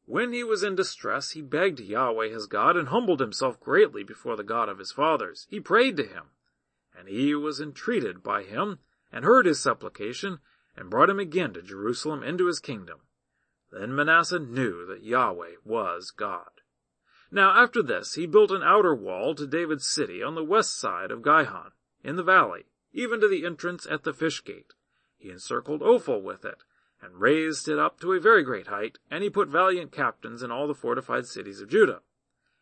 When 0.04 0.32
he 0.32 0.42
was 0.42 0.62
in 0.62 0.74
distress, 0.74 1.30
he 1.30 1.42
begged 1.42 1.80
Yahweh 1.80 2.28
his 2.28 2.46
God 2.46 2.76
and 2.76 2.88
humbled 2.88 3.20
himself 3.20 3.60
greatly 3.60 4.02
before 4.02 4.36
the 4.36 4.42
God 4.42 4.68
of 4.68 4.78
his 4.78 4.92
fathers. 4.92 5.46
He 5.50 5.60
prayed 5.60 5.96
to 5.98 6.04
him, 6.04 6.30
and 7.00 7.08
he 7.08 7.34
was 7.34 7.62
entreated 7.62 8.22
by 8.22 8.42
him, 8.42 8.78
and 9.10 9.24
heard 9.24 9.46
his 9.46 9.58
supplication, 9.58 10.38
and 10.76 10.90
brought 10.90 11.08
him 11.08 11.18
again 11.18 11.54
to 11.54 11.62
Jerusalem 11.62 12.22
into 12.22 12.46
his 12.46 12.60
kingdom. 12.60 13.00
Then 13.72 13.94
Manasseh 13.94 14.38
knew 14.38 14.84
that 14.84 15.02
Yahweh 15.02 15.54
was 15.64 16.10
God. 16.10 16.50
Now 17.30 17.62
after 17.62 17.82
this 17.82 18.16
he 18.16 18.26
built 18.26 18.50
an 18.50 18.62
outer 18.62 18.94
wall 18.94 19.34
to 19.36 19.46
David's 19.46 19.88
city 19.88 20.22
on 20.22 20.34
the 20.34 20.44
west 20.44 20.78
side 20.78 21.10
of 21.10 21.22
Gihon, 21.22 21.72
in 22.04 22.16
the 22.16 22.22
valley, 22.22 22.66
even 22.92 23.18
to 23.20 23.28
the 23.28 23.46
entrance 23.46 23.86
at 23.88 24.04
the 24.04 24.12
fish 24.12 24.44
gate. 24.44 24.74
He 25.16 25.30
encircled 25.30 25.82
Ophel 25.82 26.20
with 26.20 26.44
it, 26.44 26.64
and 27.00 27.18
raised 27.18 27.66
it 27.66 27.78
up 27.78 27.98
to 28.00 28.12
a 28.12 28.20
very 28.20 28.42
great 28.42 28.66
height, 28.66 28.98
and 29.10 29.24
he 29.24 29.30
put 29.30 29.48
valiant 29.48 29.90
captains 29.90 30.42
in 30.42 30.50
all 30.50 30.66
the 30.66 30.74
fortified 30.74 31.26
cities 31.26 31.62
of 31.62 31.70
Judah. 31.70 32.02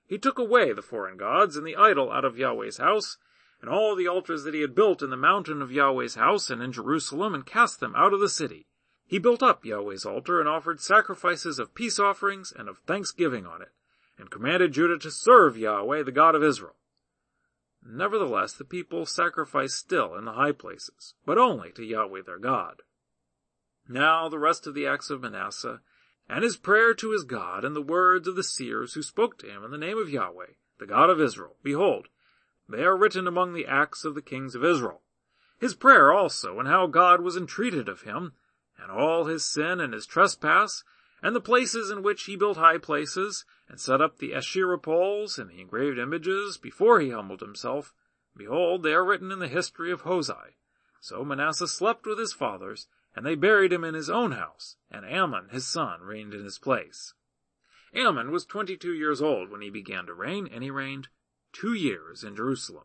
He 0.06 0.16
took 0.16 0.38
away 0.38 0.72
the 0.72 0.80
foreign 0.80 1.16
gods 1.16 1.56
and 1.56 1.66
the 1.66 1.76
idol 1.76 2.12
out 2.12 2.24
of 2.24 2.38
Yahweh's 2.38 2.76
house, 2.76 3.18
and 3.60 3.70
all 3.70 3.96
the 3.96 4.08
altars 4.08 4.44
that 4.44 4.54
he 4.54 4.60
had 4.60 4.74
built 4.74 5.02
in 5.02 5.10
the 5.10 5.16
mountain 5.16 5.60
of 5.60 5.72
Yahweh's 5.72 6.14
house 6.14 6.50
and 6.50 6.62
in 6.62 6.72
Jerusalem, 6.72 7.34
and 7.34 7.44
cast 7.44 7.80
them 7.80 7.94
out 7.96 8.12
of 8.12 8.20
the 8.20 8.28
city. 8.28 8.66
He 9.06 9.18
built 9.18 9.42
up 9.42 9.64
Yahweh's 9.64 10.04
altar 10.04 10.38
and 10.38 10.48
offered 10.48 10.80
sacrifices 10.80 11.58
of 11.58 11.74
peace 11.74 11.98
offerings 11.98 12.52
and 12.56 12.68
of 12.68 12.78
thanksgiving 12.80 13.46
on 13.46 13.62
it, 13.62 13.72
and 14.18 14.30
commanded 14.30 14.72
Judah 14.72 14.98
to 14.98 15.10
serve 15.10 15.56
Yahweh, 15.56 16.02
the 16.02 16.12
God 16.12 16.34
of 16.34 16.42
Israel. 16.42 16.76
Nevertheless, 17.84 18.52
the 18.52 18.64
people 18.64 19.06
sacrificed 19.06 19.76
still 19.76 20.14
in 20.14 20.24
the 20.24 20.32
high 20.32 20.52
places, 20.52 21.14
but 21.24 21.38
only 21.38 21.72
to 21.72 21.84
Yahweh 21.84 22.22
their 22.26 22.38
God. 22.38 22.82
Now 23.88 24.28
the 24.28 24.38
rest 24.38 24.66
of 24.66 24.74
the 24.74 24.86
acts 24.86 25.08
of 25.08 25.22
Manasseh, 25.22 25.80
and 26.28 26.44
his 26.44 26.58
prayer 26.58 26.92
to 26.94 27.12
his 27.12 27.24
God, 27.24 27.64
and 27.64 27.74
the 27.74 27.80
words 27.80 28.28
of 28.28 28.36
the 28.36 28.42
seers 28.42 28.92
who 28.92 29.02
spoke 29.02 29.38
to 29.38 29.48
him 29.48 29.64
in 29.64 29.70
the 29.70 29.78
name 29.78 29.96
of 29.96 30.10
Yahweh, 30.10 30.52
the 30.78 30.86
God 30.86 31.08
of 31.08 31.20
Israel, 31.20 31.56
behold, 31.62 32.08
they 32.68 32.82
are 32.82 32.96
written 32.96 33.26
among 33.26 33.54
the 33.54 33.66
acts 33.66 34.04
of 34.04 34.14
the 34.14 34.22
kings 34.22 34.54
of 34.54 34.64
Israel. 34.64 35.02
His 35.58 35.74
prayer 35.74 36.12
also, 36.12 36.58
and 36.58 36.68
how 36.68 36.86
God 36.86 37.20
was 37.20 37.36
entreated 37.36 37.88
of 37.88 38.02
him, 38.02 38.32
and 38.80 38.90
all 38.90 39.24
his 39.24 39.44
sin 39.44 39.80
and 39.80 39.92
his 39.92 40.06
trespass, 40.06 40.84
and 41.22 41.34
the 41.34 41.40
places 41.40 41.90
in 41.90 42.02
which 42.02 42.24
he 42.24 42.36
built 42.36 42.56
high 42.56 42.78
places, 42.78 43.44
and 43.68 43.80
set 43.80 44.00
up 44.00 44.18
the 44.18 44.34
Asherah 44.34 44.78
poles 44.78 45.38
and 45.38 45.50
the 45.50 45.60
engraved 45.60 45.98
images 45.98 46.58
before 46.58 47.00
he 47.00 47.10
humbled 47.10 47.40
himself, 47.40 47.92
behold, 48.36 48.82
they 48.82 48.92
are 48.92 49.04
written 49.04 49.32
in 49.32 49.40
the 49.40 49.48
history 49.48 49.90
of 49.90 50.02
Hozai. 50.02 50.54
So 51.00 51.24
Manasseh 51.24 51.66
slept 51.66 52.06
with 52.06 52.18
his 52.18 52.32
fathers, 52.32 52.86
and 53.16 53.26
they 53.26 53.34
buried 53.34 53.72
him 53.72 53.82
in 53.82 53.94
his 53.94 54.08
own 54.08 54.32
house, 54.32 54.76
and 54.90 55.04
Amon 55.04 55.48
his 55.50 55.66
son 55.66 56.02
reigned 56.02 56.34
in 56.34 56.44
his 56.44 56.58
place. 56.58 57.14
Amon 57.96 58.30
was 58.30 58.44
twenty-two 58.44 58.92
years 58.92 59.20
old 59.20 59.50
when 59.50 59.60
he 59.60 59.70
began 59.70 60.06
to 60.06 60.14
reign, 60.14 60.48
and 60.52 60.62
he 60.62 60.70
reigned 60.70 61.08
two 61.52 61.72
years 61.72 62.24
in 62.24 62.36
Jerusalem. 62.36 62.84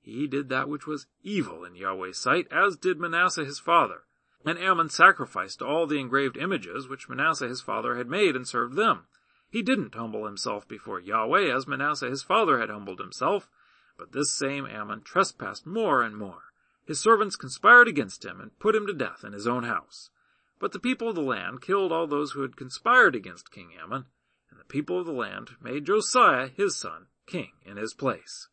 He 0.00 0.26
did 0.26 0.48
that 0.48 0.68
which 0.68 0.86
was 0.86 1.06
evil 1.22 1.64
in 1.64 1.74
Yahweh's 1.74 2.16
sight, 2.16 2.46
as 2.50 2.76
did 2.76 2.98
Manasseh 2.98 3.44
his 3.44 3.58
father. 3.58 4.04
And 4.44 4.58
Amon 4.58 4.88
sacrificed 4.88 5.60
all 5.60 5.86
the 5.86 5.98
engraved 5.98 6.36
images 6.36 6.88
which 6.88 7.08
Manasseh 7.08 7.48
his 7.48 7.60
father 7.60 7.96
had 7.96 8.08
made 8.08 8.34
and 8.34 8.48
served 8.48 8.74
them. 8.74 9.06
He 9.50 9.62
didn't 9.62 9.94
humble 9.94 10.24
himself 10.24 10.66
before 10.66 11.00
Yahweh 11.00 11.54
as 11.54 11.66
Manasseh 11.66 12.08
his 12.08 12.22
father 12.22 12.58
had 12.58 12.70
humbled 12.70 13.00
himself, 13.00 13.50
but 13.96 14.12
this 14.12 14.32
same 14.32 14.64
Amon 14.64 15.02
trespassed 15.02 15.66
more 15.66 16.02
and 16.02 16.16
more. 16.16 16.52
His 16.86 17.00
servants 17.00 17.36
conspired 17.36 17.88
against 17.88 18.24
him 18.24 18.40
and 18.40 18.58
put 18.58 18.74
him 18.74 18.86
to 18.86 18.94
death 18.94 19.24
in 19.24 19.32
his 19.32 19.46
own 19.46 19.64
house. 19.64 20.10
But 20.58 20.72
the 20.72 20.78
people 20.78 21.10
of 21.10 21.16
the 21.16 21.20
land 21.20 21.60
killed 21.60 21.92
all 21.92 22.06
those 22.06 22.32
who 22.32 22.42
had 22.42 22.56
conspired 22.56 23.14
against 23.14 23.50
King 23.50 23.72
Amon, 23.78 24.06
and 24.50 24.58
the 24.58 24.64
people 24.64 24.98
of 24.98 25.06
the 25.06 25.12
land 25.12 25.56
made 25.60 25.84
Josiah 25.84 26.48
his 26.48 26.76
son 26.76 27.08
king 27.28 27.52
in 27.64 27.76
his 27.76 27.94
place. 27.94 28.48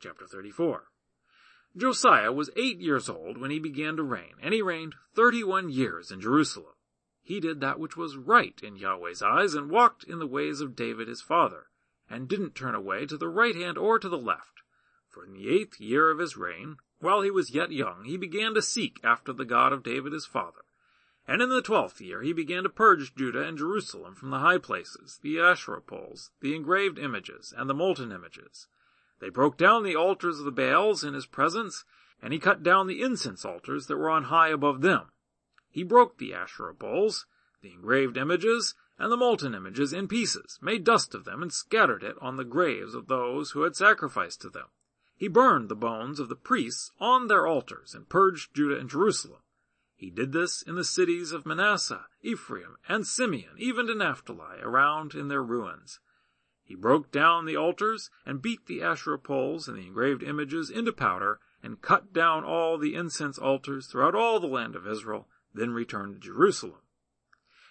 Chapter 0.00 0.26
34 0.26 0.88
Josiah 1.76 2.32
was 2.32 2.50
eight 2.56 2.80
years 2.80 3.08
old 3.08 3.36
when 3.36 3.50
he 3.50 3.58
began 3.58 3.96
to 3.96 4.02
reign, 4.02 4.34
and 4.40 4.54
he 4.54 4.62
reigned 4.62 4.94
thirty-one 5.14 5.68
years 5.68 6.10
in 6.10 6.22
Jerusalem. 6.22 6.72
He 7.22 7.38
did 7.38 7.60
that 7.60 7.78
which 7.78 7.96
was 7.96 8.16
right 8.16 8.58
in 8.62 8.76
Yahweh's 8.76 9.20
eyes, 9.20 9.52
and 9.52 9.68
walked 9.68 10.04
in 10.04 10.18
the 10.18 10.26
ways 10.26 10.60
of 10.60 10.74
David 10.74 11.06
his 11.06 11.20
father, 11.20 11.66
and 12.08 12.28
didn't 12.28 12.54
turn 12.54 12.74
away 12.74 13.04
to 13.06 13.18
the 13.18 13.28
right 13.28 13.54
hand 13.54 13.76
or 13.76 13.98
to 13.98 14.08
the 14.08 14.16
left. 14.16 14.62
For 15.08 15.24
in 15.26 15.34
the 15.34 15.48
eighth 15.50 15.78
year 15.78 16.10
of 16.10 16.18
his 16.18 16.36
reign, 16.36 16.76
while 17.00 17.20
he 17.20 17.30
was 17.30 17.50
yet 17.50 17.72
young, 17.72 18.04
he 18.04 18.16
began 18.16 18.54
to 18.54 18.62
seek 18.62 18.98
after 19.04 19.32
the 19.32 19.44
God 19.44 19.72
of 19.72 19.82
David 19.82 20.12
his 20.12 20.24
father. 20.24 20.64
And 21.28 21.42
in 21.42 21.48
the 21.48 21.62
twelfth 21.62 22.00
year 22.00 22.22
he 22.22 22.32
began 22.32 22.62
to 22.62 22.68
purge 22.68 23.14
Judah 23.14 23.42
and 23.42 23.58
Jerusalem 23.58 24.14
from 24.14 24.30
the 24.30 24.38
high 24.38 24.58
places, 24.58 25.18
the 25.22 25.40
Asherah 25.40 25.80
poles, 25.80 26.30
the 26.40 26.54
engraved 26.54 26.98
images, 26.98 27.52
and 27.56 27.68
the 27.68 27.74
molten 27.74 28.12
images. 28.12 28.68
They 29.18 29.28
broke 29.28 29.56
down 29.56 29.82
the 29.82 29.96
altars 29.96 30.38
of 30.38 30.44
the 30.44 30.52
Baals 30.52 31.02
in 31.02 31.14
his 31.14 31.26
presence, 31.26 31.84
and 32.22 32.32
he 32.32 32.38
cut 32.38 32.62
down 32.62 32.86
the 32.86 33.02
incense 33.02 33.44
altars 33.44 33.86
that 33.86 33.96
were 33.96 34.10
on 34.10 34.24
high 34.24 34.50
above 34.50 34.82
them. 34.82 35.10
He 35.68 35.82
broke 35.82 36.18
the 36.18 36.32
Asherah 36.32 36.74
poles, 36.74 37.26
the 37.60 37.72
engraved 37.72 38.16
images, 38.16 38.74
and 38.98 39.10
the 39.10 39.16
molten 39.16 39.54
images 39.54 39.92
in 39.92 40.08
pieces, 40.08 40.58
made 40.62 40.84
dust 40.84 41.14
of 41.14 41.24
them, 41.24 41.42
and 41.42 41.52
scattered 41.52 42.02
it 42.02 42.16
on 42.20 42.36
the 42.36 42.44
graves 42.44 42.94
of 42.94 43.08
those 43.08 43.50
who 43.50 43.62
had 43.62 43.74
sacrificed 43.74 44.40
to 44.42 44.48
them. 44.48 44.66
He 45.16 45.28
burned 45.28 45.68
the 45.68 45.74
bones 45.74 46.20
of 46.20 46.28
the 46.28 46.36
priests 46.36 46.92
on 47.00 47.26
their 47.26 47.46
altars, 47.46 47.94
and 47.94 48.08
purged 48.08 48.54
Judah 48.54 48.78
and 48.78 48.88
Jerusalem. 48.88 49.40
He 49.96 50.10
did 50.10 50.32
this 50.32 50.60
in 50.60 50.74
the 50.74 50.84
cities 50.84 51.32
of 51.32 51.46
Manasseh, 51.46 52.06
Ephraim, 52.20 52.76
and 52.86 53.06
Simeon, 53.06 53.54
even 53.56 53.86
to 53.86 53.94
Naphtali, 53.94 54.60
around 54.60 55.14
in 55.14 55.28
their 55.28 55.42
ruins. 55.42 56.00
He 56.62 56.74
broke 56.74 57.10
down 57.10 57.46
the 57.46 57.56
altars, 57.56 58.10
and 58.26 58.42
beat 58.42 58.66
the 58.66 58.82
Asherah 58.82 59.18
poles 59.18 59.68
and 59.68 59.78
the 59.78 59.86
engraved 59.86 60.22
images 60.22 60.68
into 60.68 60.92
powder, 60.92 61.40
and 61.62 61.80
cut 61.80 62.12
down 62.12 62.44
all 62.44 62.76
the 62.76 62.94
incense 62.94 63.38
altars 63.38 63.86
throughout 63.86 64.14
all 64.14 64.38
the 64.38 64.46
land 64.46 64.76
of 64.76 64.86
Israel, 64.86 65.28
then 65.54 65.70
returned 65.70 66.14
to 66.14 66.20
Jerusalem. 66.20 66.82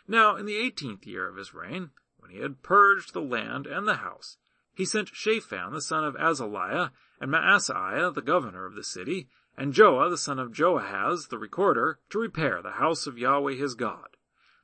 Now 0.07 0.35
in 0.35 0.47
the 0.47 0.57
eighteenth 0.57 1.05
year 1.05 1.27
of 1.27 1.35
his 1.35 1.53
reign, 1.53 1.91
when 2.17 2.31
he 2.31 2.39
had 2.39 2.63
purged 2.63 3.13
the 3.13 3.21
land 3.21 3.67
and 3.67 3.87
the 3.87 3.97
house, 3.97 4.37
he 4.73 4.83
sent 4.83 5.09
Shaphan 5.09 5.73
the 5.73 5.81
son 5.81 6.03
of 6.03 6.15
Azaliah, 6.15 6.91
and 7.19 7.29
Maaseiah 7.31 8.11
the 8.11 8.21
governor 8.23 8.65
of 8.65 8.73
the 8.73 8.83
city, 8.83 9.29
and 9.57 9.73
Joah 9.73 10.09
the 10.09 10.17
son 10.17 10.39
of 10.39 10.51
Joahaz 10.51 11.29
the 11.29 11.37
recorder, 11.37 11.99
to 12.09 12.19
repair 12.19 12.61
the 12.61 12.71
house 12.71 13.07
of 13.07 13.17
Yahweh 13.17 13.55
his 13.55 13.75
God. 13.75 14.17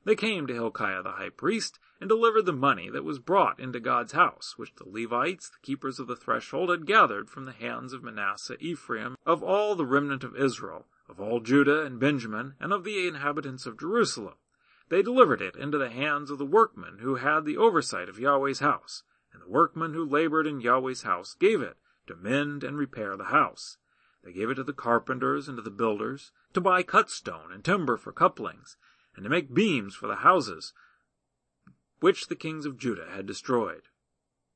They 0.04 0.16
came 0.16 0.46
to 0.46 0.54
Hilkiah 0.54 1.02
the 1.02 1.12
high 1.12 1.30
priest, 1.30 1.78
and 2.00 2.08
delivered 2.08 2.46
the 2.46 2.52
money 2.52 2.90
that 2.90 3.04
was 3.04 3.20
brought 3.20 3.60
into 3.60 3.78
God's 3.78 4.12
house, 4.12 4.54
which 4.56 4.74
the 4.74 4.88
Levites, 4.88 5.50
the 5.50 5.60
keepers 5.62 6.00
of 6.00 6.08
the 6.08 6.16
threshold, 6.16 6.70
had 6.70 6.86
gathered 6.86 7.30
from 7.30 7.44
the 7.44 7.52
hands 7.52 7.92
of 7.92 8.02
Manasseh, 8.02 8.56
Ephraim, 8.58 9.16
of 9.24 9.42
all 9.42 9.76
the 9.76 9.86
remnant 9.86 10.24
of 10.24 10.34
Israel, 10.36 10.86
of 11.08 11.20
all 11.20 11.38
Judah 11.38 11.82
and 11.82 12.00
Benjamin, 12.00 12.54
and 12.58 12.72
of 12.72 12.82
the 12.82 13.06
inhabitants 13.06 13.66
of 13.66 13.78
Jerusalem. 13.78 14.34
They 14.88 15.02
delivered 15.02 15.40
it 15.40 15.54
into 15.54 15.78
the 15.78 15.90
hands 15.90 16.30
of 16.30 16.38
the 16.38 16.44
workmen 16.44 16.98
who 16.98 17.14
had 17.14 17.44
the 17.44 17.56
oversight 17.56 18.08
of 18.08 18.18
Yahweh's 18.18 18.58
house, 18.58 19.04
and 19.32 19.40
the 19.40 19.48
workmen 19.48 19.94
who 19.94 20.04
labored 20.04 20.48
in 20.48 20.60
Yahweh's 20.60 21.02
house 21.02 21.34
gave 21.38 21.62
it 21.62 21.76
to 22.08 22.16
mend 22.16 22.64
and 22.64 22.76
repair 22.76 23.16
the 23.16 23.26
house. 23.26 23.78
They 24.22 24.32
gave 24.32 24.50
it 24.50 24.54
to 24.54 24.64
the 24.64 24.72
carpenters 24.72 25.48
and 25.48 25.56
to 25.56 25.62
the 25.62 25.70
builders, 25.70 26.32
to 26.54 26.60
buy 26.60 26.82
cut 26.82 27.10
stone 27.10 27.52
and 27.52 27.64
timber 27.64 27.96
for 27.96 28.12
couplings, 28.12 28.76
and 29.16 29.24
to 29.24 29.30
make 29.30 29.54
beams 29.54 29.94
for 29.94 30.06
the 30.06 30.16
houses 30.16 30.72
which 32.00 32.26
the 32.26 32.36
kings 32.36 32.66
of 32.66 32.78
Judah 32.78 33.10
had 33.10 33.26
destroyed. 33.26 33.82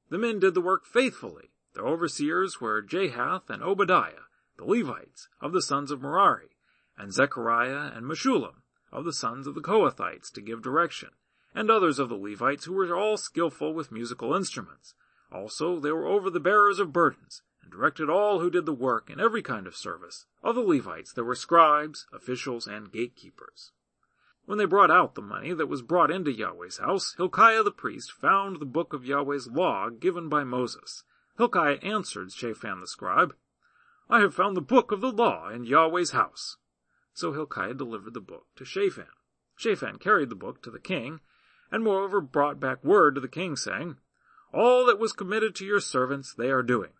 The 0.09 0.19
men 0.19 0.41
did 0.41 0.55
the 0.55 0.61
work 0.61 0.85
faithfully. 0.85 1.51
Their 1.75 1.87
overseers 1.87 2.61
were 2.61 2.83
Jahath 2.83 3.51
and 3.51 3.63
Obadiah, 3.63 4.27
the 4.57 4.65
Levites, 4.65 5.29
of 5.41 5.53
the 5.53 5.63
sons 5.63 5.91
of 5.91 6.01
Merari, 6.01 6.57
and 6.97 7.13
Zechariah 7.13 7.93
and 7.95 8.07
Meshullam, 8.07 8.63
of 8.91 9.05
the 9.05 9.13
sons 9.13 9.47
of 9.47 9.55
the 9.55 9.61
Kohathites, 9.61 10.33
to 10.33 10.41
give 10.41 10.63
direction, 10.63 11.11
and 11.55 11.71
others 11.71 11.99
of 11.99 12.09
the 12.09 12.17
Levites 12.17 12.65
who 12.65 12.73
were 12.73 12.97
all 12.97 13.17
skilful 13.17 13.75
with 13.75 13.93
musical 13.93 14.35
instruments. 14.35 14.95
Also 15.31 15.79
they 15.79 15.93
were 15.93 16.07
over 16.07 16.31
the 16.31 16.41
bearers 16.41 16.79
of 16.79 16.93
burdens, 16.93 17.43
and 17.67 17.73
directed 17.73 18.09
all 18.09 18.39
who 18.39 18.49
did 18.49 18.65
the 18.65 18.73
work 18.73 19.11
in 19.11 19.19
every 19.19 19.43
kind 19.43 19.67
of 19.67 19.75
service. 19.75 20.27
Of 20.41 20.55
the 20.55 20.61
Levites 20.61 21.13
there 21.13 21.25
were 21.25 21.35
scribes, 21.35 22.07
officials, 22.13 22.69
and 22.69 22.93
gatekeepers. 22.93 23.73
When 24.45 24.57
they 24.57 24.67
brought 24.67 24.93
out 24.93 25.17
the 25.17 25.21
money 25.21 25.53
that 25.53 25.67
was 25.67 25.83
brought 25.83 26.13
into 26.13 26.31
Yahweh's 26.31 26.79
house, 26.79 27.15
Hilkiah 27.17 27.65
the 27.65 27.73
priest 27.73 28.13
found 28.13 28.61
the 28.61 28.67
book 28.67 28.93
of 28.93 29.05
Yahweh's 29.05 29.49
law 29.49 29.89
given 29.89 30.29
by 30.29 30.45
Moses. 30.45 31.03
Hilkiah 31.39 31.79
answered 31.83 32.31
Shaphan 32.31 32.81
the 32.81 32.87
scribe, 32.87 33.35
I 34.09 34.21
have 34.21 34.33
found 34.33 34.57
the 34.57 34.61
book 34.61 34.93
of 34.93 35.01
the 35.01 35.11
law 35.11 35.49
in 35.49 35.65
Yahweh's 35.65 36.13
house. 36.13 36.59
So 37.15 37.33
Hilkiah 37.33 37.75
delivered 37.75 38.15
the 38.15 38.21
book 38.21 38.47
to 38.55 38.65
Shaphan. 38.65 39.09
Shaphan 39.57 39.99
carried 39.99 40.31
the 40.31 40.37
book 40.37 40.63
to 40.63 40.71
the 40.71 40.79
king, 40.79 41.19
and 41.73 41.83
moreover 41.83 42.21
brought 42.21 42.61
back 42.61 42.85
word 42.85 43.17
to 43.17 43.21
the 43.21 43.27
king, 43.27 43.57
saying, 43.57 43.97
All 44.55 44.87
that 44.87 45.01
was 45.01 45.13
committed 45.13 45.57
to 45.57 45.67
your 45.67 45.81
servants 45.81 46.33
they 46.33 46.51
are 46.53 46.63
doing. 46.63 46.91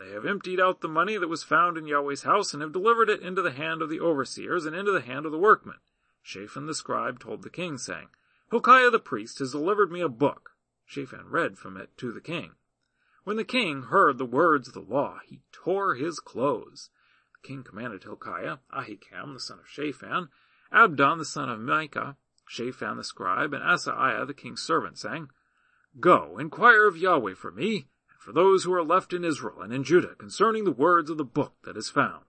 They 0.00 0.12
have 0.12 0.24
emptied 0.24 0.58
out 0.58 0.80
the 0.80 0.88
money 0.88 1.18
that 1.18 1.28
was 1.28 1.42
found 1.42 1.76
in 1.76 1.86
Yahweh's 1.86 2.22
house, 2.22 2.54
and 2.54 2.62
have 2.62 2.72
delivered 2.72 3.10
it 3.10 3.20
into 3.20 3.42
the 3.42 3.50
hand 3.50 3.82
of 3.82 3.90
the 3.90 4.00
overseers, 4.00 4.64
and 4.64 4.74
into 4.74 4.92
the 4.92 5.02
hand 5.02 5.26
of 5.26 5.32
the 5.32 5.38
workmen. 5.38 5.76
Shaphan 6.22 6.64
the 6.64 6.72
scribe 6.72 7.20
told 7.20 7.42
the 7.42 7.50
king, 7.50 7.76
saying, 7.76 8.08
Hilkiah 8.50 8.88
the 8.88 8.98
priest 8.98 9.40
has 9.40 9.52
delivered 9.52 9.92
me 9.92 10.00
a 10.00 10.08
book. 10.08 10.52
Shaphan 10.86 11.28
read 11.28 11.58
from 11.58 11.76
it 11.76 11.98
to 11.98 12.12
the 12.12 12.22
king. 12.22 12.54
When 13.24 13.36
the 13.36 13.44
king 13.44 13.82
heard 13.82 14.16
the 14.16 14.24
words 14.24 14.68
of 14.68 14.74
the 14.74 14.80
law, 14.80 15.20
he 15.26 15.42
tore 15.52 15.96
his 15.96 16.18
clothes. 16.18 16.88
The 17.34 17.46
king 17.46 17.62
commanded 17.62 18.04
Hilkiah, 18.04 18.56
Ahikam 18.72 19.34
the 19.34 19.40
son 19.40 19.58
of 19.58 19.68
Shaphan, 19.68 20.30
Abdon 20.72 21.18
the 21.18 21.26
son 21.26 21.50
of 21.50 21.60
Micah, 21.60 22.16
Shaphan 22.46 22.96
the 22.96 23.04
scribe, 23.04 23.52
and 23.52 23.62
Asaiah 23.62 24.26
the 24.26 24.32
king's 24.32 24.62
servant, 24.62 24.96
saying, 24.98 25.28
Go, 26.00 26.38
inquire 26.38 26.86
of 26.86 26.96
Yahweh 26.96 27.34
for 27.34 27.50
me, 27.50 27.88
for 28.20 28.32
those 28.32 28.64
who 28.64 28.72
are 28.74 28.84
left 28.84 29.14
in 29.14 29.24
Israel 29.24 29.62
and 29.62 29.72
in 29.72 29.82
Judah 29.82 30.14
concerning 30.14 30.64
the 30.64 30.70
words 30.70 31.08
of 31.08 31.16
the 31.16 31.24
book 31.24 31.54
that 31.64 31.76
is 31.76 31.88
found. 31.88 32.24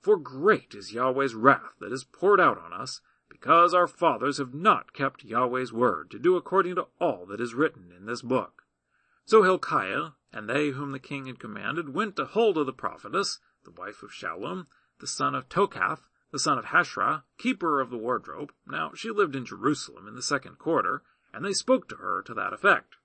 For 0.00 0.16
great 0.16 0.74
is 0.74 0.92
Yahweh's 0.92 1.34
wrath 1.34 1.74
that 1.80 1.92
is 1.92 2.02
poured 2.02 2.40
out 2.40 2.58
on 2.58 2.72
us, 2.72 3.02
because 3.28 3.74
our 3.74 3.86
fathers 3.86 4.38
have 4.38 4.54
not 4.54 4.94
kept 4.94 5.22
Yahweh's 5.22 5.72
word 5.72 6.10
to 6.10 6.18
do 6.18 6.36
according 6.36 6.76
to 6.76 6.86
all 6.98 7.26
that 7.26 7.40
is 7.40 7.52
written 7.52 7.92
in 7.94 8.06
this 8.06 8.22
book. 8.22 8.62
So 9.26 9.42
Hilkiah 9.42 10.12
and 10.32 10.48
they 10.48 10.70
whom 10.70 10.92
the 10.92 10.98
king 10.98 11.26
had 11.26 11.38
commanded 11.38 11.94
went 11.94 12.16
to 12.16 12.24
Huldah 12.24 12.64
the 12.64 12.72
prophetess, 12.72 13.38
the 13.64 13.70
wife 13.70 14.02
of 14.02 14.10
Shallum, 14.10 14.66
the 14.98 15.06
son 15.06 15.34
of 15.34 15.48
Tokath, 15.48 16.08
the 16.32 16.38
son 16.38 16.58
of 16.58 16.66
Hasrah, 16.66 17.22
keeper 17.38 17.80
of 17.80 17.90
the 17.90 17.98
wardrobe. 17.98 18.52
Now 18.66 18.92
she 18.94 19.10
lived 19.10 19.36
in 19.36 19.44
Jerusalem 19.44 20.08
in 20.08 20.14
the 20.14 20.22
second 20.22 20.58
quarter, 20.58 21.02
and 21.32 21.44
they 21.44 21.52
spoke 21.52 21.88
to 21.90 21.96
her 21.96 22.22
to 22.22 22.34
that 22.34 22.52
effect. 22.52 22.96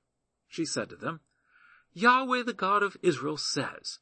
She 0.48 0.66
said 0.66 0.90
to 0.90 0.96
them, 0.96 1.20
Yahweh 1.94 2.44
the 2.44 2.54
God 2.54 2.84
of 2.84 2.98
Israel 3.02 3.38
says, 3.38 4.00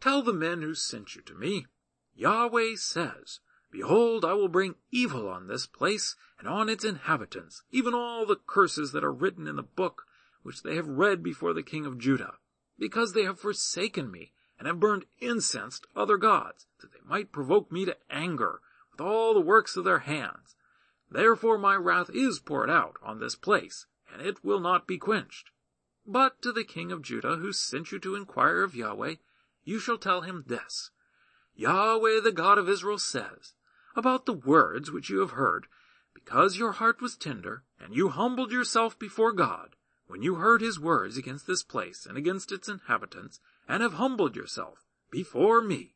Tell 0.00 0.22
the 0.22 0.32
men 0.32 0.62
who 0.62 0.74
sent 0.74 1.16
you 1.16 1.22
to 1.22 1.34
me, 1.34 1.66
Yahweh 2.14 2.76
says, 2.76 3.40
Behold, 3.70 4.24
I 4.24 4.32
will 4.34 4.48
bring 4.48 4.76
evil 4.90 5.28
on 5.28 5.48
this 5.48 5.66
place 5.66 6.14
and 6.38 6.46
on 6.46 6.68
its 6.68 6.84
inhabitants, 6.84 7.62
even 7.70 7.94
all 7.94 8.24
the 8.24 8.36
curses 8.36 8.92
that 8.92 9.04
are 9.04 9.12
written 9.12 9.48
in 9.48 9.56
the 9.56 9.62
book 9.62 10.06
which 10.42 10.62
they 10.62 10.76
have 10.76 10.86
read 10.86 11.22
before 11.22 11.52
the 11.52 11.62
king 11.62 11.84
of 11.84 11.98
Judah, 11.98 12.34
because 12.78 13.12
they 13.12 13.24
have 13.24 13.40
forsaken 13.40 14.10
me 14.10 14.32
and 14.58 14.68
have 14.68 14.78
burned 14.78 15.06
incense 15.18 15.80
to 15.80 15.88
other 15.96 16.16
gods, 16.16 16.66
that 16.80 16.92
they 16.92 17.00
might 17.04 17.32
provoke 17.32 17.72
me 17.72 17.84
to 17.84 17.96
anger 18.08 18.60
with 18.92 19.00
all 19.00 19.34
the 19.34 19.40
works 19.40 19.76
of 19.76 19.84
their 19.84 19.98
hands. 20.00 20.54
Therefore 21.10 21.58
my 21.58 21.74
wrath 21.74 22.10
is 22.14 22.38
poured 22.38 22.70
out 22.70 22.96
on 23.02 23.18
this 23.18 23.34
place, 23.34 23.86
and 24.12 24.22
it 24.22 24.44
will 24.44 24.60
not 24.60 24.86
be 24.86 24.96
quenched. 24.96 25.50
But 26.06 26.40
to 26.42 26.52
the 26.52 26.64
king 26.64 26.92
of 26.92 27.02
Judah, 27.02 27.36
who 27.36 27.52
sent 27.52 27.90
you 27.90 27.98
to 27.98 28.14
inquire 28.14 28.62
of 28.62 28.76
Yahweh, 28.76 29.16
you 29.64 29.80
shall 29.80 29.98
tell 29.98 30.20
him 30.20 30.44
this. 30.46 30.90
Yahweh 31.56 32.20
the 32.20 32.32
God 32.32 32.58
of 32.58 32.68
Israel 32.68 32.98
says, 32.98 33.54
about 33.96 34.26
the 34.26 34.32
words 34.32 34.90
which 34.90 35.10
you 35.10 35.20
have 35.20 35.32
heard, 35.32 35.66
because 36.14 36.58
your 36.58 36.72
heart 36.72 37.00
was 37.00 37.16
tender, 37.16 37.64
and 37.80 37.94
you 37.94 38.10
humbled 38.10 38.52
yourself 38.52 38.98
before 38.98 39.32
God, 39.32 39.74
when 40.06 40.22
you 40.22 40.36
heard 40.36 40.60
his 40.60 40.78
words 40.78 41.16
against 41.16 41.46
this 41.46 41.62
place 41.62 42.06
and 42.06 42.16
against 42.16 42.52
its 42.52 42.68
inhabitants, 42.68 43.40
and 43.66 43.82
have 43.82 43.94
humbled 43.94 44.36
yourself 44.36 44.84
before 45.10 45.62
me, 45.62 45.94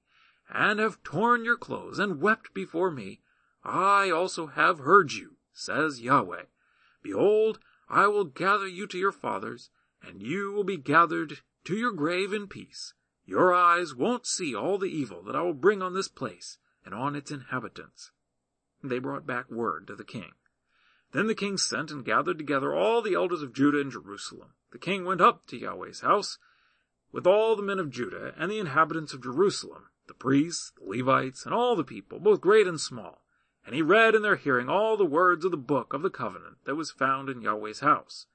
and 0.49 0.81
have 0.81 1.03
torn 1.05 1.45
your 1.45 1.57
clothes 1.57 1.99
and 1.99 2.21
wept 2.21 2.53
before 2.55 2.91
me, 2.91 3.21
I 3.63 4.11
also 4.11 4.47
have 4.47 4.79
heard 4.79 5.13
you, 5.13 5.37
says 5.53 6.01
Yahweh. 6.01 6.45
Behold, 7.03 7.61
I 7.89 8.07
will 8.07 8.25
gather 8.25 8.67
you 8.67 8.87
to 8.89 8.99
your 8.99 9.13
fathers, 9.13 9.71
and 10.03 10.23
you 10.23 10.53
will 10.53 10.65
be 10.65 10.77
gathered 10.77 11.39
to 11.65 11.75
your 11.75 11.93
grave 11.93 12.33
in 12.33 12.47
peace. 12.47 12.95
Your 13.27 13.53
eyes 13.53 13.95
won't 13.95 14.27
see 14.27 14.55
all 14.55 14.79
the 14.79 14.87
evil 14.87 15.23
that 15.23 15.37
I 15.37 15.43
will 15.43 15.55
bring 15.55 15.83
on 15.83 15.95
this 15.95 16.09
place 16.09 16.59
and 16.85 16.95
on 16.95 17.15
its 17.15 17.31
inhabitants. 17.31 18.11
They 18.83 18.99
brought 18.99 19.27
back 19.27 19.51
word 19.51 19.87
to 19.87 19.95
the 19.95 20.05
king. 20.05 20.33
Then 21.13 21.27
the 21.27 21.35
king 21.35 21.59
sent 21.59 21.91
and 21.91 22.05
gathered 22.05 22.39
together 22.39 22.75
all 22.75 23.03
the 23.03 23.15
elders 23.15 23.43
of 23.43 23.53
Judah 23.53 23.81
and 23.81 23.91
Jerusalem. 23.91 24.55
The 24.73 24.79
king 24.79 25.05
went 25.05 25.21
up 25.21 25.47
to 25.47 25.59
Yahweh's 25.59 26.01
house 26.01 26.39
with 27.13 27.27
all 27.27 27.57
the 27.57 27.63
men 27.63 27.79
of 27.79 27.91
Judah 27.91 28.33
and 28.37 28.51
the 28.51 28.61
inhabitants 28.61 29.13
of 29.13 29.23
Jerusalem, 29.23 29.91
the 30.07 30.15
priests, 30.15 30.73
the 30.77 30.89
Levites, 30.89 31.45
and 31.45 31.55
all 31.55 31.77
the 31.77 31.85
people, 31.85 32.21
both 32.21 32.41
great 32.41 32.67
and 32.67 32.81
small. 32.81 33.25
And 33.67 33.75
he 33.75 33.83
read 33.83 34.15
in 34.15 34.23
their 34.23 34.37
hearing 34.37 34.69
all 34.69 34.97
the 34.97 35.05
words 35.05 35.45
of 35.45 35.51
the 35.51 35.57
book 35.57 35.93
of 35.93 36.03
the 36.03 36.11
covenant 36.11 36.59
that 36.65 36.77
was 36.77 36.91
found 36.91 37.29
in 37.29 37.43
Yahweh's 37.43 37.81
house 37.81 38.27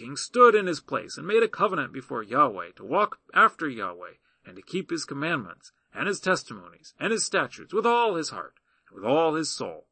king 0.00 0.16
stood 0.16 0.54
in 0.54 0.66
his 0.66 0.80
place 0.80 1.18
and 1.18 1.26
made 1.26 1.42
a 1.42 1.48
covenant 1.48 1.92
before 1.92 2.22
Yahweh 2.22 2.70
to 2.74 2.84
walk 2.84 3.18
after 3.34 3.68
Yahweh 3.68 4.14
and 4.46 4.56
to 4.56 4.62
keep 4.62 4.90
his 4.90 5.04
commandments 5.04 5.72
and 5.92 6.08
his 6.08 6.20
testimonies 6.20 6.94
and 6.98 7.12
his 7.12 7.26
statutes 7.26 7.74
with 7.74 7.84
all 7.84 8.14
his 8.14 8.30
heart 8.30 8.54
and 8.88 8.96
with 8.96 9.04
all 9.04 9.34
his 9.34 9.50
soul 9.50 9.88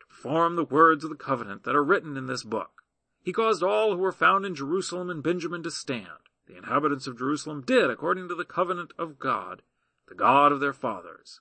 to 0.00 0.06
perform 0.08 0.56
the 0.56 0.64
words 0.64 1.04
of 1.04 1.10
the 1.10 1.16
covenant 1.16 1.62
that 1.62 1.76
are 1.76 1.84
written 1.84 2.16
in 2.16 2.26
this 2.26 2.42
book. 2.42 2.82
He 3.22 3.32
caused 3.32 3.62
all 3.62 3.92
who 3.92 3.98
were 3.98 4.10
found 4.10 4.44
in 4.44 4.56
Jerusalem 4.56 5.08
and 5.08 5.22
Benjamin 5.22 5.62
to 5.62 5.70
stand. 5.70 6.26
The 6.48 6.56
inhabitants 6.56 7.06
of 7.06 7.18
Jerusalem 7.18 7.62
did 7.64 7.88
according 7.88 8.26
to 8.30 8.34
the 8.34 8.44
covenant 8.44 8.92
of 8.98 9.20
God, 9.20 9.62
the 10.08 10.16
God 10.16 10.50
of 10.50 10.58
their 10.58 10.72
fathers. 10.72 11.38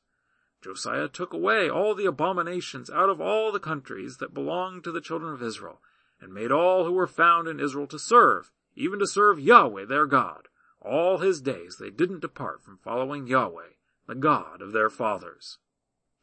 Josiah 0.61 1.07
took 1.07 1.33
away 1.33 1.67
all 1.69 1.95
the 1.95 2.05
abominations 2.05 2.91
out 2.91 3.09
of 3.09 3.19
all 3.19 3.51
the 3.51 3.59
countries 3.59 4.17
that 4.17 4.33
belonged 4.33 4.83
to 4.83 4.91
the 4.91 5.01
children 5.01 5.33
of 5.33 5.41
Israel, 5.41 5.81
and 6.21 6.33
made 6.33 6.51
all 6.51 6.85
who 6.85 6.91
were 6.91 7.07
found 7.07 7.47
in 7.47 7.59
Israel 7.59 7.87
to 7.87 7.99
serve, 7.99 8.51
even 8.75 8.99
to 8.99 9.07
serve 9.07 9.39
Yahweh 9.39 9.85
their 9.85 10.05
God. 10.05 10.47
All 10.81 11.17
his 11.17 11.41
days 11.41 11.77
they 11.79 11.89
didn't 11.89 12.21
depart 12.21 12.63
from 12.63 12.77
following 12.77 13.27
Yahweh, 13.27 13.73
the 14.07 14.15
God 14.15 14.61
of 14.61 14.71
their 14.71 14.89
fathers. 14.89 15.57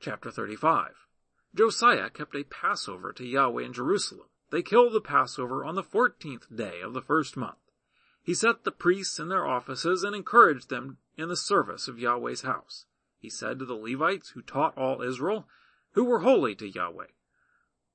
Chapter 0.00 0.30
35 0.30 1.06
Josiah 1.54 2.10
kept 2.10 2.34
a 2.34 2.44
Passover 2.44 3.12
to 3.12 3.24
Yahweh 3.24 3.64
in 3.64 3.72
Jerusalem. 3.72 4.28
They 4.50 4.62
killed 4.62 4.92
the 4.92 5.00
Passover 5.00 5.64
on 5.64 5.74
the 5.74 5.82
fourteenth 5.82 6.54
day 6.54 6.80
of 6.80 6.92
the 6.92 7.02
first 7.02 7.36
month. 7.36 7.58
He 8.22 8.34
set 8.34 8.64
the 8.64 8.72
priests 8.72 9.18
in 9.18 9.28
their 9.28 9.46
offices 9.46 10.02
and 10.02 10.14
encouraged 10.14 10.68
them 10.68 10.98
in 11.16 11.28
the 11.28 11.36
service 11.36 11.88
of 11.88 11.98
Yahweh's 11.98 12.42
house. 12.42 12.86
He 13.18 13.30
said 13.30 13.58
to 13.58 13.64
the 13.64 13.74
Levites 13.74 14.30
who 14.30 14.42
taught 14.42 14.76
all 14.76 15.00
Israel, 15.00 15.48
who 15.92 16.04
were 16.04 16.20
holy 16.20 16.54
to 16.56 16.68
Yahweh, 16.68 17.06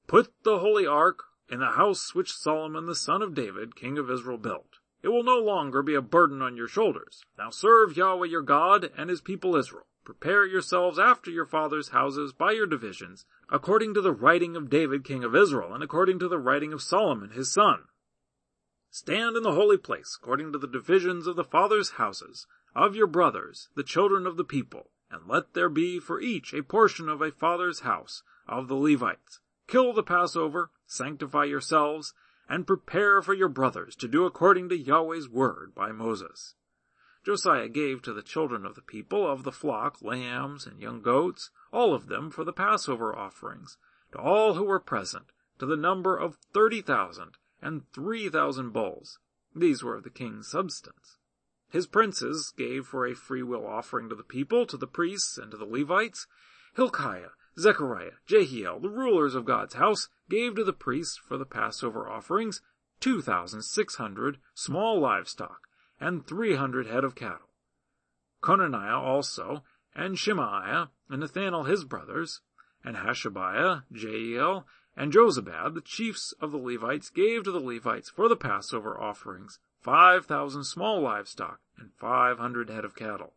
Put 0.08 0.34
the 0.44 0.60
holy 0.60 0.88
ark 0.88 1.24
in 1.52 1.60
the 1.60 1.72
house 1.72 2.16
which 2.16 2.34
Solomon 2.34 2.86
the 2.86 2.96
son 2.96 3.22
of 3.22 3.36
David, 3.36 3.76
king 3.76 3.98
of 3.98 4.10
Israel, 4.10 4.38
built. 4.38 4.80
It 5.04 5.10
will 5.10 5.24
no 5.24 5.38
longer 5.38 5.84
be 5.84 5.96
a 5.96 6.02
burden 6.02 6.42
on 6.42 6.56
your 6.56 6.70
shoulders. 6.70 7.26
Now 7.38 7.50
serve 7.50 7.98
Yahweh 7.98 8.28
your 8.28 8.42
God 8.42 8.90
and 8.96 9.10
his 9.10 9.20
people 9.20 9.58
Israel. 9.58 9.86
Prepare 10.06 10.46
yourselves 10.46 10.98
after 10.98 11.30
your 11.30 11.46
father's 11.46 11.90
houses 11.90 12.34
by 12.34 12.54
your 12.54 12.66
divisions, 12.66 13.26
according 13.50 13.94
to 13.96 14.02
the 14.02 14.14
writing 14.14 14.56
of 14.56 14.70
David 14.70 15.04
king 15.04 15.24
of 15.24 15.36
Israel, 15.36 15.74
and 15.74 15.84
according 15.84 16.20
to 16.20 16.28
the 16.28 16.40
writing 16.40 16.72
of 16.72 16.82
Solomon 16.82 17.32
his 17.32 17.52
son. 17.52 17.84
Stand 18.90 19.36
in 19.36 19.44
the 19.44 19.54
holy 19.54 19.78
place, 19.78 20.18
according 20.22 20.52
to 20.54 20.58
the 20.58 20.68
divisions 20.68 21.28
of 21.28 21.36
the 21.36 21.44
fathers' 21.44 21.92
houses, 21.92 22.48
of 22.76 22.96
your 22.96 23.08
brothers, 23.08 23.70
the 23.76 23.84
children 23.84 24.26
of 24.26 24.38
the 24.38 24.44
people, 24.44 24.90
and 25.10 25.28
let 25.28 25.54
there 25.54 25.70
be 25.70 26.00
for 26.00 26.22
each 26.22 26.54
a 26.54 26.64
portion 26.64 27.10
of 27.10 27.22
a 27.22 27.32
father's 27.32 27.82
house 27.82 28.24
of 28.48 28.68
the 28.68 28.76
Levites. 28.76 29.40
Kill 29.72 29.94
the 29.94 30.04
Passover, 30.04 30.70
sanctify 30.86 31.46
yourselves, 31.46 32.14
and 32.50 32.68
prepare 32.68 33.22
for 33.22 33.34
your 33.34 33.48
brothers 33.48 33.96
to 33.96 34.08
do 34.10 34.26
according 34.26 34.68
to 34.68 34.78
Yahweh's 34.78 35.30
word 35.30 35.74
by 35.74 35.94
Moses. 35.94 36.56
Josiah 37.26 37.70
gave 37.70 38.02
to 38.02 38.12
the 38.12 38.22
children 38.22 38.66
of 38.66 38.76
the 38.76 38.82
people 38.82 39.26
of 39.26 39.44
the 39.44 39.52
flock 39.52 40.02
lambs 40.02 40.66
and 40.66 40.82
young 40.82 41.02
goats, 41.02 41.52
all 41.72 41.94
of 41.94 42.08
them 42.08 42.30
for 42.32 42.44
the 42.44 42.52
Passover 42.52 43.16
offerings, 43.16 43.78
to 44.12 44.18
all 44.18 44.56
who 44.56 44.66
were 44.66 44.78
present, 44.78 45.32
to 45.60 45.66
the 45.66 45.78
number 45.78 46.18
of 46.18 46.36
thirty 46.54 46.82
thousand 46.82 47.38
and 47.62 47.90
three 47.94 48.28
thousand 48.28 48.74
bulls. 48.74 49.20
These 49.56 49.86
were 49.86 49.96
of 49.96 50.04
the 50.04 50.10
king's 50.10 50.50
substance. 50.50 51.16
His 51.70 51.88
princes 51.88 52.52
gave 52.58 52.88
for 52.88 53.06
a 53.06 53.16
freewill 53.16 53.66
offering 53.66 54.10
to 54.10 54.16
the 54.16 54.24
people, 54.24 54.66
to 54.66 54.76
the 54.76 54.86
priests, 54.86 55.38
and 55.38 55.50
to 55.52 55.56
the 55.56 55.64
Levites. 55.64 56.28
Hilkiah, 56.76 57.30
Zechariah, 57.60 58.14
Jehiel, 58.26 58.80
the 58.80 58.90
rulers 58.90 59.36
of 59.36 59.46
God's 59.46 59.74
house, 59.74 60.08
gave 60.30 60.56
to 60.56 60.64
the 60.64 60.74
priests 60.74 61.18
for 61.18 61.38
the 61.38 61.46
Passover 61.46 62.10
offerings 62.10 62.62
two 63.00 63.22
thousand 63.22 63.64
six 63.64 63.96
hundred 63.96 64.38
small 64.54 65.00
livestock, 65.00 65.68
and 66.00 66.26
three 66.26 66.56
hundred 66.56 66.88
head 66.88 67.04
of 67.04 67.14
cattle. 67.14 67.50
Conaniah 68.42 69.00
also, 69.00 69.64
and 69.94 70.18
Shemaiah, 70.18 70.90
and 71.10 71.22
Nethanel 71.22 71.68
his 71.68 71.84
brothers, 71.84 72.40
and 72.84 72.96
Hashabiah, 72.96 73.84
Jeiel, 73.94 74.64
and 74.96 75.12
Jozabad, 75.12 75.74
the 75.74 75.82
chiefs 75.82 76.34
of 76.40 76.52
the 76.52 76.58
Levites, 76.58 77.10
gave 77.10 77.44
to 77.44 77.52
the 77.52 77.60
Levites 77.60 78.10
for 78.10 78.30
the 78.30 78.36
Passover 78.36 79.00
offerings 79.00 79.60
five 79.82 80.26
thousand 80.26 80.64
small 80.64 81.02
livestock 81.02 81.60
and 81.78 81.92
five 82.00 82.40
hundred 82.40 82.70
head 82.70 82.86
of 82.86 82.96
cattle. 82.96 83.34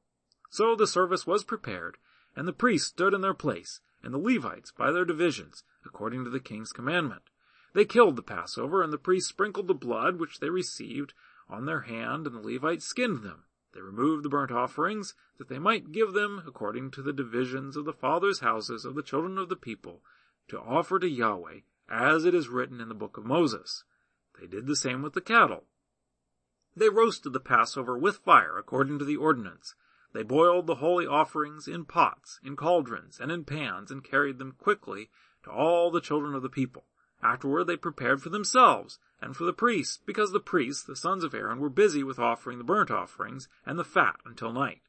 So 0.51 0.77
the 0.77 0.87
service 0.87 1.27
was 1.27 1.43
prepared, 1.43 1.97
and 2.37 2.47
the 2.47 2.53
priests 2.53 2.89
stood 2.89 3.13
in 3.13 3.21
their 3.21 3.35
place, 3.35 3.81
and 4.05 4.13
the 4.13 4.19
Levites 4.19 4.71
by 4.71 4.93
their 4.93 5.05
divisions, 5.05 5.65
according 5.85 6.25
to 6.25 6.31
the 6.31 6.41
king's 6.41 6.73
commandment. 6.73 7.31
They 7.73 7.85
killed 7.85 8.17
the 8.17 8.23
Passover, 8.23 8.83
and 8.83 8.93
the 8.93 8.99
priests 8.99 9.29
sprinkled 9.29 9.67
the 9.67 9.75
blood 9.75 10.21
which 10.21 10.39
they 10.39 10.51
received 10.51 11.15
on 11.49 11.65
their 11.65 11.81
hand, 11.83 12.27
and 12.27 12.37
the 12.37 12.41
Levites 12.41 12.85
skinned 12.85 13.23
them. 13.23 13.45
They 13.73 13.81
removed 13.81 14.25
the 14.25 14.29
burnt 14.29 14.53
offerings, 14.53 15.15
that 15.39 15.49
they 15.49 15.59
might 15.59 15.91
give 15.91 16.13
them, 16.13 16.43
according 16.47 16.93
to 16.93 17.03
the 17.03 17.13
divisions 17.13 17.77
of 17.77 17.85
the 17.85 17.93
fathers' 17.93 18.41
houses 18.41 18.85
of 18.85 18.95
the 18.95 19.03
children 19.03 19.37
of 19.39 19.49
the 19.49 19.57
people, 19.57 20.03
to 20.49 20.61
offer 20.61 21.01
to 21.01 21.09
Yahweh, 21.09 21.61
as 21.89 22.25
it 22.25 22.35
is 22.35 22.49
written 22.49 22.81
in 22.81 22.89
the 22.89 22.95
book 22.95 23.17
of 23.17 23.25
Moses. 23.25 23.83
They 24.39 24.47
did 24.47 24.67
the 24.67 24.77
same 24.77 25.03
with 25.03 25.15
the 25.15 25.21
cattle. 25.21 25.65
They 26.77 26.89
roasted 26.89 27.33
the 27.33 27.41
Passover 27.41 27.99
with 27.99 28.19
fire, 28.19 28.59
according 28.59 28.99
to 29.01 29.05
the 29.05 29.17
ordinance. 29.17 29.75
They 30.15 30.23
boiled 30.23 30.69
the 30.69 30.77
holy 30.77 31.09
offerings 31.09 31.67
in 31.67 31.87
pots, 31.87 32.39
in 32.45 32.55
cauldrons, 32.55 33.19
and 33.19 33.33
in 33.33 33.45
pans, 33.45 33.91
and 33.91 34.05
carried 34.05 34.39
them 34.39 34.53
quickly 34.53 35.11
to 35.43 35.51
all 35.51 35.91
the 35.91 36.01
children 36.01 36.37
of 36.37 36.43
the 36.43 36.49
people. 36.49 36.87
Afterward 37.21 37.65
they 37.65 37.77
prepared 37.77 38.23
for 38.23 38.29
themselves 38.29 39.01
and 39.21 39.37
for 39.37 39.45
the 39.45 39.53
priests, 39.53 39.99
because 40.07 40.31
the 40.31 40.39
priests, 40.39 40.85
the 40.85 40.95
sons 40.95 41.25
of 41.25 41.35
Aaron, 41.35 41.59
were 41.59 41.69
busy 41.69 42.05
with 42.05 42.21
offering 42.21 42.59
the 42.59 42.65
burnt 42.65 42.93
offerings 42.93 43.49
and 43.67 43.77
the 43.77 43.85
fat 43.85 44.21
until 44.25 44.53
night. 44.53 44.83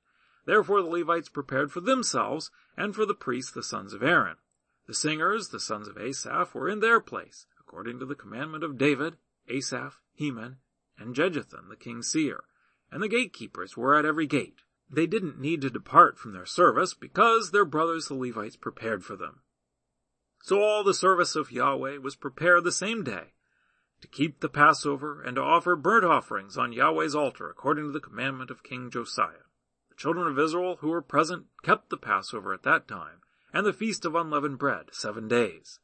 Therefore 0.45 0.83
the 0.83 0.89
Levites 0.89 1.29
prepared 1.29 1.71
for 1.71 1.81
themselves 1.81 2.51
and 2.77 2.93
for 2.93 3.07
the 3.07 3.15
priests, 3.15 3.51
the 3.51 3.63
sons 3.63 3.93
of 3.93 4.03
Aaron. 4.03 4.37
The 4.85 4.93
singers, 4.93 5.49
the 5.49 5.59
sons 5.59 5.87
of 5.87 5.97
Asaph, 5.97 6.53
were 6.53 6.69
in 6.69 6.81
their 6.81 6.99
place, 6.99 7.47
according 7.59 7.97
to 7.97 8.05
the 8.05 8.13
commandment 8.13 8.63
of 8.63 8.77
David, 8.77 9.17
Asaph, 9.47 9.99
Heman, 10.13 10.57
and 10.99 11.15
Jeduthun, 11.15 11.69
the 11.69 11.75
king's 11.75 12.11
seer, 12.11 12.43
and 12.91 13.01
the 13.01 13.07
gatekeepers 13.07 13.75
were 13.75 13.95
at 13.95 14.05
every 14.05 14.27
gate. 14.27 14.61
They 14.89 15.07
didn't 15.07 15.39
need 15.39 15.61
to 15.61 15.69
depart 15.69 16.17
from 16.17 16.33
their 16.33 16.45
service 16.45 16.93
because 16.93 17.51
their 17.51 17.65
brothers 17.65 18.07
the 18.07 18.13
Levites 18.13 18.55
prepared 18.55 19.03
for 19.03 19.15
them. 19.15 19.41
So 20.41 20.61
all 20.61 20.83
the 20.83 20.93
service 20.93 21.35
of 21.35 21.51
Yahweh 21.51 21.97
was 21.97 22.15
prepared 22.15 22.63
the 22.63 22.71
same 22.71 23.03
day, 23.03 23.33
to 24.01 24.07
keep 24.07 24.39
the 24.39 24.49
Passover 24.49 25.21
and 25.21 25.35
to 25.37 25.41
offer 25.41 25.75
burnt 25.75 26.05
offerings 26.05 26.57
on 26.57 26.71
Yahweh's 26.71 27.15
altar 27.15 27.49
according 27.49 27.85
to 27.85 27.91
the 27.91 27.99
commandment 27.99 28.51
of 28.51 28.61
King 28.61 28.91
Josiah. 28.91 29.47
The 29.89 29.95
children 29.95 30.27
of 30.27 30.37
Israel 30.37 30.77
who 30.81 30.89
were 30.89 31.01
present 31.01 31.47
kept 31.63 31.89
the 31.89 31.97
Passover 31.97 32.53
at 32.53 32.63
that 32.63 32.87
time, 32.87 33.21
and 33.51 33.65
the 33.65 33.73
feast 33.73 34.05
of 34.05 34.13
unleavened 34.13 34.59
bread 34.59 34.89
seven 34.91 35.27
days. 35.27 35.79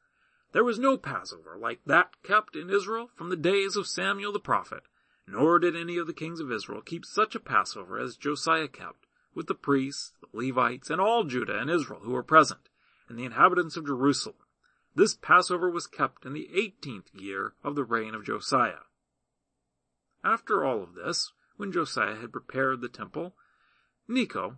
There 0.51 0.63
was 0.63 0.77
no 0.77 0.97
Passover 0.97 1.57
like 1.57 1.79
that 1.85 2.21
kept 2.21 2.55
in 2.55 2.69
Israel 2.69 3.09
from 3.15 3.29
the 3.29 3.35
days 3.35 3.75
of 3.75 3.87
Samuel 3.87 4.33
the 4.33 4.39
prophet, 4.39 4.83
nor 5.27 5.59
did 5.59 5.75
any 5.75 5.97
of 5.97 6.07
the 6.07 6.13
kings 6.13 6.39
of 6.39 6.51
Israel 6.51 6.81
keep 6.81 7.05
such 7.05 7.35
a 7.35 7.39
Passover 7.39 7.99
as 7.99 8.17
Josiah 8.17 8.67
kept, 8.67 9.05
with 9.33 9.47
the 9.47 9.55
priests, 9.55 10.13
the 10.19 10.27
Levites, 10.33 10.89
and 10.89 10.99
all 10.99 11.23
Judah 11.23 11.57
and 11.57 11.69
Israel 11.69 12.01
who 12.01 12.11
were 12.11 12.23
present, 12.23 12.69
and 13.07 13.17
the 13.17 13.25
inhabitants 13.25 13.77
of 13.77 13.85
Jerusalem. 13.85 14.37
This 14.93 15.15
Passover 15.15 15.69
was 15.69 15.87
kept 15.87 16.25
in 16.25 16.33
the 16.33 16.49
eighteenth 16.53 17.09
year 17.13 17.53
of 17.63 17.75
the 17.75 17.83
reign 17.83 18.13
of 18.13 18.25
Josiah. 18.25 18.83
After 20.23 20.65
all 20.65 20.83
of 20.83 20.95
this, 20.95 21.31
when 21.57 21.71
Josiah 21.71 22.15
had 22.15 22.33
prepared 22.33 22.81
the 22.81 22.89
temple, 22.89 23.35
Necho, 24.07 24.57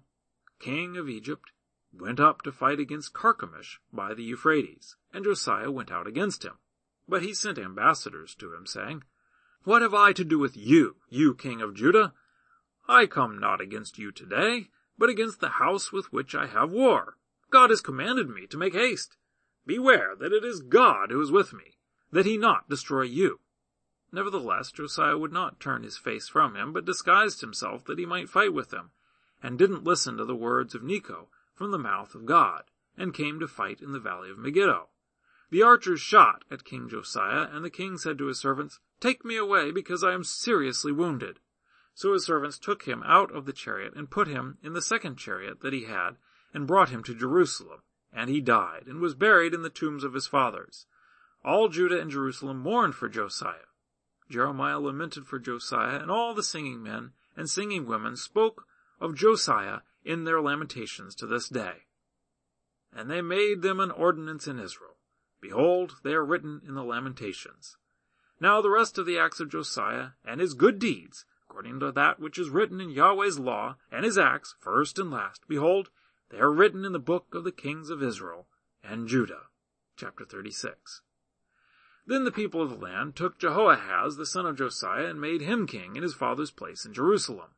king 0.59 0.97
of 0.97 1.07
Egypt, 1.07 1.51
went 1.93 2.19
up 2.19 2.41
to 2.41 2.51
fight 2.51 2.79
against 2.79 3.13
Carchemish 3.13 3.79
by 3.91 4.13
the 4.13 4.23
Euphrates, 4.23 4.95
and 5.13 5.23
Josiah 5.23 5.69
went 5.69 5.91
out 5.91 6.07
against 6.07 6.43
him. 6.43 6.57
But 7.07 7.21
he 7.21 7.33
sent 7.33 7.59
ambassadors 7.59 8.33
to 8.35 8.53
him, 8.53 8.65
saying, 8.65 9.03
What 9.63 9.81
have 9.81 9.93
I 9.93 10.11
to 10.13 10.25
do 10.25 10.39
with 10.39 10.57
you, 10.57 10.97
you 11.09 11.35
king 11.35 11.61
of 11.61 11.73
Judah? 11.73 12.13
I 12.87 13.05
come 13.05 13.39
not 13.39 13.61
against 13.61 13.97
you 13.97 14.11
today, 14.11 14.67
but 14.97 15.09
against 15.09 15.39
the 15.39 15.49
house 15.49 15.91
with 15.91 16.11
which 16.11 16.35
I 16.35 16.47
have 16.47 16.69
war. 16.69 17.17
God 17.49 17.69
has 17.69 17.79
commanded 17.79 18.29
me 18.29 18.45
to 18.47 18.57
make 18.57 18.73
haste. 18.73 19.15
Beware 19.65 20.15
that 20.19 20.33
it 20.33 20.43
is 20.43 20.61
God 20.61 21.11
who 21.11 21.21
is 21.21 21.31
with 21.31 21.53
me, 21.53 21.77
that 22.11 22.25
he 22.25 22.37
not 22.37 22.69
destroy 22.69 23.03
you. 23.03 23.39
Nevertheless, 24.11 24.71
Josiah 24.71 25.17
would 25.17 25.31
not 25.31 25.61
turn 25.61 25.83
his 25.83 25.97
face 25.97 26.27
from 26.27 26.55
him, 26.55 26.73
but 26.73 26.83
disguised 26.83 27.39
himself 27.39 27.85
that 27.85 27.97
he 27.97 28.05
might 28.05 28.29
fight 28.29 28.53
with 28.53 28.73
him, 28.73 28.91
and 29.41 29.57
didn't 29.57 29.85
listen 29.85 30.17
to 30.17 30.25
the 30.25 30.35
words 30.35 30.75
of 30.75 30.83
Necho 30.83 31.29
from 31.55 31.71
the 31.71 31.79
mouth 31.79 32.13
of 32.15 32.25
God, 32.25 32.63
and 32.97 33.13
came 33.13 33.39
to 33.39 33.47
fight 33.47 33.81
in 33.81 33.93
the 33.93 33.99
valley 33.99 34.29
of 34.29 34.37
Megiddo. 34.37 34.89
The 35.49 35.63
archers 35.63 36.01
shot 36.01 36.43
at 36.51 36.65
King 36.65 36.89
Josiah, 36.89 37.47
and 37.51 37.63
the 37.63 37.69
king 37.69 37.97
said 37.97 38.17
to 38.17 38.25
his 38.25 38.39
servants, 38.39 38.79
Take 39.03 39.25
me 39.25 39.35
away, 39.35 39.71
because 39.71 40.01
I 40.01 40.13
am 40.13 40.23
seriously 40.23 40.93
wounded. 40.93 41.39
So 41.93 42.13
his 42.13 42.25
servants 42.25 42.57
took 42.57 42.83
him 42.83 43.03
out 43.05 43.35
of 43.35 43.45
the 43.45 43.51
chariot, 43.51 43.91
and 43.97 44.09
put 44.09 44.29
him 44.29 44.59
in 44.63 44.71
the 44.71 44.81
second 44.81 45.17
chariot 45.17 45.59
that 45.59 45.73
he 45.73 45.83
had, 45.83 46.11
and 46.53 46.65
brought 46.65 46.87
him 46.87 47.03
to 47.03 47.13
Jerusalem. 47.13 47.81
And 48.13 48.29
he 48.29 48.39
died, 48.39 48.83
and 48.87 49.01
was 49.01 49.13
buried 49.13 49.53
in 49.53 49.61
the 49.61 49.69
tombs 49.69 50.05
of 50.05 50.13
his 50.13 50.25
fathers. 50.25 50.85
All 51.43 51.67
Judah 51.67 51.99
and 51.99 52.09
Jerusalem 52.09 52.59
mourned 52.59 52.95
for 52.95 53.09
Josiah. 53.09 53.67
Jeremiah 54.29 54.79
lamented 54.79 55.27
for 55.27 55.37
Josiah, 55.37 55.99
and 55.99 56.09
all 56.09 56.33
the 56.33 56.41
singing 56.41 56.81
men 56.81 57.11
and 57.35 57.49
singing 57.49 57.85
women 57.85 58.15
spoke 58.15 58.63
of 59.01 59.17
Josiah 59.17 59.79
in 60.05 60.23
their 60.23 60.39
lamentations 60.39 61.13
to 61.15 61.27
this 61.27 61.49
day. 61.49 61.87
And 62.95 63.11
they 63.11 63.21
made 63.21 63.63
them 63.63 63.81
an 63.81 63.91
ordinance 63.91 64.47
in 64.47 64.59
Israel. 64.59 64.95
Behold, 65.41 65.95
they 66.05 66.13
are 66.13 66.23
written 66.23 66.61
in 66.65 66.75
the 66.75 66.85
lamentations. 66.85 67.75
Now 68.43 68.59
the 68.59 68.69
rest 68.69 68.97
of 68.97 69.05
the 69.05 69.17
acts 69.17 69.39
of 69.39 69.47
Josiah 69.47 70.09
and 70.25 70.41
his 70.41 70.53
good 70.53 70.77
deeds, 70.77 71.23
according 71.47 71.79
to 71.79 71.93
that 71.93 72.19
which 72.19 72.37
is 72.37 72.49
written 72.49 72.81
in 72.81 72.89
Yahweh's 72.89 73.39
law, 73.39 73.77
and 73.89 74.03
his 74.03 74.17
acts, 74.17 74.53
first 74.59 74.99
and 74.99 75.09
last, 75.09 75.47
behold, 75.47 75.91
they 76.29 76.39
are 76.39 76.51
written 76.51 76.83
in 76.83 76.91
the 76.91 76.99
book 76.99 77.33
of 77.33 77.45
the 77.45 77.53
kings 77.53 77.89
of 77.89 78.03
Israel 78.03 78.49
and 78.83 79.07
Judah. 79.07 79.43
Chapter 79.95 80.25
36. 80.25 81.03
Then 82.05 82.25
the 82.25 82.33
people 82.33 82.61
of 82.61 82.69
the 82.71 82.75
land 82.75 83.15
took 83.15 83.39
Jehoahaz, 83.39 84.17
the 84.17 84.25
son 84.25 84.45
of 84.45 84.57
Josiah, 84.57 85.05
and 85.05 85.21
made 85.21 85.39
him 85.39 85.65
king 85.65 85.95
in 85.95 86.03
his 86.03 86.13
father's 86.13 86.51
place 86.51 86.83
in 86.83 86.93
Jerusalem. 86.93 87.51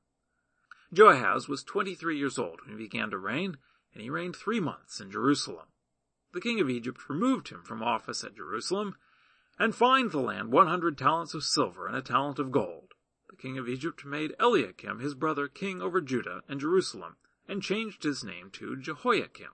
Jehoahaz 0.94 1.48
was 1.48 1.64
twenty-three 1.64 2.20
years 2.20 2.38
old 2.38 2.60
when 2.62 2.78
he 2.78 2.84
began 2.84 3.10
to 3.10 3.18
reign, 3.18 3.58
and 3.96 4.04
he 4.04 4.12
reigned 4.12 4.36
three 4.36 4.60
months 4.60 5.00
in 5.00 5.10
Jerusalem. 5.10 5.66
the 6.32 6.42
king 6.42 6.60
of 6.60 6.70
Egypt 6.70 7.10
removed 7.10 7.50
him 7.50 7.64
from 7.64 7.82
office 7.82 8.24
at 8.24 8.36
Jerusalem 8.36 8.96
and 9.58 9.76
fined 9.76 10.12
the 10.12 10.20
land 10.20 10.52
100 10.52 10.98
talents 10.98 11.34
of 11.34 11.44
silver 11.44 11.88
and 11.88 11.96
a 11.96 12.02
talent 12.02 12.40
of 12.40 12.52
gold. 12.52 12.94
The 13.30 13.38
king 13.38 13.58
of 13.58 13.70
Egypt 13.70 14.06
made 14.06 14.36
Eliakim 14.40 15.00
his 15.00 15.16
brother 15.16 15.48
king 15.48 15.82
over 15.82 16.02
Judah 16.02 16.42
and 16.48 16.60
Jerusalem 16.60 17.16
and 17.48 17.62
changed 17.62 18.04
his 18.04 18.24
name 18.24 18.50
to 18.52 18.76
Jehoiakim. 18.76 19.52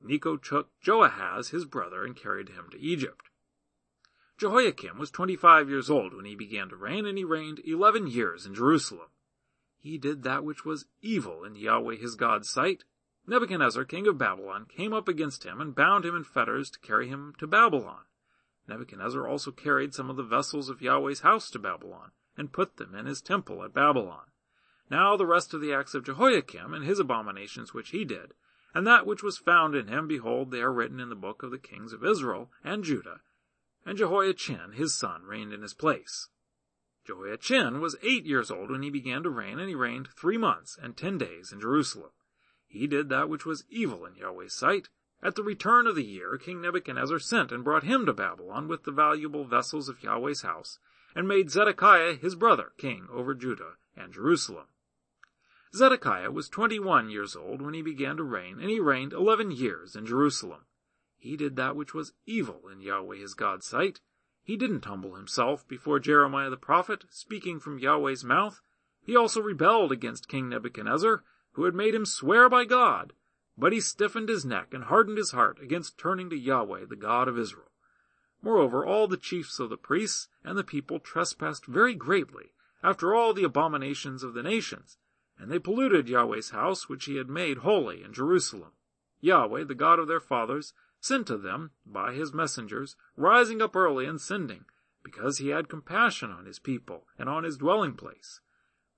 Necho 0.00 0.36
took 0.36 0.70
Joahaz 0.80 1.50
his 1.50 1.64
brother 1.64 2.04
and 2.04 2.16
carried 2.16 2.50
him 2.50 2.68
to 2.70 2.80
Egypt. 2.80 3.28
Jehoiakim 4.38 4.98
was 4.98 5.10
25 5.10 5.68
years 5.68 5.88
old 5.88 6.14
when 6.14 6.24
he 6.24 6.34
began 6.34 6.68
to 6.68 6.76
reign 6.76 7.06
and 7.06 7.16
he 7.16 7.24
reigned 7.24 7.60
11 7.64 8.08
years 8.08 8.44
in 8.44 8.54
Jerusalem. 8.54 9.08
He 9.78 9.98
did 9.98 10.22
that 10.22 10.44
which 10.44 10.64
was 10.64 10.86
evil 11.00 11.44
in 11.44 11.54
Yahweh 11.54 11.96
his 11.96 12.14
God's 12.14 12.48
sight. 12.48 12.84
Nebuchadnezzar, 13.26 13.84
king 13.84 14.06
of 14.06 14.18
Babylon, 14.18 14.66
came 14.66 14.92
up 14.92 15.06
against 15.06 15.44
him 15.44 15.60
and 15.60 15.74
bound 15.74 16.04
him 16.04 16.16
in 16.16 16.24
fetters 16.24 16.70
to 16.70 16.80
carry 16.80 17.08
him 17.08 17.34
to 17.38 17.46
Babylon. 17.46 18.02
Nebuchadnezzar 18.68 19.26
also 19.26 19.50
carried 19.50 19.94
some 19.94 20.08
of 20.08 20.16
the 20.16 20.22
vessels 20.22 20.68
of 20.68 20.80
Yahweh's 20.80 21.20
house 21.20 21.50
to 21.50 21.58
Babylon, 21.58 22.12
and 22.36 22.52
put 22.52 22.76
them 22.76 22.94
in 22.94 23.06
his 23.06 23.20
temple 23.20 23.64
at 23.64 23.74
Babylon. 23.74 24.26
Now 24.90 25.16
the 25.16 25.26
rest 25.26 25.54
of 25.54 25.60
the 25.60 25.72
acts 25.72 25.94
of 25.94 26.04
Jehoiakim, 26.04 26.74
and 26.74 26.84
his 26.84 26.98
abominations 26.98 27.74
which 27.74 27.90
he 27.90 28.04
did, 28.04 28.34
and 28.74 28.86
that 28.86 29.06
which 29.06 29.22
was 29.22 29.38
found 29.38 29.74
in 29.74 29.88
him, 29.88 30.06
behold, 30.08 30.50
they 30.50 30.60
are 30.60 30.72
written 30.72 31.00
in 31.00 31.08
the 31.08 31.14
book 31.14 31.42
of 31.42 31.50
the 31.50 31.58
kings 31.58 31.92
of 31.92 32.04
Israel 32.04 32.50
and 32.64 32.84
Judah. 32.84 33.20
And 33.84 33.98
Jehoiachin 33.98 34.72
his 34.72 34.94
son 34.94 35.24
reigned 35.24 35.52
in 35.52 35.62
his 35.62 35.74
place. 35.74 36.28
Jehoiachin 37.04 37.80
was 37.80 37.96
eight 38.02 38.24
years 38.24 38.50
old 38.50 38.70
when 38.70 38.82
he 38.82 38.90
began 38.90 39.22
to 39.24 39.30
reign, 39.30 39.58
and 39.58 39.68
he 39.68 39.74
reigned 39.74 40.08
three 40.16 40.38
months 40.38 40.78
and 40.80 40.96
ten 40.96 41.18
days 41.18 41.52
in 41.52 41.60
Jerusalem. 41.60 42.12
He 42.66 42.86
did 42.86 43.08
that 43.08 43.28
which 43.28 43.44
was 43.44 43.64
evil 43.68 44.06
in 44.06 44.14
Yahweh's 44.14 44.54
sight. 44.54 44.88
At 45.22 45.36
the 45.36 45.42
return 45.44 45.86
of 45.86 45.94
the 45.94 46.04
year, 46.04 46.36
King 46.36 46.60
Nebuchadnezzar 46.60 47.20
sent 47.20 47.52
and 47.52 47.62
brought 47.62 47.84
him 47.84 48.06
to 48.06 48.12
Babylon 48.12 48.66
with 48.66 48.82
the 48.82 48.90
valuable 48.90 49.44
vessels 49.44 49.88
of 49.88 50.02
Yahweh's 50.02 50.42
house, 50.42 50.78
and 51.14 51.28
made 51.28 51.50
Zedekiah 51.50 52.14
his 52.14 52.34
brother 52.34 52.72
king 52.76 53.06
over 53.12 53.34
Judah 53.34 53.74
and 53.96 54.12
Jerusalem. 54.12 54.66
Zedekiah 55.74 56.30
was 56.30 56.48
twenty-one 56.48 57.08
years 57.08 57.36
old 57.36 57.62
when 57.62 57.72
he 57.72 57.82
began 57.82 58.16
to 58.16 58.24
reign, 58.24 58.58
and 58.58 58.68
he 58.68 58.80
reigned 58.80 59.12
eleven 59.12 59.50
years 59.50 59.94
in 59.94 60.06
Jerusalem. 60.06 60.62
He 61.16 61.36
did 61.36 61.54
that 61.54 61.76
which 61.76 61.94
was 61.94 62.14
evil 62.26 62.62
in 62.70 62.80
Yahweh 62.80 63.18
his 63.18 63.34
God's 63.34 63.64
sight. 63.64 64.00
He 64.42 64.56
didn't 64.56 64.84
humble 64.84 65.14
himself 65.14 65.66
before 65.68 66.00
Jeremiah 66.00 66.50
the 66.50 66.56
prophet, 66.56 67.04
speaking 67.10 67.60
from 67.60 67.78
Yahweh's 67.78 68.24
mouth. 68.24 68.60
He 69.04 69.14
also 69.14 69.40
rebelled 69.40 69.92
against 69.92 70.28
King 70.28 70.48
Nebuchadnezzar, 70.48 71.22
who 71.52 71.64
had 71.64 71.74
made 71.74 71.94
him 71.94 72.06
swear 72.06 72.48
by 72.48 72.64
God. 72.64 73.12
But 73.58 73.72
he 73.72 73.80
stiffened 73.80 74.28
his 74.28 74.44
neck 74.44 74.72
and 74.72 74.84
hardened 74.84 75.18
his 75.18 75.32
heart 75.32 75.58
against 75.60 75.98
turning 75.98 76.30
to 76.30 76.36
Yahweh, 76.36 76.86
the 76.86 76.96
God 76.96 77.28
of 77.28 77.38
Israel. 77.38 77.70
Moreover, 78.40 78.84
all 78.84 79.06
the 79.06 79.16
chiefs 79.16 79.60
of 79.60 79.68
the 79.68 79.76
priests 79.76 80.28
and 80.42 80.56
the 80.56 80.64
people 80.64 80.98
trespassed 80.98 81.66
very 81.66 81.94
greatly 81.94 82.54
after 82.82 83.14
all 83.14 83.32
the 83.32 83.44
abominations 83.44 84.22
of 84.22 84.34
the 84.34 84.42
nations, 84.42 84.96
and 85.38 85.50
they 85.50 85.58
polluted 85.58 86.08
Yahweh's 86.08 86.50
house 86.50 86.88
which 86.88 87.04
he 87.04 87.16
had 87.16 87.28
made 87.28 87.58
holy 87.58 88.02
in 88.02 88.12
Jerusalem. 88.12 88.72
Yahweh, 89.20 89.64
the 89.64 89.74
God 89.74 89.98
of 89.98 90.08
their 90.08 90.18
fathers, 90.18 90.72
sent 91.00 91.26
to 91.26 91.36
them 91.36 91.72
by 91.84 92.12
his 92.14 92.32
messengers, 92.32 92.96
rising 93.16 93.60
up 93.60 93.76
early 93.76 94.06
and 94.06 94.20
sending, 94.20 94.64
because 95.04 95.38
he 95.38 95.48
had 95.48 95.68
compassion 95.68 96.30
on 96.30 96.46
his 96.46 96.58
people 96.58 97.06
and 97.18 97.28
on 97.28 97.44
his 97.44 97.58
dwelling 97.58 97.94
place. 97.94 98.40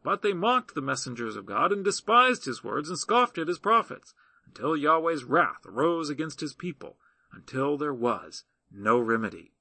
But 0.02 0.22
they 0.22 0.32
mocked 0.32 0.74
the 0.74 0.82
messengers 0.82 1.36
of 1.36 1.46
God 1.46 1.72
and 1.72 1.84
despised 1.84 2.44
his 2.44 2.62
words 2.62 2.88
and 2.88 2.98
scoffed 2.98 3.38
at 3.38 3.48
his 3.48 3.58
prophets, 3.58 4.14
until 4.46 4.76
Yahweh's 4.76 5.24
wrath 5.24 5.64
arose 5.66 6.10
against 6.10 6.40
his 6.40 6.54
people, 6.54 6.98
until 7.32 7.76
there 7.76 7.94
was 7.94 8.44
no 8.70 8.98
remedy. 8.98 9.52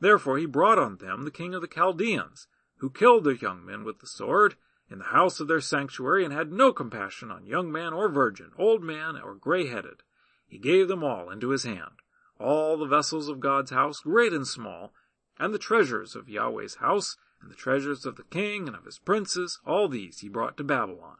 Therefore 0.00 0.38
he 0.38 0.46
brought 0.46 0.78
on 0.78 0.96
them 0.96 1.24
the 1.24 1.30
king 1.30 1.54
of 1.54 1.62
the 1.62 1.68
Chaldeans, 1.68 2.48
who 2.78 2.90
killed 2.90 3.24
their 3.24 3.32
young 3.32 3.64
men 3.64 3.84
with 3.84 4.00
the 4.00 4.06
sword, 4.06 4.56
in 4.88 4.98
the 4.98 5.06
house 5.06 5.40
of 5.40 5.48
their 5.48 5.60
sanctuary, 5.60 6.24
and 6.24 6.32
had 6.32 6.52
no 6.52 6.72
compassion 6.72 7.30
on 7.30 7.46
young 7.46 7.72
man 7.72 7.92
or 7.92 8.08
virgin, 8.08 8.52
old 8.56 8.82
man 8.82 9.16
or 9.16 9.34
gray-headed, 9.34 10.02
he 10.46 10.58
gave 10.58 10.86
them 10.86 11.02
all 11.02 11.30
into 11.30 11.50
his 11.50 11.64
hand, 11.64 12.02
all 12.38 12.76
the 12.76 12.86
vessels 12.86 13.28
of 13.28 13.40
God's 13.40 13.70
house, 13.70 14.00
great 14.00 14.32
and 14.32 14.46
small, 14.46 14.94
and 15.38 15.52
the 15.52 15.58
treasures 15.58 16.14
of 16.14 16.28
Yahweh's 16.28 16.76
house, 16.76 17.16
and 17.40 17.50
the 17.50 17.56
treasures 17.56 18.06
of 18.06 18.16
the 18.16 18.22
king 18.24 18.68
and 18.68 18.76
of 18.76 18.84
his 18.84 18.98
princes, 18.98 19.60
all 19.66 19.88
these 19.88 20.20
he 20.20 20.28
brought 20.28 20.56
to 20.56 20.64
Babylon. 20.64 21.16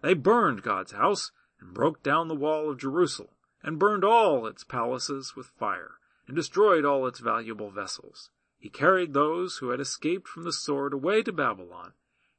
They 0.00 0.14
burned 0.14 0.62
God's 0.62 0.92
house, 0.92 1.32
and 1.62 1.72
broke 1.72 2.02
down 2.02 2.28
the 2.28 2.34
wall 2.34 2.70
of 2.70 2.78
Jerusalem, 2.78 3.30
and 3.62 3.78
burned 3.78 4.04
all 4.04 4.46
its 4.46 4.64
palaces 4.64 5.34
with 5.36 5.46
fire, 5.46 5.92
and 6.26 6.34
destroyed 6.34 6.84
all 6.84 7.06
its 7.06 7.20
valuable 7.20 7.70
vessels. 7.70 8.30
He 8.58 8.68
carried 8.68 9.12
those 9.12 9.58
who 9.58 9.70
had 9.70 9.80
escaped 9.80 10.28
from 10.28 10.42
the 10.42 10.52
sword 10.52 10.92
away 10.92 11.22
to 11.22 11.32
Babylon, 11.32 11.92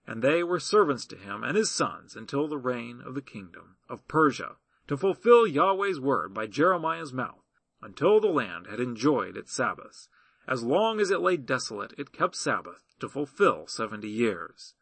and 0.06 0.22
they 0.22 0.44
were 0.44 0.60
servants 0.60 1.06
to 1.08 1.18
him 1.18 1.44
and 1.44 1.56
his 1.56 1.72
sons 1.72 2.16
until 2.16 2.48
the 2.48 2.58
reign 2.58 3.02
of 3.06 3.16
the 3.16 3.22
kingdom 3.22 3.78
of 3.90 4.08
Persia 4.08 4.58
to 4.88 4.98
fulfill 4.98 5.48
Yahweh's 5.48 6.00
word 6.00 6.34
by 6.34 6.46
Jeremiah's 6.46 7.14
mouth, 7.14 7.44
until 7.82 8.20
the 8.20 8.28
land 8.28 8.68
had 8.68 8.80
enjoyed 8.80 9.38
its 9.38 9.54
Sabbaths. 9.54 10.10
As 10.48 10.64
long 10.64 11.00
as 11.00 11.10
it 11.10 11.22
lay 11.22 11.38
desolate, 11.38 11.94
it 11.98 12.12
kept 12.12 12.36
Sabbath 12.36 12.84
to 13.00 13.08
fulfill 13.08 13.68
seventy 13.68 14.10
years. 14.10 14.74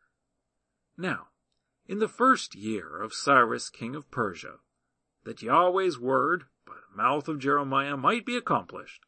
Now, 0.97 1.27
in 1.87 1.99
the 1.99 2.07
first 2.07 2.55
year 2.55 3.01
of 3.01 3.13
Cyrus 3.13 3.69
king 3.69 3.95
of 3.95 4.09
Persia, 4.11 4.59
that 5.23 5.41
Yahweh's 5.41 5.99
word 5.99 6.45
by 6.65 6.75
the 6.75 6.95
mouth 6.95 7.27
of 7.27 7.39
Jeremiah 7.39 7.97
might 7.97 8.25
be 8.25 8.37
accomplished, 8.37 9.05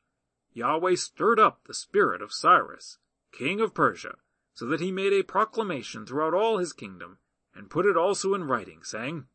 Yahweh 0.51 0.95
stirred 0.95 1.39
up 1.39 1.63
the 1.65 1.74
spirit 1.74 2.21
of 2.21 2.34
Cyrus, 2.34 2.97
king 3.32 3.59
of 3.59 3.74
Persia, 3.74 4.15
so 4.53 4.65
that 4.67 4.82
he 4.82 4.91
made 4.91 5.13
a 5.13 5.24
proclamation 5.24 6.05
throughout 6.05 6.34
all 6.34 6.57
his 6.57 6.74
kingdom, 6.74 7.17
and 7.55 7.69
put 7.69 7.86
it 7.86 7.97
also 7.97 8.34
in 8.34 8.43
writing, 8.45 8.84
saying, 8.84 9.26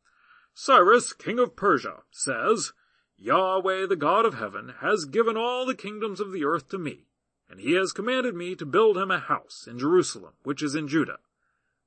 Cyrus, 0.53 1.13
king 1.13 1.39
of 1.39 1.55
Persia, 1.55 2.03
says, 2.11 2.73
Yahweh, 3.17 3.85
the 3.85 3.95
God 3.95 4.25
of 4.25 4.35
heaven, 4.35 4.75
has 4.79 5.05
given 5.05 5.35
all 5.35 5.65
the 5.65 5.75
kingdoms 5.75 6.19
of 6.19 6.31
the 6.31 6.45
earth 6.45 6.69
to 6.69 6.77
me, 6.77 7.07
and 7.49 7.59
he 7.59 7.73
has 7.73 7.91
commanded 7.91 8.35
me 8.35 8.55
to 8.55 8.65
build 8.65 8.97
him 8.97 9.11
a 9.11 9.19
house 9.19 9.67
in 9.67 9.77
Jerusalem, 9.79 10.33
which 10.43 10.63
is 10.63 10.75
in 10.75 10.87
Judah. 10.87 11.19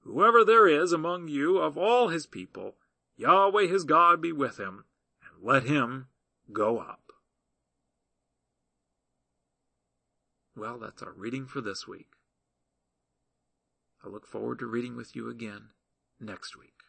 Whoever 0.05 0.45
there 0.45 0.67
is 0.67 0.93
among 0.93 1.29
you 1.29 1.59
of 1.59 1.79
all 1.79 2.09
his 2.09 2.27
people, 2.27 2.77
Yahweh 3.17 3.67
his 3.67 3.85
God 3.85 4.21
be 4.21 4.33
with 4.33 4.59
him, 4.59 4.85
and 5.23 5.45
let 5.45 5.65
him 5.65 6.09
go 6.53 6.79
up. 6.79 7.13
Well, 10.57 10.79
that's 10.79 11.03
our 11.03 11.13
reading 11.13 11.47
for 11.47 11.61
this 11.61 11.87
week. 11.87 12.09
I 14.05 14.09
look 14.09 14.27
forward 14.27 14.59
to 14.59 14.67
reading 14.67 14.97
with 14.97 15.15
you 15.15 15.31
again 15.31 15.71
next 16.21 16.57
week. 16.57 16.82